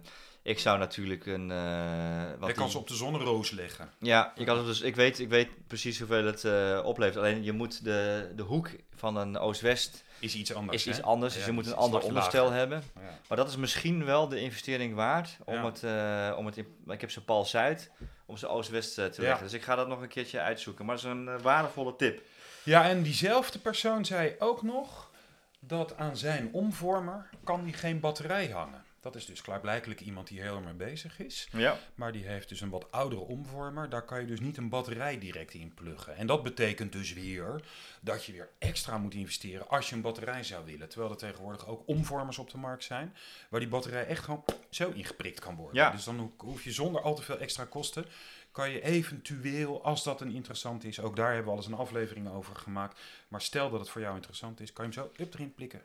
Ik 0.48 0.60
zou 0.60 0.78
natuurlijk 0.78 1.26
een... 1.26 1.52
eh 1.52 2.40
wat 2.40 2.50
Je 2.50 2.56
kan 2.56 2.70
ze 2.70 2.78
op 2.78 2.88
de 2.88 2.94
zonneroos 2.96 3.52
leggen. 3.52 3.90
Ja, 4.00 4.34
kan 4.46 4.58
het 4.58 4.66
dus, 4.66 4.82
ik, 4.82 4.96
weet, 4.96 5.20
ik 5.20 5.30
weet 5.30 5.50
precies 5.68 6.00
hoeveel 6.00 6.26
het 6.26 6.44
eh, 6.44 6.82
oplevert. 6.84 7.18
Alleen 7.18 7.44
je 7.44 7.52
moet 7.52 7.84
de, 7.84 8.32
de 8.36 8.44
hoek 8.44 8.70
van 8.96 9.16
een 9.16 9.38
Oost-West 9.38 10.04
Is 10.20 10.36
iets 10.36 10.54
anders. 10.54 10.78
is 10.86 10.88
iets 10.88 11.02
anders. 11.02 11.34
Ja, 11.34 11.38
dus 11.40 11.48
je 11.48 11.54
moet 11.54 11.66
een 11.68 11.76
ander 11.76 12.02
onderstel 12.02 12.44
lager. 12.44 12.58
hebben. 12.58 12.84
Ja. 12.96 13.20
Maar 13.28 13.38
dat 13.38 13.50
is 13.50 13.56
misschien 13.56 14.06
wel 14.06 14.28
de 14.28 14.40
investering 14.40 14.96
waard. 14.96 15.38
Om 15.46 15.54
Ja. 15.54 15.66
het, 15.66 15.84
eh, 15.84 16.38
om 16.38 16.46
het 16.46 16.58
in, 16.58 16.68
ik 16.88 17.02
heb 17.02 17.12
ze 17.12 17.24
Paul 17.24 17.46
Zuid 17.46 17.92
om 18.26 18.38
ze 18.38 18.48
Oost-West 18.48 18.94
te 18.94 19.12
leggen. 19.18 19.44
Dus 19.44 19.54
ik 19.54 19.64
ga 19.64 19.76
dat 19.76 19.88
nog 19.88 20.02
een 20.02 20.08
keertje 20.08 20.40
uitzoeken. 20.40 20.86
Maar 20.86 20.96
dat 20.96 21.04
is 21.06 21.12
een 21.12 21.42
waardevolle 21.42 21.96
tip. 21.96 22.22
Ja, 22.64 22.84
en 22.90 23.02
diezelfde 23.04 23.60
persoon 23.60 24.06
zei 24.06 24.36
ook 24.40 24.62
nog 24.64 25.12
dat 25.60 25.98
aan 25.98 26.18
zijn 26.18 26.50
omvormer 26.52 27.30
kan 27.44 27.64
die 27.64 27.74
geen 27.74 28.00
batterij 28.00 28.48
hangen. 28.50 28.86
Dat 29.00 29.16
is 29.16 29.26
dus 29.26 29.42
klaarblijkelijk 29.42 30.02
iemand 30.02 30.28
die 30.28 30.42
heel 30.42 30.56
erg 30.56 30.64
mee 30.66 30.74
bezig 30.74 31.20
is. 31.20 31.48
Ja. 31.52 31.80
Maar 31.96 32.12
die 32.12 32.26
heeft 32.28 32.50
dus 32.50 32.62
een 32.62 32.70
wat 32.70 32.92
oudere 32.92 33.22
omvormer. 33.22 33.90
Daar 33.90 34.06
kan 34.06 34.20
je 34.22 34.26
dus 34.28 34.40
niet 34.40 34.58
een 34.58 34.70
batterij 34.70 35.20
direct 35.20 35.54
in 35.54 35.74
pluggen. 35.74 36.16
En 36.16 36.28
dat 36.28 36.44
betekent 36.44 36.92
dus 36.92 37.14
weer 37.14 37.62
dat 38.02 38.26
je 38.26 38.32
weer 38.32 38.50
extra 38.60 38.98
moet 38.98 39.14
investeren 39.14 39.70
als 39.70 39.90
je 39.90 39.96
een 39.96 40.02
batterij 40.02 40.44
zou 40.44 40.66
willen. 40.66 40.90
Terwijl 40.90 41.12
er 41.12 41.18
tegenwoordig 41.18 41.68
ook 41.68 41.84
omvormers 41.86 42.38
op 42.38 42.50
de 42.50 42.58
markt 42.58 42.84
zijn. 42.84 43.16
Waar 43.50 43.60
die 43.60 43.70
batterij 43.70 44.06
echt 44.06 44.24
gewoon 44.24 44.44
zo 44.70 44.90
ingeprikt 44.90 45.40
kan 45.40 45.56
worden. 45.56 45.76
Ja. 45.76 45.92
Dus 45.92 46.04
dan 46.04 46.18
ho- 46.20 46.34
hoef 46.38 46.64
je 46.64 46.72
zonder 46.72 47.02
al 47.02 47.16
te 47.16 47.22
veel 47.22 47.38
extra 47.40 47.66
kosten. 47.66 48.06
Kan 48.52 48.70
je 48.70 48.82
eventueel, 48.84 49.84
als 49.84 50.04
dat 50.04 50.22
een 50.22 50.32
interessant 50.36 50.84
is, 50.84 51.00
ook 51.00 51.16
daar 51.16 51.28
hebben 51.28 51.46
we 51.46 51.52
al 51.52 51.58
eens 51.58 51.66
een 51.68 51.74
aflevering 51.74 52.30
over 52.30 52.56
gemaakt. 52.56 53.00
Maar 53.28 53.42
stel 53.42 53.70
dat 53.70 53.80
het 53.80 53.90
voor 53.90 54.02
jou 54.02 54.16
interessant 54.16 54.60
is, 54.60 54.74
kan 54.74 54.90
je 54.90 55.00
hem 55.00 55.04
zo 55.16 55.24
up 55.24 55.34
erin 55.34 55.54
plikken. 55.54 55.82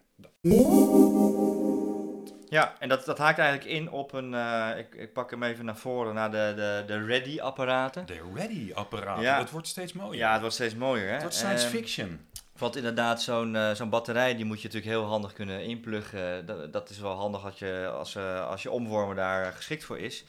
Ja, 2.52 2.74
en 2.78 2.88
dat, 2.88 3.04
dat 3.04 3.18
haakt 3.18 3.38
eigenlijk 3.38 3.70
in 3.70 3.90
op 3.90 4.12
een... 4.12 4.34
eh, 4.34 4.78
ik, 4.78 4.94
ik 4.94 5.12
pak 5.12 5.30
hem 5.30 5.42
even 5.42 5.64
naar 5.64 5.76
voren, 5.76 6.14
naar 6.14 6.30
de, 6.30 6.52
de, 6.56 6.82
de 6.86 7.04
Ready-apparaten. 7.04 8.06
De 8.06 8.20
Ready-apparaat, 8.34 9.20
Ja. 9.20 9.38
dat 9.38 9.50
wordt 9.50 9.66
steeds 9.66 9.92
mooier. 9.92 10.18
Ja, 10.18 10.30
het 10.32 10.40
wordt 10.40 10.54
steeds 10.54 10.74
mooier, 10.74 11.06
hè? 11.06 11.12
het 11.12 11.20
wordt 11.22 11.36
science 11.36 11.66
Ehm, 11.66 11.74
fiction. 11.74 12.26
Want 12.58 12.76
inderdaad, 12.76 13.22
zo'n 13.22 13.56
eh, 13.56 13.70
zo'n 13.70 13.88
batterij 13.90 14.34
die 14.36 14.44
moet 14.44 14.60
je 14.62 14.66
natuurlijk 14.68 14.92
heel 14.92 15.04
handig 15.04 15.32
kunnen 15.32 15.62
inpluggen. 15.64 16.46
Dat, 16.46 16.72
dat 16.72 16.90
is 16.90 16.98
wel 16.98 17.14
handig 17.14 17.44
als 17.44 17.58
je, 17.58 17.90
als, 17.94 18.14
eh, 18.14 18.46
als 18.48 18.62
je 18.62 18.70
omvormer 18.70 19.16
daar 19.16 19.52
geschikt 19.52 19.84
voor 19.84 19.98
is. 19.98 20.24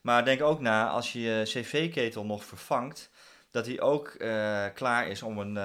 Maar 0.00 0.24
denk 0.24 0.42
ook 0.42 0.60
na, 0.60 0.88
als 0.88 1.12
je 1.12 1.20
je 1.20 1.42
cv-ketel 1.44 2.24
nog 2.24 2.44
vervangt, 2.44 3.10
dat 3.50 3.64
die 3.64 3.80
ook 3.80 4.16
klaar 4.74 5.06
is 5.08 5.22
om 5.22 5.38
een, 5.38 5.56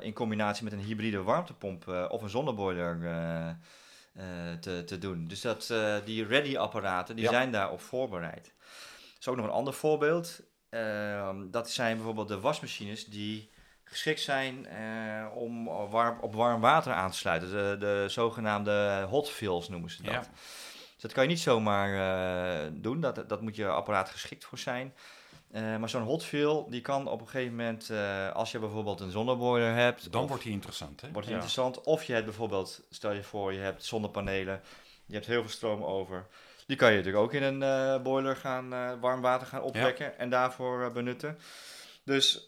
in 0.00 0.12
combinatie 0.12 0.64
met 0.64 0.72
een 0.72 0.78
hybride 0.78 1.22
warmtepomp 1.22 1.88
of 2.08 2.22
een 2.22 2.28
zonneboiler 2.28 2.98
te, 4.60 4.84
te 4.84 4.98
doen. 4.98 5.26
Dus 5.28 5.40
dat, 5.40 5.70
eh, 5.70 5.96
die 6.04 6.26
ready-apparaten, 6.26 7.16
die 7.16 7.24
Ja. 7.24 7.30
zijn 7.30 7.50
daarop 7.50 7.80
voorbereid. 7.80 8.46
Er 8.46 9.16
is 9.20 9.28
ook 9.28 9.36
nog 9.36 9.44
een 9.46 9.52
ander 9.52 9.74
voorbeeld. 9.74 10.40
Ehm, 10.70 11.50
dat 11.50 11.70
zijn 11.70 11.96
bijvoorbeeld 11.96 12.28
de 12.28 12.40
wasmachines 12.40 13.06
die 13.06 13.50
geschikt 13.84 14.20
zijn 14.20 14.66
eh, 14.66 15.26
om 15.34 15.64
warm, 15.90 16.18
op 16.20 16.34
warm 16.34 16.60
water 16.60 16.92
aan 16.92 17.10
te 17.10 17.16
sluiten. 17.16 17.50
De, 17.50 17.76
de 17.78 18.04
zogenaamde 18.08 19.06
hot 19.08 19.30
fills 19.30 19.68
noemen 19.68 19.90
ze 19.90 20.02
dat. 20.02 20.12
Ja. 20.12 20.20
Dus 20.94 21.02
dat 21.02 21.12
kan 21.12 21.22
je 21.22 21.28
niet 21.28 21.40
zomaar 21.40 21.88
eh, 22.64 22.70
doen. 22.74 23.00
Dat, 23.00 23.28
dat 23.28 23.40
moet 23.40 23.56
je 23.56 23.66
apparaat 23.68 24.10
geschikt 24.10 24.44
voor 24.44 24.58
zijn. 24.58 24.94
Eh, 25.52 25.76
maar 25.76 25.88
zo'n 25.88 26.02
hot 26.02 26.24
die 26.70 26.80
kan 26.80 27.08
op 27.08 27.20
een 27.20 27.28
gegeven 27.28 27.56
moment, 27.56 27.90
eh, 27.90 28.32
als 28.32 28.52
je 28.52 28.58
bijvoorbeeld 28.58 29.00
een 29.00 29.10
zonneboiler 29.10 29.74
hebt, 29.74 30.12
Dan 30.12 30.22
of- 30.22 30.28
wordt 30.28 30.42
hij 30.44 30.52
interessant, 30.52 31.00
hè? 31.00 31.10
wordt 31.12 31.26
Ja. 31.26 31.32
interessant. 31.32 31.80
Of 31.80 32.04
je 32.04 32.12
hebt 32.12 32.24
bijvoorbeeld, 32.24 32.82
stel 32.90 33.12
je 33.12 33.22
voor, 33.22 33.52
je 33.52 33.58
hebt 33.58 33.84
zonnepanelen, 33.84 34.60
je 35.06 35.14
hebt 35.14 35.26
heel 35.26 35.40
veel 35.40 35.50
stroom 35.50 35.82
over. 35.84 36.26
Die 36.66 36.76
kan 36.76 36.90
je 36.90 36.96
natuurlijk 36.96 37.24
ook 37.24 37.32
in 37.32 37.42
een 37.42 37.62
eh, 37.62 38.02
boiler 38.02 38.36
gaan, 38.36 39.00
warm 39.00 39.20
water 39.20 39.46
gaan 39.46 39.62
opwekken 39.62 40.18
en 40.18 40.30
daarvoor 40.30 40.92
benutten. 40.92 41.38
Dus 42.04 42.44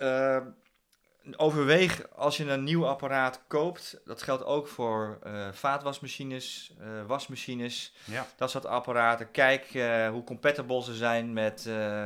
overweeg 1.37 2.11
als 2.11 2.37
je 2.37 2.45
een 2.51 2.65
nieuw 2.65 2.87
apparaat 2.87 3.41
koopt, 3.47 4.01
dat 4.05 4.23
geldt 4.23 4.45
ook 4.45 4.69
voor 4.69 5.19
eh, 5.23 5.53
vaatwasmachines, 5.53 6.75
eh, 6.81 7.07
wasmachines, 7.07 7.95
Ja, 8.05 8.27
dat 8.37 8.51
soort 8.51 8.67
apparaten. 8.67 9.31
Kijk 9.31 9.75
eh, 9.75 10.09
hoe 10.09 10.25
compatible 10.25 10.83
ze 10.83 10.95
zijn 10.95 11.33
met 11.33 11.63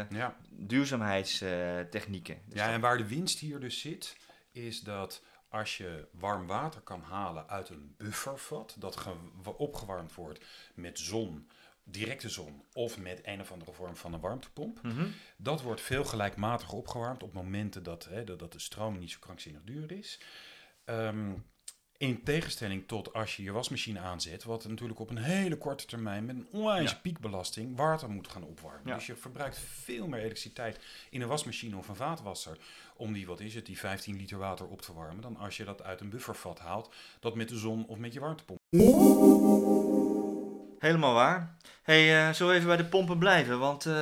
ja. 0.09 0.37
duurzaamheidstechnieken. 0.51 2.39
Dus 2.47 2.59
ja, 2.59 2.73
en 2.73 2.81
waar 2.81 2.97
de 2.99 3.07
winst 3.09 3.39
hier 3.39 3.61
dus 3.61 3.81
zit, 3.81 4.17
is 4.53 4.81
dat 4.81 5.23
als 5.49 5.77
je 5.77 6.09
warm 6.13 6.47
water 6.47 6.81
kan 6.81 7.01
halen 7.03 7.49
uit 7.49 7.69
een 7.69 7.95
buffervat, 7.99 8.75
dat 8.79 8.97
ge- 8.97 9.11
wa- 9.43 9.51
opgewarmd 9.51 10.15
wordt 10.15 10.45
met 10.75 10.99
zon, 10.99 11.49
directe 11.89 12.29
zon, 12.29 12.63
of 12.73 12.99
met 12.99 13.21
een 13.23 13.41
of 13.41 13.53
andere 13.53 13.73
vorm 13.73 13.97
van 13.97 14.13
een 14.13 14.21
warmtepomp, 14.21 14.83
Mhm. 14.83 15.07
dat 15.37 15.63
wordt 15.63 15.81
veel 15.81 16.05
gelijkmatiger 16.05 16.75
opgewarmd 16.75 17.23
op 17.23 17.33
momenten 17.33 17.83
dat, 17.83 18.05
hè, 18.05 18.25
dat, 18.25 18.53
de 18.53 18.59
stroom 18.59 18.99
niet 18.99 19.11
zo 19.11 19.19
krankzinnig 19.21 19.63
duur 19.65 19.93
is. 19.93 20.21
Ehm, 20.85 21.33
in 21.99 22.23
tegenstelling 22.23 22.87
tot 22.89 23.13
als 23.13 23.37
je 23.37 23.43
je 23.43 23.53
wasmachine 23.53 23.99
aanzet, 23.99 24.45
wat 24.45 24.69
natuurlijk 24.69 25.01
op 25.01 25.11
een 25.11 25.17
hele 25.19 25.57
korte 25.59 25.87
termijn 25.87 26.25
met 26.25 26.37
een 26.37 26.49
onwijze 26.53 26.95
Ja. 26.95 27.01
piekbelasting 27.03 27.77
water 27.77 28.11
moet 28.11 28.29
gaan 28.29 28.45
opwarmen. 28.45 28.83
Ja. 28.89 28.95
Dus 28.95 29.07
je 29.07 29.17
verbruikt 29.17 29.59
veel 29.59 30.07
meer 30.07 30.19
elektriciteit 30.21 30.79
in 31.11 31.21
een 31.23 31.29
wasmachine 31.29 31.77
of 31.77 31.89
een 31.89 31.97
vaatwasser 31.97 32.59
om 32.97 33.13
die, 33.13 33.27
wat 33.27 33.41
is 33.41 33.55
het, 33.55 33.67
die 33.67 33.79
15 33.79 34.17
liter 34.17 34.39
water 34.39 34.67
op 34.67 34.83
te 34.83 34.93
warmen, 34.93 35.21
dan 35.23 35.37
als 35.37 35.57
je 35.57 35.65
dat 35.65 35.83
uit 35.83 36.01
een 36.01 36.11
buffervat 36.11 36.59
haalt, 36.59 36.95
dat 37.21 37.35
met 37.35 37.49
de 37.49 37.57
zon 37.59 37.87
of 37.87 37.99
met 37.99 38.13
je 38.13 38.21
warmtepomp. 38.21 38.61
Helemaal 40.87 41.15
waar. 41.15 41.55
hey, 41.83 42.27
eh 42.29 42.33
zullen 42.35 42.53
we 42.53 42.59
even 42.59 42.69
bij 42.69 42.77
de 42.77 42.85
pompen 42.85 43.19
blijven? 43.19 43.59
Want 43.59 43.87
eh 43.87 43.93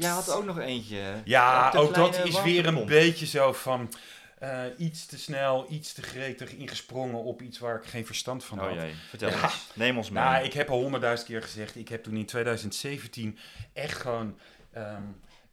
jij 0.00 0.10
had 0.10 0.30
ook 0.30 0.44
nog 0.44 0.58
eentje. 0.58 1.02
Ja, 1.24 1.72
ook 1.76 1.94
dat 1.94 2.24
is 2.24 2.42
weer 2.42 2.66
een 2.66 2.86
beetje 2.86 3.26
zo 3.26 3.52
van 3.52 3.92
eh, 4.38 4.62
iets 4.76 5.06
te 5.06 5.18
snel, 5.18 5.66
iets 5.70 5.92
te 5.92 6.02
gretig 6.02 6.50
ingesprongen 6.52 7.22
op 7.22 7.42
iets 7.42 7.58
waar 7.58 7.76
ik 7.76 7.84
geen 7.84 8.06
verstand 8.06 8.44
van 8.44 8.58
had. 8.58 8.68
Oh 8.70 8.74
jee, 8.74 8.94
vertel 9.08 9.28
Ja. 9.30 9.42
eens. 9.42 9.66
Neem 9.74 9.96
ons 9.96 10.10
mee. 10.10 10.24
Nou, 10.24 10.44
ik 10.44 10.52
heb 10.52 10.70
al 10.70 10.80
honderdduizend 10.80 11.28
keer 11.28 11.42
gezegd, 11.42 11.76
ik 11.76 11.88
heb 11.88 12.02
toen 12.04 12.16
in 12.16 12.26
2017 12.26 13.38
echt 13.72 13.98
gewoon... 14.00 14.38
ehm, 14.72 15.02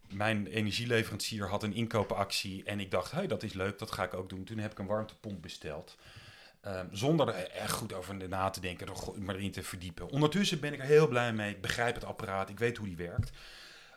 mijn 0.08 0.46
energieleverancier 0.46 1.48
had 1.48 1.62
een 1.62 1.74
inkoopactie 1.74 2.62
en 2.64 2.80
ik 2.80 2.90
dacht, 2.90 3.10
hey, 3.12 3.26
dat 3.26 3.42
is 3.42 3.52
leuk, 3.52 3.78
dat 3.78 3.92
ga 3.92 4.02
ik 4.04 4.14
ook 4.14 4.28
doen. 4.28 4.44
Toen 4.44 4.58
heb 4.58 4.72
ik 4.72 4.78
een 4.78 4.86
warmtepomp 4.86 5.42
besteld. 5.42 5.96
Ehm, 6.64 6.86
zonder 6.90 7.28
er 7.28 7.50
echt 7.50 7.72
goed 7.72 7.92
over 7.92 8.28
na 8.28 8.50
te 8.50 8.60
denken, 8.60 8.86
er 8.86 9.22
maar 9.22 9.34
erin 9.34 9.50
te 9.52 9.62
verdiepen. 9.62 10.08
Ondertussen 10.10 10.60
ben 10.60 10.72
ik 10.72 10.78
er 10.78 10.84
heel 10.86 11.08
blij 11.08 11.32
mee. 11.32 11.50
Ik 11.50 11.60
begrijp 11.60 11.94
het 11.94 12.04
apparaat, 12.04 12.48
ik 12.48 12.58
weet 12.58 12.76
hoe 12.76 12.86
die 12.86 12.96
werkt. 12.96 13.30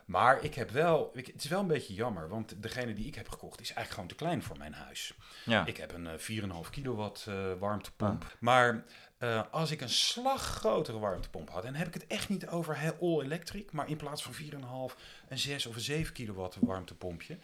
Maar 0.05 0.43
ik 0.43 0.53
heb 0.55 0.69
wel, 0.69 1.11
ik- 1.13 1.27
het 1.27 1.43
is 1.43 1.49
wel 1.49 1.59
een 1.59 1.67
beetje 1.67 1.93
jammer, 1.93 2.29
want 2.29 2.53
degene 2.63 2.93
die 2.93 3.05
ik 3.07 3.15
heb 3.15 3.29
gekocht 3.29 3.61
is 3.61 3.65
eigenlijk 3.73 3.93
gewoon 3.93 4.07
te 4.07 4.15
klein 4.15 4.43
voor 4.43 4.57
mijn 4.57 4.73
huis. 4.73 5.13
ja. 5.45 5.65
Ik 5.65 5.77
heb 5.77 5.93
een 5.93 6.07
eh, 6.07 6.17
4,5 6.17 6.69
kilowatt 6.69 7.25
eh, 7.27 7.35
warmtepomp. 7.59 8.35
Maar 8.39 8.83
eh, 9.17 9.41
als 9.51 9.71
ik 9.71 9.81
een 9.81 9.89
slag 9.89 10.41
grotere 10.43 10.99
warmtepomp 10.99 11.49
had, 11.49 11.63
en 11.65 11.75
heb 11.75 11.87
ik 11.87 11.93
het 11.93 12.07
echt 12.07 12.29
niet 12.29 12.47
over 12.47 12.79
he- 12.79 12.93
all 13.01 13.21
electric, 13.21 13.71
maar 13.71 13.89
in 13.89 13.97
plaats 13.97 14.23
van 14.23 14.33
4,5 14.33 14.95
een 15.27 15.39
6 15.39 15.65
of 15.65 15.75
een 15.75 15.81
7 15.81 16.13
kilowatt 16.13 16.57
warmtepompje, 16.59 17.37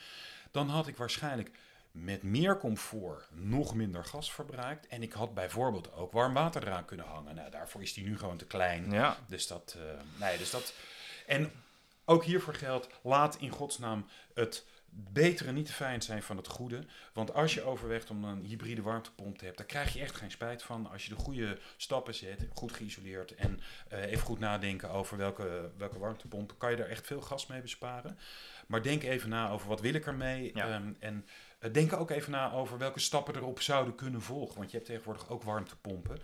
dan 0.52 0.70
had 0.70 0.88
ik 0.88 0.98
waarschijnlijk 0.98 1.52
met 1.94 2.24
meer 2.24 2.58
comfort 2.58 3.28
nog 3.32 3.76
minder 3.76 4.06
gas 4.06 4.34
verbruikt. 4.34 4.88
En 4.88 5.02
ik 5.04 5.14
had 5.14 5.34
bijvoorbeeld 5.34 5.94
ook 5.94 6.12
warm 6.12 6.34
water 6.34 6.64
eraan 6.64 6.86
kunnen 6.86 7.06
hangen. 7.06 7.36
Nou, 7.36 7.52
daarvoor 7.52 7.82
is 7.82 7.94
die 7.94 8.06
nu 8.06 8.18
gewoon 8.18 8.38
te 8.38 8.46
klein. 8.46 8.92
ja. 8.92 9.18
Dus 9.28 9.48
dat, 9.48 9.76
eh, 9.78 10.20
nee, 10.20 10.38
dus 10.38 10.50
dat. 10.50 10.74
En 11.28 11.52
ook 12.06 12.24
hiervoor 12.24 12.54
geldt, 12.54 12.88
laat 13.02 13.36
in 13.36 13.50
godsnaam 13.50 14.06
het 14.34 14.66
betere 14.96 15.52
niet 15.52 15.66
te 15.66 15.74
fijn 15.74 16.02
zijn 16.02 16.24
van 16.24 16.38
het 16.38 16.48
goede. 16.48 16.86
Want 17.14 17.34
als 17.34 17.54
je 17.54 17.64
overweegt 17.64 18.10
om 18.10 18.24
een 18.24 18.46
hybride 18.46 18.82
warmtepomp 18.82 19.38
te 19.38 19.46
hebben, 19.46 19.66
daar 19.66 19.76
krijg 19.76 19.94
je 19.94 20.00
echt 20.00 20.16
geen 20.16 20.32
spijt 20.32 20.64
van. 20.64 20.90
Als 20.92 21.04
je 21.04 21.10
de 21.10 21.22
goede 21.22 21.60
stappen 21.78 22.16
zet, 22.16 22.48
goed 22.54 22.72
geïsoleerd 22.72 23.36
en 23.36 23.60
eh, 23.90 24.06
even 24.06 24.26
goed 24.26 24.40
nadenken 24.40 24.90
over 24.90 25.18
welke, 25.18 25.72
welke 25.78 26.00
warmtepomp, 26.00 26.56
kan 26.58 26.72
je 26.72 26.78
daar 26.78 26.88
echt 26.88 27.08
veel 27.08 27.22
gas 27.22 27.48
mee 27.48 27.62
besparen. 27.62 28.18
Maar 28.68 28.82
denk 28.82 29.04
even 29.04 29.30
na 29.30 29.50
over 29.50 29.68
wat 29.68 29.82
wil 29.82 29.94
ik 29.94 30.06
ermee. 30.06 30.52
Ja. 30.54 30.68
Ehm, 30.68 30.94
en 31.00 31.26
denk 31.72 31.94
ook 31.94 32.10
even 32.10 32.32
na 32.32 32.52
over 32.52 32.78
welke 32.78 33.00
stappen 33.00 33.36
erop 33.36 33.62
zouden 33.62 33.96
kunnen 33.96 34.22
volgen. 34.22 34.58
Want 34.58 34.72
je 34.72 34.76
hebt 34.78 34.90
tegenwoordig 34.90 35.30
ook 35.30 35.44
warmtepompen 35.44 36.20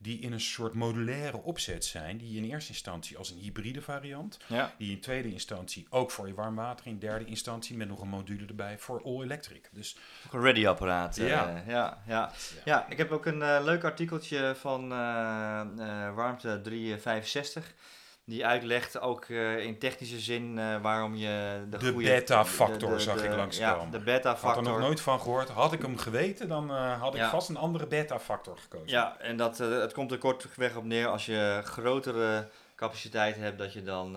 die 0.00 0.18
in 0.20 0.32
een 0.32 0.40
soort 0.40 0.74
modulaire 0.74 1.36
opzet 1.42 1.84
zijn, 1.84 2.18
die 2.18 2.36
in 2.36 2.44
eerste 2.50 2.70
instantie 2.72 3.16
als 3.18 3.30
een 3.30 3.38
hybride 3.38 3.82
variant, 3.82 4.38
ja. 4.46 4.74
die 4.78 4.90
in 4.90 5.00
tweede 5.00 5.32
instantie 5.32 5.86
ook 5.90 6.10
voor 6.10 6.26
je 6.26 6.34
warm 6.34 6.54
water, 6.54 6.86
in 6.86 6.98
derde 6.98 7.24
instantie 7.24 7.76
met 7.76 7.88
nog 7.88 8.00
een 8.00 8.08
module 8.08 8.46
erbij 8.46 8.78
voor 8.78 9.02
all 9.04 9.22
electric. 9.22 9.68
Dus 9.72 9.96
Ook 10.26 10.32
een 10.32 10.40
ready-apparaat. 10.40 11.16
eh, 11.18 11.28
Ja. 11.28 11.48
ja. 11.48 11.62
Ja, 11.66 11.98
ja. 12.06 12.32
ja, 12.64 12.86
ik 12.88 12.98
heb 12.98 13.10
ook 13.10 13.26
een 13.26 13.42
eh, 13.42 13.58
leuk 13.62 13.84
artikeltje 13.84 14.54
van 14.58 14.92
eh, 14.92 15.60
eh, 15.60 16.14
Warmte 16.14 16.60
365. 16.62 17.74
Die 18.28 18.46
uitlegt 18.46 19.00
ook 19.00 19.24
eh, 19.24 19.58
in 19.58 19.78
technische 19.78 20.18
zin 20.20 20.58
eh, 20.58 20.80
waarom 20.82 21.14
je 21.14 21.60
de, 21.70 21.76
De 21.78 21.92
goede... 21.92 22.08
beta-factor 22.08 23.00
zag 23.00 23.24
ik 23.24 23.34
langskomen. 23.36 23.74
Ja, 23.74 23.78
de 23.78 23.84
ik 23.86 23.92
had 23.92 23.94
er 23.94 24.02
beta-factor. 24.04 24.62
nog 24.62 24.78
nooit 24.78 25.00
van 25.00 25.20
gehoord. 25.20 25.48
Had 25.48 25.72
ik 25.72 25.82
hem 25.82 25.96
geweten, 25.98 26.48
dan 26.48 26.70
eh, 26.70 27.00
had 27.00 27.14
ik 27.14 27.20
Ja. 27.20 27.30
vast 27.30 27.48
een 27.48 27.56
andere 27.56 27.86
beta-factor 27.86 28.56
gekozen. 28.58 28.88
Ja, 28.88 29.16
en 29.18 29.36
dat, 29.36 29.58
het 29.58 29.92
komt 29.92 30.12
er 30.12 30.18
kortweg 30.18 30.76
op 30.76 30.84
neer 30.84 31.06
als 31.06 31.26
je 31.26 31.60
grotere 31.64 32.48
capaciteit 32.76 33.36
hebt, 33.36 33.58
dat 33.58 33.72
je 33.72 33.82
dan 33.82 34.16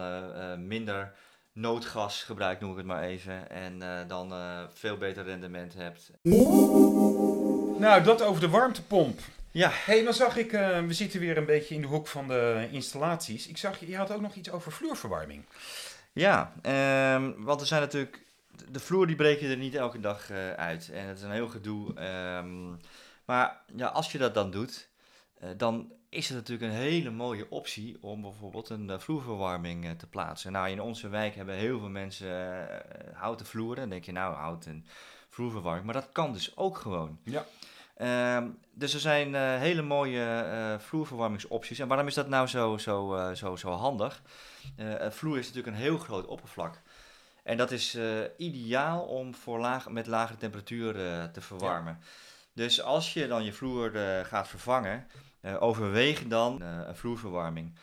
minder 0.67 1.13
noodgas 1.54 2.24
gebruikt, 2.24 2.62
noem 2.62 2.71
ik 2.71 2.78
het 2.78 2.86
maar 2.86 3.04
even. 3.04 3.50
En 3.50 3.80
dan 4.08 4.34
veel 4.74 4.97
beter 4.97 5.24
rendement 5.24 5.74
hebt. 5.74 6.12
Nou, 7.80 8.04
dat 8.04 8.21
over 8.24 8.41
de 8.41 8.50
warmtepomp. 8.50 9.19
Ja, 9.53 9.69
hey, 9.73 10.03
dan 10.03 10.13
zag 10.13 10.37
ik, 10.37 10.53
eh, 10.53 10.85
we 10.85 10.93
zitten 10.93 11.19
weer 11.19 11.37
een 11.37 11.45
beetje 11.45 11.75
in 11.75 11.81
de 11.81 11.87
hoek 11.87 12.07
van 12.07 12.27
de 12.27 12.67
installaties. 12.71 13.47
Ik 13.47 13.57
zag, 13.57 13.79
je 13.79 13.97
had 13.97 14.11
ook 14.11 14.21
nog 14.21 14.35
iets 14.35 14.51
over 14.51 14.71
vloerverwarming. 14.71 15.45
ja 16.13 16.53
ehm, 16.61 17.31
want 17.37 17.61
er 17.61 17.67
zijn 17.67 17.81
natuurlijk... 17.81 18.21
De 18.69 18.79
vloer 18.79 19.07
die 19.07 19.15
breek 19.15 19.39
je 19.39 19.47
er 19.47 19.57
niet 19.57 19.75
elke 19.75 19.99
dag 19.99 20.29
eh, 20.29 20.53
uit. 20.53 20.89
En 20.89 21.05
het 21.05 21.17
is 21.17 21.23
een 21.23 21.31
heel 21.31 21.47
gedoe. 21.47 21.93
ehm, 21.93 22.69
maar 23.25 23.61
ja, 23.75 23.87
als 23.87 24.11
je 24.11 24.17
dat 24.17 24.33
dan 24.33 24.51
doet, 24.51 24.89
eh, 25.39 25.49
dan 25.57 25.91
is 26.09 26.29
het 26.29 26.37
natuurlijk 26.37 26.71
een 26.71 26.77
hele 26.77 27.09
mooie 27.09 27.49
optie 27.49 27.97
om 28.01 28.21
bijvoorbeeld 28.21 28.69
een 28.69 29.01
vloerverwarming 29.01 29.99
te 29.99 30.07
plaatsen. 30.07 30.51
Nou, 30.51 30.69
in 30.69 30.81
onze 30.81 31.09
wijk 31.09 31.35
hebben 31.35 31.55
heel 31.55 31.79
veel 31.79 31.89
mensen 31.89 32.67
houten 33.13 33.45
vloeren. 33.45 33.79
Dan 33.79 33.89
denk 33.89 34.05
je, 34.05 34.11
nou, 34.11 34.35
houten 34.35 34.85
vloerverwarming. 35.29 35.85
Maar 35.85 36.01
dat 36.01 36.11
kan 36.11 36.33
dus 36.33 36.57
ook 36.57 36.77
gewoon. 36.77 37.19
Ja. 37.23 37.45
Ehm, 38.01 38.47
dus 38.73 38.93
er 38.93 38.99
zijn 38.99 39.35
eh, 39.35 39.41
hele 39.57 39.81
mooie 39.81 40.23
eh, 40.23 40.79
vloerverwarmingsopties. 40.79 41.79
En 41.79 41.87
waarom 41.87 42.07
is 42.07 42.13
dat 42.13 42.27
nou 42.27 42.47
zo, 42.47 42.77
zo, 42.77 43.15
eh, 43.15 43.31
zo, 43.31 43.55
zo 43.55 43.71
handig? 43.71 44.21
Een 44.75 45.11
vloer 45.11 45.37
is 45.37 45.47
natuurlijk 45.47 45.75
een 45.75 45.81
heel 45.81 45.97
groot 45.97 46.25
oppervlak. 46.25 46.81
En 47.43 47.57
dat 47.57 47.71
is 47.71 47.97
ideaal 48.37 49.01
om 49.01 49.35
voor 49.35 49.59
laag, 49.59 49.89
met 49.89 50.07
lagere 50.07 50.37
temperaturen 50.37 51.31
te 51.31 51.41
verwarmen. 51.41 51.99
Dus 52.53 52.81
als 52.81 53.13
je 53.13 53.27
dan 53.27 53.43
je 53.43 53.53
vloer 53.53 53.91
gaat 54.23 54.47
vervangen, 54.47 55.07
overweeg 55.59 56.27
dan 56.27 56.61
een 56.61 56.95
vloerverwarming. 56.95 57.75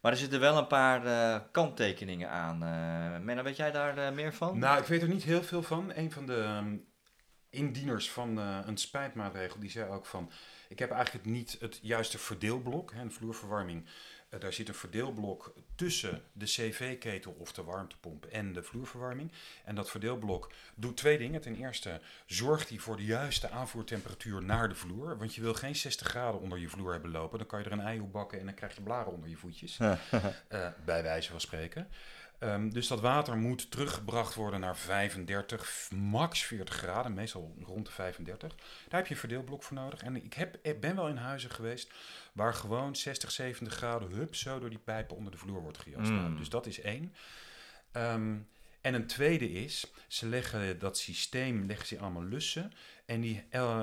Maar 0.00 0.12
er 0.12 0.18
zitten 0.18 0.40
wel 0.40 0.56
een 0.56 0.66
paar 0.66 1.40
kanttekeningen 1.50 2.30
aan. 2.30 2.58
Menno, 3.24 3.42
weet 3.42 3.56
jij 3.56 3.70
daar 3.70 4.12
meer 4.12 4.34
van? 4.34 4.58
Nou, 4.58 4.80
ik 4.80 4.86
weet 4.86 5.02
er 5.02 5.08
niet 5.08 5.22
heel 5.22 5.42
veel 5.42 5.62
van. 5.62 5.92
Een 5.94 6.12
van 6.12 6.26
de 6.26 6.42
ehm, 6.42 6.76
indieners 7.52 8.10
van 8.10 8.38
eh, 8.38 8.58
een 8.64 8.76
spijtmaatregel, 8.76 9.60
die 9.60 9.70
zei 9.70 9.90
ook 9.90 10.06
van... 10.06 10.30
Ik 10.68 10.78
heb 10.78 10.90
eigenlijk 10.90 11.26
niet 11.26 11.56
het 11.60 11.78
juiste 11.82 12.18
verdeelblok, 12.18 12.92
hè, 12.92 13.00
een 13.00 13.12
vloerverwarming. 13.12 13.86
Eh, 14.32 14.40
daar 14.40 14.52
zit 14.52 14.68
een 14.68 14.74
verdeelblok 14.74 15.54
tussen 15.74 16.22
de 16.32 16.44
cv-ketel 16.44 17.36
of 17.38 17.52
de 17.52 17.62
warmtepomp 17.62 18.24
en 18.24 18.52
de 18.52 18.62
vloerverwarming. 18.62 19.32
En 19.64 19.74
dat 19.74 19.90
verdeelblok 19.90 20.52
doet 20.74 20.96
twee 20.96 21.18
dingen. 21.18 21.40
Ten 21.40 21.54
eerste 21.54 22.00
zorgt 22.26 22.68
hij 22.68 22.78
voor 22.78 22.96
de 22.96 23.04
juiste 23.04 23.50
aanvoertemperatuur 23.50 24.42
naar 24.42 24.68
de 24.68 24.74
vloer. 24.74 25.18
Want 25.18 25.34
je 25.34 25.40
wil 25.40 25.54
geen 25.54 25.76
60 25.76 26.06
graden 26.06 26.40
onder 26.40 26.58
je 26.58 26.68
vloer 26.68 26.92
hebben 26.92 27.10
lopen. 27.10 27.38
Dan 27.38 27.46
kan 27.46 27.58
je 27.58 27.64
er 27.64 27.72
een 27.72 27.80
ei 27.80 28.00
op 28.00 28.12
bakken 28.12 28.38
en 28.38 28.44
dan 28.44 28.54
krijg 28.54 28.74
je 28.74 28.82
blaren 28.82 29.12
onder 29.12 29.28
je 29.28 29.36
voetjes. 29.36 29.78
Eh, 30.48 30.68
bij 30.84 31.02
wijze 31.02 31.30
van 31.30 31.40
spreken. 31.40 31.88
Ehm, 32.42 32.68
dus 32.68 32.86
dat 32.86 33.00
water 33.00 33.36
moet 33.36 33.70
teruggebracht 33.70 34.34
worden 34.34 34.60
naar 34.60 34.76
35, 34.76 35.88
max 35.94 36.42
40 36.42 36.74
graden, 36.74 37.14
meestal 37.14 37.54
rond 37.64 37.86
de 37.86 37.92
35. 37.92 38.54
Daar 38.88 38.98
heb 38.98 39.06
je 39.06 39.14
een 39.14 39.20
verdeelblok 39.20 39.62
voor 39.62 39.76
nodig. 39.76 40.02
En 40.02 40.16
ik, 40.16 40.34
heb, 40.34 40.58
ik 40.62 40.80
ben 40.80 40.96
wel 40.96 41.08
in 41.08 41.16
huizen 41.16 41.50
geweest 41.50 41.92
waar 42.32 42.54
gewoon 42.54 42.96
60, 42.96 43.30
70 43.30 43.74
graden 43.74 44.10
hup 44.10 44.34
zo 44.34 44.58
door 44.58 44.70
die 44.70 44.78
pijpen 44.78 45.16
onder 45.16 45.32
de 45.32 45.38
vloer 45.38 45.62
wordt 45.62 45.78
gejast. 45.78 46.10
Mm. 46.10 46.16
Nou, 46.16 46.36
dus 46.36 46.48
dat 46.48 46.66
is 46.66 46.80
één. 46.80 47.14
Ehm, 47.92 48.36
en 48.80 48.94
een 48.94 49.06
tweede 49.06 49.52
is, 49.52 49.92
ze 50.08 50.26
leggen 50.26 50.78
dat 50.78 50.98
systeem, 50.98 51.66
leggen 51.66 51.86
ze 51.86 51.98
allemaal 51.98 52.24
lussen. 52.24 52.72
En 53.06 53.20
die, 53.20 53.44
eh, 53.50 53.80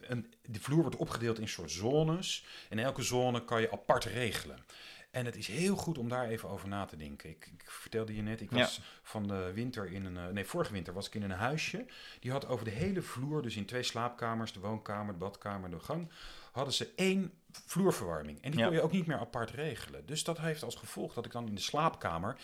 een, 0.00 0.34
de 0.42 0.60
vloer 0.60 0.80
wordt 0.80 0.96
opgedeeld 0.96 1.38
in 1.38 1.48
soort 1.48 1.70
zones. 1.70 2.44
En 2.68 2.78
elke 2.78 3.02
zone 3.02 3.44
kan 3.44 3.60
je 3.60 3.70
apart 3.70 4.04
regelen. 4.04 4.64
En 5.12 5.24
het 5.26 5.36
is 5.36 5.46
heel 5.46 5.76
goed 5.76 5.98
om 5.98 6.08
daar 6.08 6.26
even 6.28 6.48
over 6.48 6.68
na 6.68 6.84
te 6.84 6.96
denken. 6.96 7.30
Ik, 7.30 7.46
ik 7.58 7.70
vertelde 7.70 8.14
je 8.14 8.22
net, 8.22 8.40
ik 8.40 8.50
was 8.50 8.80
van 9.02 9.26
de 9.28 9.50
winter 9.54 9.92
in 9.92 10.04
een... 10.04 10.16
eh, 10.16 10.26
Nee, 10.26 10.44
vorige 10.44 10.72
winter 10.72 10.92
was 10.94 11.06
ik 11.06 11.14
in 11.14 11.22
een 11.22 11.30
huisje. 11.30 11.86
Die 12.20 12.30
had 12.30 12.46
over 12.46 12.64
de 12.64 12.70
hele 12.70 13.02
vloer, 13.02 13.42
dus 13.42 13.56
in 13.56 13.64
twee 13.66 13.82
slaapkamers, 13.82 14.52
de 14.52 14.60
woonkamer, 14.60 15.12
de 15.12 15.18
badkamer, 15.18 15.70
de 15.70 15.80
gang... 15.80 16.10
hadden 16.52 16.74
ze 16.74 16.92
één 16.96 17.32
vloerverwarming. 17.66 18.42
En 18.42 18.50
die 18.50 18.60
Ja. 18.60 18.66
kon 18.66 18.74
je 18.74 18.82
ook 18.82 18.92
niet 18.92 19.06
meer 19.06 19.18
apart 19.18 19.50
regelen. 19.50 20.06
Dus 20.06 20.24
dat 20.24 20.38
heeft 20.38 20.62
als 20.62 20.74
gevolg 20.74 21.14
dat 21.14 21.24
ik 21.26 21.32
dan 21.32 21.46
in 21.48 21.54
de 21.54 21.60
slaapkamer 21.60 22.36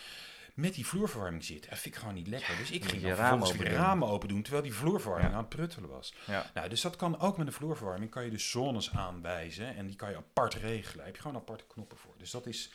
met 0.59 0.73
die 0.73 0.85
vloerverwarming 0.85 1.43
zit. 1.43 1.69
Dat 1.69 1.79
vind 1.79 1.95
ik 1.95 1.99
gewoon 1.99 2.15
niet 2.15 2.27
lekker. 2.27 2.57
Dus 2.57 2.71
ik 2.71 2.85
ging 2.85 3.01
vervolgens 3.01 3.51
weer 3.51 3.69
doen. 3.69 3.77
ramen 3.77 4.07
open 4.07 4.27
doen... 4.27 4.41
terwijl 4.41 4.63
die 4.63 4.73
vloerverwarming 4.73 5.33
aan 5.33 5.39
het 5.39 5.49
pruttelen 5.49 5.89
was. 5.89 6.13
Ja. 6.25 6.51
Nou, 6.53 6.69
dus 6.69 6.81
dat 6.81 6.95
kan 6.95 7.19
ook 7.19 7.37
met 7.37 7.47
een 7.47 7.53
vloerverwarming. 7.53 8.11
Kan 8.11 8.23
je 8.23 8.29
dus 8.29 8.49
zones 8.49 8.91
aanwijzen 8.91 9.75
en 9.75 9.87
die 9.87 9.95
kan 9.95 10.09
je 10.09 10.15
apart 10.15 10.53
regelen. 10.53 10.97
Daar 10.97 11.05
heb 11.05 11.15
je 11.15 11.21
gewoon 11.21 11.37
aparte 11.37 11.63
knoppen 11.67 11.97
voor. 11.97 12.13
Dus 12.17 12.31
dat 12.31 12.45
is, 12.45 12.71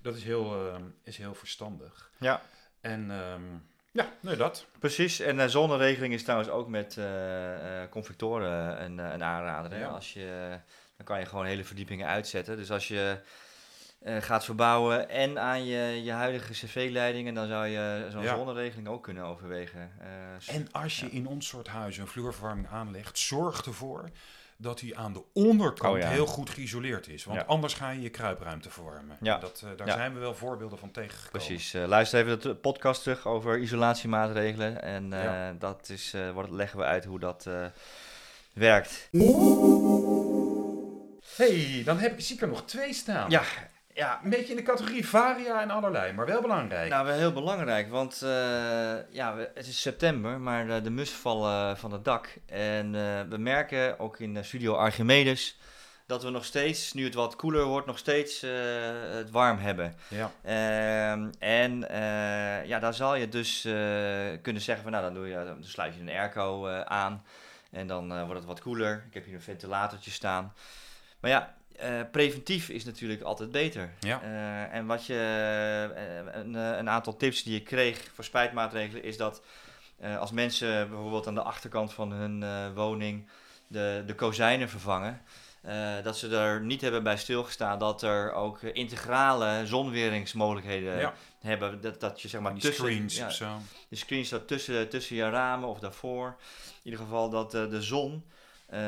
dat 0.00 0.16
is, 0.16 0.24
heel, 0.24 0.68
ehm, 0.68 0.82
is 1.02 1.16
heel 1.16 1.34
verstandig. 1.34 2.10
ja. 2.18 2.42
En 2.80 3.10
ehm, 3.10 3.42
ja, 3.92 4.12
nee, 4.20 4.36
dat. 4.36 4.66
Precies, 4.78 5.20
en 5.20 5.36
uh, 5.36 5.46
zonneregeling 5.46 6.14
is 6.14 6.22
trouwens 6.22 6.50
ook 6.50 6.68
met 6.68 6.96
eh, 6.96 7.82
eh, 7.82 7.90
convectoren 7.90 8.84
een, 8.84 8.98
een 8.98 9.24
aanrader. 9.24 9.70
Hè? 9.70 9.78
Ja. 9.78 9.88
Als 9.88 10.12
je, 10.12 10.58
dan 10.96 11.06
kan 11.06 11.18
je 11.18 11.26
gewoon 11.26 11.44
hele 11.44 11.64
verdiepingen 11.64 12.06
uitzetten. 12.06 12.56
Dus 12.56 12.70
als 12.70 12.88
je 12.88 13.18
eh, 14.04 14.16
gaat 14.20 14.44
verbouwen 14.44 15.08
en 15.08 15.38
aan 15.38 15.64
je, 15.64 16.02
je 16.04 16.10
huidige 16.12 16.52
cv-leidingen, 16.52 17.34
dan 17.34 17.46
zou 17.46 17.66
je 17.66 18.06
zo'n 18.10 18.22
Ja. 18.22 18.34
zonneregeling 18.36 18.88
ook 18.88 19.02
kunnen 19.02 19.24
overwegen. 19.24 19.90
Eh, 20.00 20.54
En 20.54 20.68
als 20.72 21.00
je 21.00 21.06
Ja. 21.06 21.12
in 21.12 21.26
ons 21.26 21.46
soort 21.48 21.68
huizen 21.68 22.02
een 22.02 22.08
vloerverwarming 22.08 22.68
aanlegt, 22.68 23.18
zorg 23.18 23.66
ervoor 23.66 24.08
dat 24.56 24.80
hij 24.80 24.94
aan 24.96 25.12
de 25.12 25.22
onderkant 25.32 25.94
Oh 25.94 25.98
ja. 26.00 26.08
heel 26.08 26.26
goed 26.26 26.50
geïsoleerd 26.50 27.08
is. 27.08 27.24
Want 27.24 27.38
Ja. 27.38 27.44
anders 27.46 27.74
ga 27.74 27.90
je 27.90 28.00
je 28.00 28.08
kruipruimte 28.10 28.70
verwarmen. 28.70 29.16
Ja. 29.20 29.34
En 29.34 29.40
Dat, 29.40 29.62
eh, 29.64 29.70
daar 29.76 29.86
Ja. 29.86 29.92
zijn 29.92 30.14
we 30.14 30.20
wel 30.20 30.34
voorbeelden 30.34 30.78
van 30.78 30.90
tegengekomen. 30.90 31.30
Precies, 31.30 31.72
luister 31.72 32.20
even 32.20 32.40
de 32.40 32.54
podcast 32.54 33.02
terug 33.02 33.26
over 33.26 33.58
isolatiemaatregelen. 33.58 34.82
En 34.82 35.12
eh, 35.12 35.22
Ja. 35.24 35.52
dat 35.58 35.88
is, 35.88 36.12
eh, 36.14 36.30
wordt, 36.30 36.50
leggen 36.50 36.78
we 36.78 36.84
uit 36.84 37.04
hoe 37.04 37.18
dat 37.18 37.46
eh, 37.46 37.64
werkt. 38.52 39.08
hey, 41.36 41.82
dan 41.84 41.98
heb 41.98 42.12
ik, 42.12 42.20
zie 42.20 42.34
ik 42.36 42.42
er 42.42 42.48
nog 42.48 42.64
twee 42.64 42.92
staan. 42.94 43.30
Ja, 43.30 43.42
ja, 43.94 44.20
Een 44.24 44.30
beetje 44.30 44.50
in 44.50 44.56
de 44.56 44.62
categorie 44.62 45.08
varia 45.08 45.60
en 45.62 45.70
allerlei, 45.70 46.12
maar 46.12 46.26
wel 46.26 46.40
belangrijk. 46.40 46.90
Nou, 46.90 47.06
wel 47.06 47.14
heel 47.16 47.32
belangrijk, 47.32 47.90
want 47.90 48.22
eh, 48.22 48.28
ja, 49.10 49.34
we- 49.34 49.50
het 49.54 49.66
is 49.66 49.80
september, 49.80 50.40
maar 50.40 50.66
de, 50.66 50.80
de 50.82 50.90
mussen 50.90 51.18
vallen 51.18 51.76
van 51.76 51.92
het 51.92 52.04
dak. 52.04 52.36
En 52.46 52.94
eh, 52.94 53.20
we 53.28 53.36
merken 53.38 53.98
ook 53.98 54.18
in 54.18 54.44
studio 54.44 54.74
Archimedes 54.74 55.58
dat 56.06 56.22
we 56.22 56.30
nog 56.30 56.44
steeds, 56.44 56.92
nu 56.92 57.04
het 57.04 57.14
wat 57.14 57.36
koeler 57.36 57.64
wordt, 57.64 57.86
nog 57.86 57.98
steeds 57.98 58.42
eh, 58.42 58.50
het 59.12 59.30
warm 59.30 59.58
hebben. 59.58 59.96
ja. 60.08 60.30
Ehm, 60.42 61.30
en 61.38 61.88
eh, 61.88 62.66
ja, 62.66 62.78
daar 62.78 62.94
zal 62.94 63.14
je 63.14 63.28
dus 63.28 63.64
eh, 63.64 63.72
kunnen 64.42 64.62
zeggen 64.62 64.82
van, 64.82 64.92
nou, 64.92 65.04
dan, 65.04 65.14
doe 65.14 65.28
je, 65.28 65.34
dan 65.44 65.64
sluit 65.64 65.94
je 65.94 66.00
een 66.00 66.08
airco 66.08 66.66
eh, 66.66 66.80
aan 66.80 67.24
en 67.70 67.86
dan 67.86 68.12
eh, 68.12 68.18
wordt 68.22 68.34
het 68.38 68.44
wat 68.44 68.60
koeler. 68.60 69.04
Ik 69.08 69.14
heb 69.14 69.24
hier 69.24 69.34
een 69.34 69.42
ventilatortje 69.42 70.10
staan. 70.10 70.52
Maar 71.20 71.30
ja, 71.30 71.54
eh, 71.82 72.00
preventief 72.10 72.68
is 72.68 72.84
natuurlijk 72.84 73.22
altijd 73.22 73.50
beter. 73.50 73.92
Ja. 74.00 74.22
Eh, 74.22 74.74
en 74.74 74.86
wat 74.86 75.06
je, 75.06 75.14
eh, 75.94 76.40
een, 76.40 76.54
een 76.54 76.88
aantal 76.88 77.16
tips 77.16 77.42
die 77.42 77.56
ik 77.56 77.64
kreeg 77.64 78.10
voor 78.14 78.24
spijtmaatregelen 78.24 79.04
is 79.04 79.16
dat 79.16 79.42
als 80.18 80.30
mensen 80.30 80.88
bijvoorbeeld 80.88 81.26
aan 81.26 81.34
de 81.34 81.42
achterkant 81.42 81.92
van 81.92 82.12
hun 82.12 82.44
woning 82.74 83.28
de, 83.66 84.02
de 84.06 84.14
kozijnen 84.14 84.68
vervangen, 84.68 85.22
dat 86.02 86.18
ze 86.18 86.36
er 86.36 86.60
niet 86.60 86.80
hebben 86.80 87.02
bij 87.02 87.16
stilgestaan 87.16 87.78
dat 87.78 88.02
er 88.02 88.32
ook 88.32 88.62
integrale 88.62 89.66
zonweringsmogelijkheden 89.66 90.98
Ja. 90.98 91.14
hebben. 91.40 91.80
Dat, 91.80 92.00
dat 92.00 92.20
je 92.20 92.28
zeg 92.28 92.40
maar 92.40 92.52
die 92.52 92.62
tussen 92.62 92.84
screens 92.84 93.16
ja, 93.16 93.26
of 93.26 93.32
zo. 93.32 93.58
de 93.88 93.96
screen 93.96 94.24
staat 94.24 94.48
tussen, 94.48 94.88
tussen 94.88 95.16
je 95.16 95.30
ramen 95.30 95.68
of 95.68 95.78
daarvoor. 95.78 96.36
In 96.82 96.90
ieder 96.90 97.00
geval 97.00 97.30
dat 97.30 97.50
de 97.50 97.82
zon 97.82 98.24
eh 98.72 98.78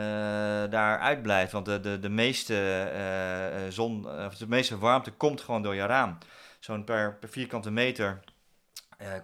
daar 0.70 0.98
uitblijft. 0.98 1.52
Want 1.52 1.66
de, 1.66 1.80
de, 1.80 1.98
de 1.98 2.08
meeste 2.08 2.54
eh, 2.54 3.66
eh, 3.66 3.72
zon, 3.72 4.06
of 4.26 4.36
de 4.36 4.48
meeste 4.48 4.78
warmte 4.78 5.10
komt 5.10 5.40
gewoon 5.40 5.62
door 5.62 5.74
je 5.74 5.86
raam. 5.86 6.18
Zo'n 6.60 6.84
per, 6.84 7.14
per 7.14 7.28
vierkante 7.28 7.70
meter 7.70 8.20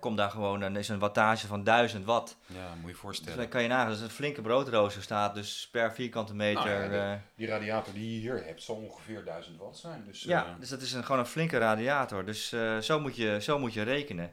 komt 0.00 0.16
daar 0.16 0.30
gewoon 0.30 0.60
een, 0.60 0.76
is 0.76 0.88
een 0.88 0.98
wattage 0.98 1.46
van 1.46 1.64
1000 1.64 2.04
watt. 2.04 2.36
Ja, 2.46 2.54
moet 2.68 2.74
je 2.74 2.80
je 2.80 2.86
Dus 2.92 2.96
voorstellen. 3.00 3.38
dan 3.38 3.48
kan 3.48 3.62
je 3.62 3.68
nagaan, 3.68 3.86
dat 3.86 3.96
is 3.96 4.02
een 4.02 4.10
flinke 4.10 4.40
broodrooster 4.40 5.02
staat 5.02 5.34
dus 5.34 5.68
per 5.72 5.92
vierkante 5.94 6.34
meter. 6.34 6.64
Nou 6.64 6.82
ja, 6.82 6.88
de- 6.88 6.96
eh, 6.96 7.12
Die 7.36 7.46
radiator 7.46 7.92
die 7.94 8.14
je 8.14 8.20
hier 8.20 8.44
hebt 8.44 8.62
zal 8.62 8.76
ongeveer 8.76 9.24
1000 9.24 9.58
watt 9.58 9.76
zijn. 9.78 10.04
Dus, 10.06 10.22
Ja, 10.22 10.56
dus 10.58 10.68
dat 10.68 10.80
is 10.80 10.92
een, 10.92 11.04
gewoon 11.04 11.20
een 11.20 11.26
flinke 11.26 11.58
radiator. 11.58 12.24
Dus 12.24 12.54
zo, 12.80 13.00
moet 13.00 13.16
je, 13.16 13.38
zo 13.40 13.58
moet 13.58 13.72
je 13.72 13.82
rekenen. 13.82 14.32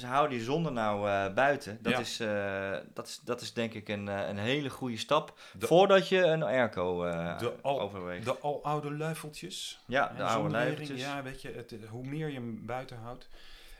Dus 0.00 0.08
hou 0.08 0.28
die 0.28 0.42
zon 0.42 0.66
er 0.66 0.72
nou 0.72 1.08
eh, 1.08 1.34
buiten. 1.34 1.78
Dat, 1.82 1.92
Ja. 1.92 1.98
is, 1.98 2.20
eh, 2.20 2.76
dat, 2.94 3.06
is, 3.06 3.20
dat 3.24 3.40
is 3.40 3.52
denk 3.52 3.74
ik 3.74 3.88
een, 3.88 4.08
eh, 4.08 4.28
een 4.28 4.38
hele 4.38 4.70
goede 4.70 4.96
stap. 4.96 5.38
De- 5.58 5.66
voordat 5.66 6.08
je 6.08 6.18
een 6.22 6.42
airco 6.42 7.04
eh 7.04 7.38
De 7.38 7.54
al- 7.62 7.80
overweegt. 7.80 8.24
de 8.24 8.38
aloude 8.40 8.92
luifeltjes. 8.92 9.80
ja, 9.86 10.12
de 10.16 10.22
oude 10.22 10.50
lijvertjes. 10.50 11.00
Ja, 11.00 11.22
weet 11.22 11.42
je, 11.42 11.52
het, 11.52 11.74
hoe 11.90 12.04
meer 12.06 12.28
je 12.28 12.34
hem 12.34 12.66
buiten 12.66 12.96
houdt. 12.98 13.28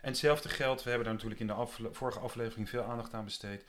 En 0.02 0.08
hetzelfde 0.08 0.48
geldt, 0.48 0.82
we 0.82 0.88
hebben 0.88 1.06
daar 1.06 1.14
natuurlijk 1.14 1.40
in 1.40 1.46
de 1.46 1.52
afle- 1.52 1.88
vorige 1.92 2.18
aflevering 2.18 2.68
veel 2.68 2.82
aandacht 2.82 3.14
aan 3.14 3.24
besteed. 3.24 3.64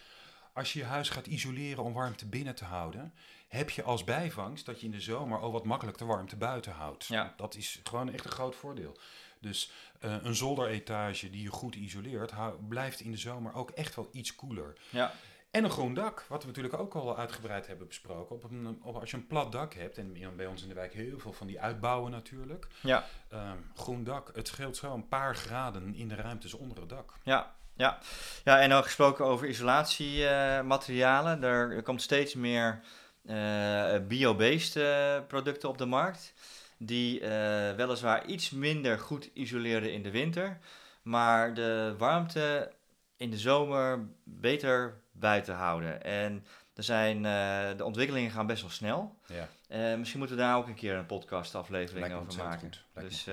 als 0.53 0.73
je 0.73 0.79
je 0.79 0.85
huis 0.85 1.09
gaat 1.09 1.27
isoleren 1.27 1.83
om 1.83 1.93
warmte 1.93 2.25
binnen 2.25 2.55
te 2.55 2.65
houden, 2.65 3.13
heb 3.47 3.69
je 3.69 3.83
als 3.83 4.03
bijvangst 4.03 4.65
dat 4.65 4.79
je 4.79 4.85
in 4.85 4.91
de 4.91 4.99
zomer 5.01 5.39
al 5.39 5.51
wat 5.51 5.65
makkelijk 5.65 5.97
de 5.97 6.05
warmte 6.05 6.35
buiten 6.35 6.71
houdt. 6.71 7.05
Ja. 7.05 7.33
Dat 7.37 7.55
is 7.55 7.79
gewoon 7.83 8.13
echt 8.13 8.25
een 8.25 8.31
groot 8.31 8.55
voordeel. 8.55 8.97
Dus 9.41 9.71
eh, 9.99 10.15
een 10.21 10.35
zolderetage 10.35 11.29
die 11.29 11.41
je 11.41 11.49
goed 11.49 11.75
isoleert, 11.75 12.33
blijft 12.67 12.99
in 12.99 13.11
de 13.11 13.17
zomer 13.17 13.53
ook 13.53 13.69
echt 13.69 13.95
wel 13.95 14.09
iets 14.11 14.35
koeler. 14.35 14.73
Ja, 14.89 15.13
En 15.51 15.63
een 15.63 15.69
groen 15.69 15.93
dak, 15.93 16.25
wat 16.27 16.41
we 16.41 16.47
natuurlijk 16.47 16.79
ook 16.79 16.93
al 16.95 17.17
uitgebreid 17.17 17.67
hebben 17.67 17.87
besproken. 17.87 18.35
Op 18.35 18.43
een, 18.43 18.79
op, 18.83 18.95
als 18.95 19.11
je 19.11 19.17
een 19.17 19.27
plat 19.27 19.51
dak 19.51 19.73
hebt, 19.73 19.97
en 19.97 20.35
bij 20.35 20.45
ons 20.45 20.61
in 20.61 20.67
de 20.67 20.73
wijk 20.73 20.93
heel 20.93 21.19
veel 21.19 21.33
van 21.33 21.47
die 21.47 21.61
uitbouwen 21.61 22.11
natuurlijk. 22.11 22.67
ja, 22.81 23.05
Ehm, 23.29 23.57
groen 23.75 24.03
dak, 24.03 24.31
het 24.33 24.47
scheelt 24.47 24.77
zo 24.77 24.93
een 24.93 25.07
paar 25.07 25.35
graden 25.35 25.95
in 25.95 26.07
de 26.07 26.15
ruimtes 26.15 26.53
onder 26.53 26.79
het 26.79 26.89
dak. 26.89 27.13
ja. 27.23 27.57
Ja, 27.75 27.97
ja 28.43 28.59
en 28.59 28.71
ook 28.73 28.83
gesproken 28.83 29.25
over 29.25 29.47
isolatiematerialen. 29.47 31.43
er, 31.43 31.71
er 31.71 31.83
komt 31.83 32.01
steeds 32.01 32.35
meer 32.35 32.81
eh, 33.25 33.95
bio-based 34.07 34.75
eh, 34.75 35.17
producten 35.27 35.69
op 35.69 35.77
de 35.77 35.85
markt. 35.85 36.33
Die 36.81 37.19
eh, 37.19 37.75
weliswaar 37.75 38.25
iets 38.25 38.49
minder 38.49 38.99
goed 38.99 39.29
isoleren 39.33 39.93
in 39.93 40.03
de 40.03 40.11
winter. 40.11 40.59
Maar 41.01 41.53
de 41.53 41.95
warmte 41.97 42.71
in 43.17 43.29
de 43.29 43.37
zomer 43.37 44.07
beter 44.23 45.01
buiten 45.11 45.55
houden. 45.55 46.03
En 46.03 46.45
er 46.73 46.83
zijn, 46.83 47.25
eh, 47.25 47.77
de 47.77 47.83
ontwikkelingen 47.85 48.31
gaan 48.31 48.47
best 48.47 48.61
wel 48.61 48.71
snel. 48.71 49.15
Ja. 49.25 49.47
Eh, 49.67 49.97
misschien 49.97 50.19
moeten 50.19 50.37
we 50.37 50.43
daar 50.43 50.57
ook 50.57 50.67
een 50.67 50.75
keer 50.75 50.95
een 50.95 51.05
podcast 51.05 51.55
aflevering 51.55 52.13
over 52.13 52.43
maken. 52.43 52.71
Dus 52.93 53.27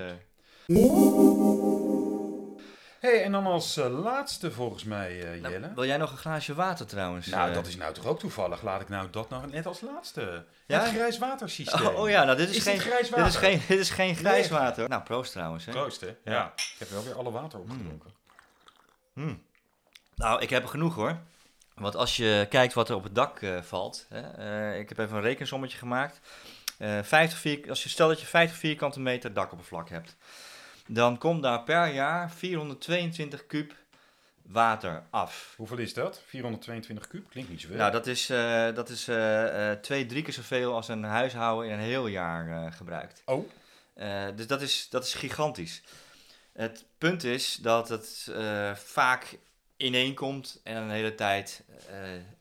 hey, 2.99 3.23
en 3.23 3.31
dan 3.31 3.45
als 3.45 3.77
eh, 3.77 3.99
laatste 4.01 4.51
volgens 4.51 4.83
mij, 4.83 5.33
eh, 5.33 5.41
nou, 5.41 5.53
Jelle. 5.53 5.73
wil 5.75 5.85
jij 5.85 5.97
nog 5.97 6.11
een 6.11 6.17
glaasje 6.17 6.53
water 6.53 6.85
trouwens? 6.85 7.27
Nou, 7.27 7.49
eh? 7.49 7.55
dat 7.55 7.67
is 7.67 7.75
nou 7.75 7.93
toch 7.93 8.05
ook 8.05 8.19
toevallig. 8.19 8.61
Laat 8.61 8.81
ik 8.81 8.89
nou 8.89 9.09
dat 9.09 9.29
nog 9.29 9.51
net 9.51 9.65
als 9.65 9.81
laatste. 9.81 10.45
Ja? 10.65 10.81
Het 10.81 10.93
grijswatersysteem. 10.93 11.85
Oh, 11.87 11.99
oh 11.99 12.09
ja, 12.09 12.23
nou 12.23 12.37
dit 12.37 12.49
is, 12.49 12.55
Is 12.55 12.63
geen, 12.63 12.73
dit 12.73 12.83
grijs 12.83 13.09
dit 13.09 13.17
is 13.17 13.23
water? 13.23 13.39
geen, 13.39 13.61
dit 13.67 13.79
is 13.79 13.89
geen 13.89 14.15
grijs 14.15 14.49
water. 14.49 14.89
Nou, 14.89 15.03
proost 15.03 15.31
trouwens. 15.31 15.65
Hè. 15.65 15.71
Proost, 15.71 16.01
hè? 16.01 16.07
Ja. 16.07 16.31
Ja. 16.31 16.53
Ik 16.55 16.75
heb 16.77 16.89
wel 16.89 17.03
weer 17.03 17.15
alle 17.15 17.31
water 17.31 17.59
opgedronken. 17.59 18.11
Hmm. 19.13 19.43
Nou, 20.15 20.41
ik 20.41 20.49
heb 20.49 20.63
er 20.63 20.69
genoeg 20.69 20.95
hoor. 20.95 21.17
Want 21.75 21.95
als 21.95 22.17
je 22.17 22.45
kijkt 22.49 22.73
wat 22.73 22.89
er 22.89 22.95
op 22.95 23.03
het 23.03 23.15
dak 23.15 23.39
valt. 23.61 24.05
Hè, 24.09 24.77
ik 24.77 24.89
heb 24.89 24.97
even 24.97 25.17
een 25.17 25.23
rekensommetje 25.23 25.77
gemaakt. 25.77 26.19
Eh 26.77 26.99
50 27.03 27.39
vier, 27.39 27.69
als 27.69 27.83
je 27.83 27.89
stel 27.89 28.07
dat 28.07 28.19
je 28.19 28.25
50 28.25 28.57
vierkante 28.57 28.99
meter 28.99 29.33
dakoppervlak 29.33 29.89
hebt. 29.89 30.15
Dan 30.87 31.17
komt 31.17 31.43
daar 31.43 31.63
per 31.63 31.87
jaar 31.93 32.31
422 32.31 33.45
kuub 33.47 33.73
water 34.41 35.03
af. 35.09 35.53
Hoeveel 35.57 35.77
is 35.77 35.93
dat? 35.93 36.21
422 36.25 37.07
kuub? 37.07 37.29
Klinkt 37.29 37.49
niet 37.49 37.61
zoveel. 37.61 37.77
Nou, 37.77 37.91
dat 37.91 38.07
is, 38.07 38.29
eh, 38.29 38.73
dat 38.73 38.89
is 38.89 39.07
eh, 39.07 39.71
twee, 39.71 40.05
drie 40.05 40.23
keer 40.23 40.33
zoveel 40.33 40.73
als 40.73 40.87
een 40.87 41.03
huishouden 41.03 41.71
in 41.71 41.77
een 41.77 41.85
heel 41.85 42.07
jaar 42.07 42.71
gebruikt. 42.73 43.21
Oh, 43.25 43.49
dus 44.35 44.47
dat 44.47 44.61
is, 44.61 44.87
dat 44.89 45.05
is 45.05 45.13
gigantisch. 45.13 45.81
Het 46.53 46.85
punt 46.97 47.23
is 47.23 47.55
dat 47.61 47.89
het 47.89 48.31
vaak 48.75 49.37
ineenkomt 49.77 50.59
en 50.63 50.75
een 50.75 50.89
hele 50.89 51.15
tijd 51.15 51.63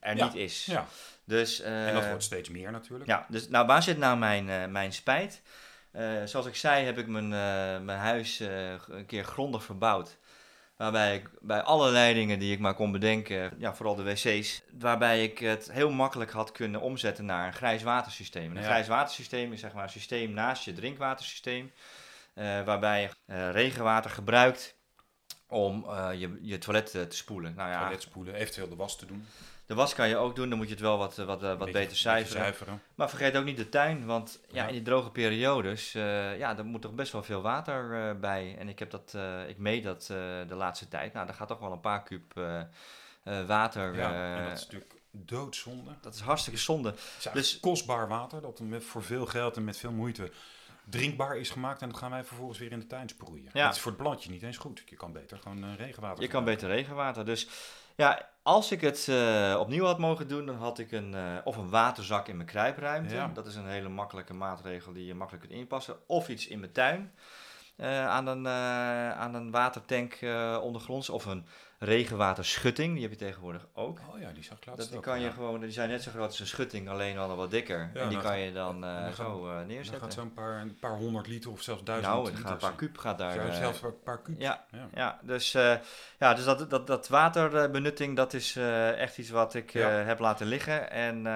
er 0.00 0.16
Ja, 0.16 0.24
niet 0.24 0.34
is. 0.34 0.64
ja. 0.64 0.86
Dus, 1.24 1.60
En 1.60 1.94
dat 1.94 2.06
wordt 2.06 2.22
steeds 2.22 2.48
meer 2.48 2.70
natuurlijk. 2.70 3.10
ja, 3.10 3.26
dus 3.28 3.48
nou, 3.48 3.66
waar 3.66 3.82
zit 3.82 3.98
nou 3.98 4.18
mijn, 4.18 4.72
mijn 4.72 4.92
spijt? 4.92 5.40
Eh, 5.96 6.24
zoals 6.24 6.46
ik 6.46 6.56
zei, 6.56 6.84
heb 6.84 6.98
ik 6.98 7.06
mijn, 7.06 7.24
eh, 7.24 7.84
mijn 7.84 7.98
huis 7.98 8.40
eh, 8.40 8.72
een 8.88 9.06
keer 9.06 9.24
grondig 9.24 9.64
verbouwd. 9.64 10.16
Waarbij 10.76 11.14
ik 11.14 11.30
bij 11.40 11.62
alle 11.62 11.90
leidingen 11.90 12.38
die 12.38 12.52
ik 12.52 12.58
maar 12.58 12.74
kon 12.74 12.92
bedenken, 12.92 13.54
ja, 13.58 13.74
vooral 13.74 13.94
de 13.94 14.02
wc's, 14.02 14.62
waarbij 14.78 15.22
ik 15.22 15.38
het 15.38 15.72
heel 15.72 15.90
makkelijk 15.90 16.30
had 16.30 16.52
kunnen 16.52 16.80
omzetten 16.80 17.24
naar 17.24 17.46
een 17.46 17.52
grijs 17.52 17.82
watersysteem. 17.82 18.50
En 18.50 18.56
Een 18.56 18.62
Ja. 18.62 18.68
grijs 18.68 18.88
watersysteem 18.88 19.52
is 19.52 19.60
zeg 19.60 19.72
maar 19.72 19.82
een 19.82 19.88
systeem 19.88 20.30
naast 20.30 20.64
je 20.64 20.72
drinkwatersysteem, 20.72 21.72
waarbij 22.64 23.10
je 23.26 23.50
regenwater 23.50 24.10
gebruikt 24.10 24.74
om 25.48 25.86
je, 26.12 26.38
je 26.40 26.58
toilet 26.58 26.90
te 26.90 27.06
spoelen. 27.08 27.54
Nou 27.54 27.70
ja, 27.70 27.80
Toilet 27.80 28.02
spoelen, 28.02 28.34
eventueel 28.34 28.68
de 28.68 28.76
was 28.76 28.98
te 28.98 29.06
doen. 29.06 29.26
De 29.66 29.74
was 29.74 29.94
kan 29.94 30.08
je 30.08 30.16
ook 30.16 30.36
doen, 30.36 30.48
dan 30.48 30.58
moet 30.58 30.66
je 30.66 30.72
het 30.72 30.82
wel 30.82 30.98
wat, 30.98 31.18
eh, 31.18 31.24
wat, 31.26 31.42
eh, 31.42 31.48
wat 31.48 31.58
Beetje- 31.58 31.72
beter 31.72 31.96
zuiveren. 31.96 32.82
Maar 32.94 33.08
vergeet 33.08 33.36
ook 33.36 33.44
niet 33.44 33.56
de 33.56 33.68
tuin, 33.68 34.06
want 34.06 34.40
ja, 34.48 34.62
Ja. 34.62 34.66
in 34.66 34.72
die 34.72 34.82
droge 34.82 35.10
periodes, 35.10 35.94
eh 35.94 36.38
ja, 36.38 36.58
er 36.58 36.64
moet 36.64 36.82
toch 36.82 36.92
best 36.94 37.12
wel 37.12 37.22
veel 37.22 37.42
water 37.42 38.18
bij. 38.20 38.56
En 38.58 38.68
ik 38.68 38.78
heb 38.78 38.90
dat, 38.90 39.12
eh, 39.16 39.48
ik 39.48 39.58
meet 39.58 39.84
dat 39.84 40.06
de 40.46 40.54
laatste 40.54 40.88
tijd. 40.88 41.12
Nou, 41.12 41.26
daar 41.26 41.34
gaat 41.34 41.48
toch 41.48 41.58
wel 41.60 41.72
een 41.72 41.80
paar 41.80 42.02
kuub 42.02 42.32
water. 43.46 43.94
Ja, 43.94 44.36
en 44.36 44.44
dat 44.48 44.56
is 44.56 44.64
natuurlijk 44.64 44.94
doodzonde. 45.10 45.90
dat 46.00 46.14
is 46.14 46.20
hartstikke 46.20 46.58
zonde. 46.58 46.94
Is 47.18 47.28
Dus- 47.32 47.60
kostbaar 47.60 48.08
water 48.08 48.40
dat 48.40 48.60
met, 48.60 48.84
voor 48.84 49.02
veel 49.02 49.26
geld 49.26 49.56
en 49.56 49.64
met 49.64 49.76
veel 49.76 49.92
moeite 49.92 50.30
drinkbaar 50.84 51.36
is 51.36 51.50
gemaakt. 51.50 51.82
En 51.82 51.88
dat 51.88 51.98
gaan 51.98 52.10
wij 52.10 52.24
vervolgens 52.24 52.58
weer 52.58 52.72
in 52.72 52.78
de 52.80 52.86
tuin 52.86 53.08
sproeien. 53.08 53.50
Ja. 53.52 53.64
Dat 53.66 53.74
is 53.74 53.80
voor 53.80 53.92
het 53.92 54.00
plantje 54.00 54.30
niet 54.30 54.42
eens 54.42 54.56
goed. 54.56 54.82
Je 54.86 54.96
kan 54.96 55.12
beter 55.12 55.38
gewoon 55.38 55.74
regenwater 55.76 56.22
Je 56.22 56.28
kan 56.28 56.44
beter 56.44 56.68
regenwater. 56.68 57.24
Dus 57.24 57.48
ja, 57.96 58.28
als 58.42 58.72
ik 58.72 58.80
het 58.80 59.08
eh, 59.08 59.56
opnieuw 59.60 59.84
had 59.84 59.98
mogen 59.98 60.28
doen, 60.28 60.46
dan 60.46 60.56
had 60.56 60.78
ik 60.78 60.92
een, 60.92 61.14
eh, 61.14 61.36
of 61.44 61.56
een 61.56 61.70
waterzak 61.70 62.28
in 62.28 62.36
mijn 62.36 62.48
kruipruimte. 62.48 63.14
Ja. 63.14 63.30
Dat 63.34 63.46
is 63.46 63.54
een 63.54 63.68
hele 63.68 63.88
makkelijke 63.88 64.34
maatregel 64.34 64.92
die 64.92 65.06
je 65.06 65.14
makkelijk 65.14 65.46
kunt 65.46 65.58
inpassen. 65.58 65.96
Of 66.06 66.28
iets 66.28 66.46
in 66.46 66.60
mijn 66.60 66.72
tuin. 66.72 67.12
Eh, 67.76 68.08
aan, 68.08 68.26
een, 68.26 68.46
eh, 68.46 69.10
aan 69.18 69.34
een 69.34 69.50
watertank 69.50 70.12
eh, 70.12 70.58
ondergronds. 70.62 71.10
Of 71.10 71.24
een 71.24 71.46
regenwaterschutting. 71.78 72.92
Die 72.92 73.02
heb 73.02 73.10
je 73.10 73.16
tegenwoordig 73.16 73.66
ook. 73.72 74.00
Oh 74.12 74.20
ja, 74.20 74.32
die 74.32 74.42
zag 74.44 74.56
ik 74.58 74.66
laatst 74.66 74.80
Dat, 74.80 74.88
die, 74.88 74.96
ook, 74.96 75.02
kan 75.04 75.20
je 75.20 75.30
gewoon, 75.30 75.60
die 75.60 75.70
zijn 75.70 75.88
net 75.88 76.02
zo 76.02 76.10
groot 76.10 76.26
als 76.26 76.40
een 76.40 76.46
schutting, 76.46 76.88
alleen 76.88 77.14
dan 77.14 77.36
wat 77.36 77.50
dikker. 77.50 77.90
Ja, 77.94 78.00
en 78.00 78.08
die 78.08 78.18
dan 78.18 78.26
kan 78.26 78.38
je 78.38 78.52
dan 78.52 78.80
dan 78.80 79.12
zo 79.14 79.48
eh, 79.48 79.56
Dan 79.56 79.66
neerzetten. 79.66 80.02
gaat 80.02 80.12
zo'n 80.12 80.32
paar, 80.32 80.60
een 80.60 80.78
paar 80.78 80.96
honderd 80.96 81.26
liter 81.26 81.50
of 81.50 81.62
zelfs 81.62 81.82
duizend 81.84 82.12
nou, 82.12 82.26
er 82.26 82.32
liter. 82.32 82.44
gaat 82.48 82.62
een 82.62 82.68
paar 82.68 82.76
kuub 82.76 82.98
gaat 82.98 83.18
daar. 83.18 83.54
Zelfs 83.54 83.82
een 83.82 84.02
paar 84.04 84.22
kuub. 84.22 84.40
ja, 84.40 84.64
Ja. 84.70 84.88
ja, 84.94 85.18
dus, 85.22 85.52
ja, 86.18 86.34
dus 86.34 86.44
dat, 86.44 86.70
dat, 86.70 86.86
dat 86.86 87.08
waterbenutting, 87.08 88.16
dat 88.16 88.32
is 88.34 88.56
echt 88.96 89.18
iets 89.18 89.30
wat 89.30 89.54
ik 89.54 89.70
heb 90.04 90.18
laten 90.18 90.46
liggen. 90.46 90.90
En 90.90 91.26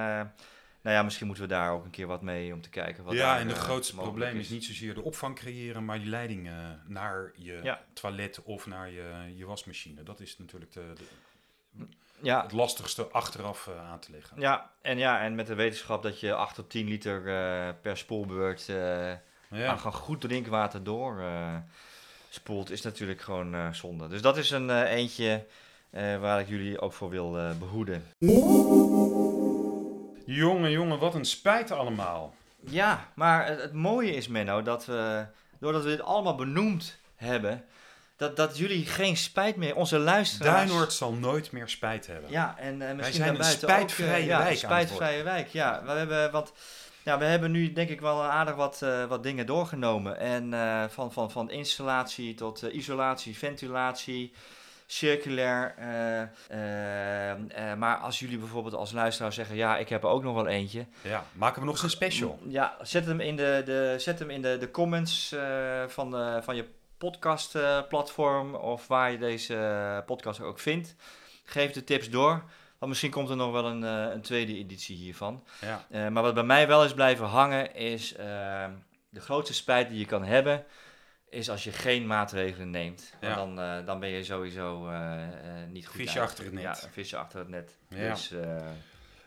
nou 0.83 0.97
ja, 0.97 1.03
misschien 1.03 1.27
moeten 1.27 1.45
we 1.45 1.51
daar 1.51 1.73
ook 1.73 1.85
een 1.85 1.91
keer 1.91 2.07
wat 2.07 2.23
mee 2.23 2.53
om 2.53 2.61
te 2.61 2.69
kijken. 2.71 3.05
Wat 3.05 3.15
ja, 3.15 3.21
daar, 3.33 3.41
en 3.41 3.49
de 3.49 3.55
eh, 3.55 3.61
grootste 3.61 3.95
probleem 3.95 4.39
is 4.39 4.49
niet 4.49 4.65
zozeer 4.65 4.95
de 4.95 5.03
opvang 5.03 5.35
creëren, 5.37 5.85
maar 5.85 5.99
die 5.99 6.09
leiding 6.09 6.49
eh, 6.49 6.55
naar 6.87 7.33
je 7.37 7.61
Ja. 7.63 7.81
toilet 7.93 8.43
of 8.43 8.67
naar 8.67 8.91
je, 8.91 9.33
je 9.37 9.47
wasmachine. 9.47 10.03
Dat 10.03 10.21
is 10.21 10.39
natuurlijk 10.39 10.73
de, 10.73 10.93
de- 10.97 11.85
Ja, 12.23 12.43
het 12.43 12.53
lastigste 12.53 13.07
achteraf 13.07 13.67
eh, 13.67 13.91
aan 13.91 13.99
te 13.99 14.11
leggen. 14.11 14.41
ja, 14.41 14.71
en 14.83 14.99
ja, 14.99 15.21
en 15.21 15.35
met 15.35 15.47
de 15.47 15.55
wetenschap 15.55 16.03
dat 16.03 16.21
je 16.21 16.35
8 16.35 16.55
tot 16.55 16.71
10 16.71 16.89
liter 16.89 17.23
per 17.75 17.97
spoelbeurt 17.97 18.65
Ja. 18.67 19.67
aan 19.67 19.79
goed 19.93 20.21
drinkwater 20.21 20.83
door 20.85 21.23
spoelt, 22.31 22.71
is 22.71 22.83
natuurlijk 22.83 23.21
gewoon 23.21 23.75
zonde. 23.75 24.09
Dus 24.09 24.23
dat 24.23 24.37
is 24.37 24.51
een 24.51 24.85
eentje 24.85 25.47
waar 26.21 26.41
ik 26.41 26.49
jullie 26.49 26.81
ook 26.81 26.93
voor 26.93 27.11
wil 27.11 27.39
eh, 27.39 27.51
behoeden. 27.59 28.05
Jongen, 30.35 30.71
jongen, 30.71 30.99
wat 30.99 31.15
een 31.15 31.25
spijt 31.25 31.71
allemaal. 31.71 32.35
Ja, 32.61 33.09
maar 33.15 33.47
het, 33.47 33.63
het 33.63 33.73
mooie 33.73 34.15
is, 34.15 34.29
Menno, 34.29 34.63
dat 34.63 34.85
we, 34.85 35.27
doordat 35.61 35.83
we 35.83 35.89
dit 35.89 36.01
allemaal 36.01 36.35
benoemd 36.35 36.99
hebben, 37.17 37.65
dat, 38.17 38.37
dat 38.37 38.59
jullie 38.59 38.87
geen 38.87 39.17
spijt 39.17 39.57
meer, 39.57 39.77
onze 39.77 39.99
luisteraars... 39.99 40.69
Duinoord 40.69 40.93
zal 40.93 41.13
nooit 41.13 41.53
meer 41.53 41.69
spijt 41.69 42.07
hebben. 42.07 42.31
Ja, 42.31 42.55
en 42.59 42.89
eh, 42.89 42.97
misschien 42.97 43.17
zijn 43.17 43.39
een 43.39 43.45
spijtvrije 43.45 44.13
ook, 44.13 44.19
eh, 44.19 44.27
ja, 44.27 44.39
wijk 44.39 44.51
een 44.51 44.57
spijtvrije 44.57 45.23
wijk, 45.23 45.49
ja. 45.49 45.83
We 45.85 45.91
hebben, 45.91 46.31
want 46.31 46.53
ja, 47.03 47.19
we 47.19 47.25
hebben 47.25 47.51
nu 47.51 47.73
denk 47.73 47.89
ik 47.89 48.01
wel 48.01 48.23
aardig 48.23 48.55
wat, 48.55 48.83
eh, 48.83 49.05
wat 49.05 49.23
dingen 49.23 49.47
doorgenomen. 49.47 50.19
En 50.19 50.53
van, 50.91 51.13
van, 51.13 51.31
van 51.31 51.51
installatie 51.51 52.35
tot 52.35 52.63
isolatie, 52.63 53.39
ventilatie, 53.39 54.33
circulair. 54.93 55.75
eh, 55.77 56.21
eh, 56.49 57.71
eh, 57.71 57.79
maar 57.79 57.97
als 57.97 58.19
jullie 58.19 58.39
bijvoorbeeld 58.39 58.75
als 58.75 58.93
luisteraar 58.93 59.33
zeggen, 59.33 59.57
ja, 59.57 59.79
ik 59.79 59.89
heb 59.89 60.03
er 60.03 60.09
ook 60.09 60.23
nog 60.23 60.35
wel 60.35 60.47
eentje. 60.47 60.87
Ja, 61.03 61.25
maken 61.33 61.61
we 61.61 61.67
nog 61.67 61.75
eens 61.75 61.83
een 61.83 61.91
special. 61.91 62.39
Ja, 62.49 62.77
zet 62.83 63.07
hem 63.07 63.21
in 63.21 63.37
de, 63.37 63.63
de, 63.65 63.95
zet 63.99 64.19
hem 64.19 64.31
in 64.31 64.43
de, 64.43 64.57
de 64.59 64.71
comments 64.71 65.35
van, 65.87 66.11
de, 66.11 66.39
van 66.43 66.57
je 66.57 66.69
podcastplatform 66.99 68.55
of 68.55 68.87
waar 68.87 69.11
je 69.11 69.19
deze 69.19 70.03
podcast 70.07 70.41
ook 70.41 70.59
vindt. 70.59 70.95
Geef 71.45 71.73
de 71.73 71.85
tips 71.85 72.11
door, 72.11 72.45
want 72.79 72.91
misschien 72.91 73.11
komt 73.11 73.31
er 73.31 73.37
nog 73.37 73.53
wel 73.53 73.67
een, 73.67 73.83
een 73.83 74.21
tweede 74.21 74.57
editie 74.57 74.97
hiervan. 74.97 75.45
Ja. 75.61 76.11
Maar 76.11 76.23
wat 76.23 76.35
bij 76.35 76.43
mij 76.43 76.67
wel 76.67 76.85
is 76.85 76.95
blijven 76.95 77.27
hangen 77.27 77.75
is 77.75 78.15
de 79.11 79.21
grootste 79.21 79.55
spijt 79.55 79.89
die 79.89 79.99
je 79.99 80.07
kan 80.07 80.25
hebben 80.25 80.65
is 81.31 81.51
als 81.51 81.65
je 81.65 81.73
geen 81.73 82.07
maatregelen 82.07 82.71
neemt. 82.71 83.13
Ja. 83.21 83.35
dan, 83.35 83.61
eh, 83.61 83.87
dan 83.87 84.01
ben 84.01 84.09
je 84.09 84.25
sowieso 84.25 84.89
eh, 84.89 85.23
eh, 85.23 85.31
niet 85.69 85.87
goed 85.87 85.97
Visje 85.97 86.21
uit. 86.21 86.29
achter 86.29 86.45
het 86.45 86.53
net. 86.53 86.63
Ja, 86.63 86.71
een 86.71 86.93
visje 86.93 87.17
achter 87.17 87.39
het 87.39 87.49
net. 87.49 87.77
Ja. 87.89 88.11
Dus, 88.11 88.33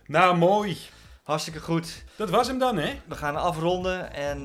Nou, 0.06 0.38
mooi. 0.38 0.78
Hartstikke 1.24 1.60
goed. 1.60 2.04
Dat 2.16 2.30
was 2.30 2.48
hem 2.48 2.58
dan, 2.58 2.78
hè? 2.78 3.00
We 3.06 3.16
gaan 3.16 3.36
afronden 3.36 4.14
en 4.14 4.44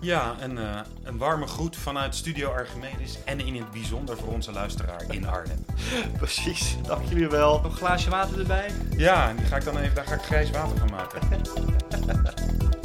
Ja, 0.00 0.36
eh, 0.40 0.80
een 1.02 1.18
warme 1.18 1.46
groet 1.46 1.76
vanuit 1.76 2.14
Studio 2.14 2.50
Archimedes 2.50 3.24
en 3.24 3.40
in 3.40 3.54
het 3.54 3.70
bijzonder 3.70 4.16
voor 4.16 4.32
onze 4.32 4.52
luisteraar 4.52 5.02
in 5.08 5.26
Arnhem. 5.26 5.64
precies. 6.18 6.76
Dank 6.82 7.08
jullie 7.08 7.28
wel. 7.28 7.60
Nog 7.60 7.64
een 7.64 7.76
glaasje 7.76 8.10
water 8.10 8.38
erbij. 8.38 8.70
Ja, 8.96 9.28
en 9.28 9.36
die 9.36 9.46
ga 9.46 9.56
ik 9.56 9.64
dan 9.64 9.78
even, 9.78 9.94
daar 9.94 10.06
ga 10.06 10.14
ik 10.14 10.22
grijs 10.22 10.50
water 10.50 10.78
van 10.78 10.90
maken. 10.90 11.20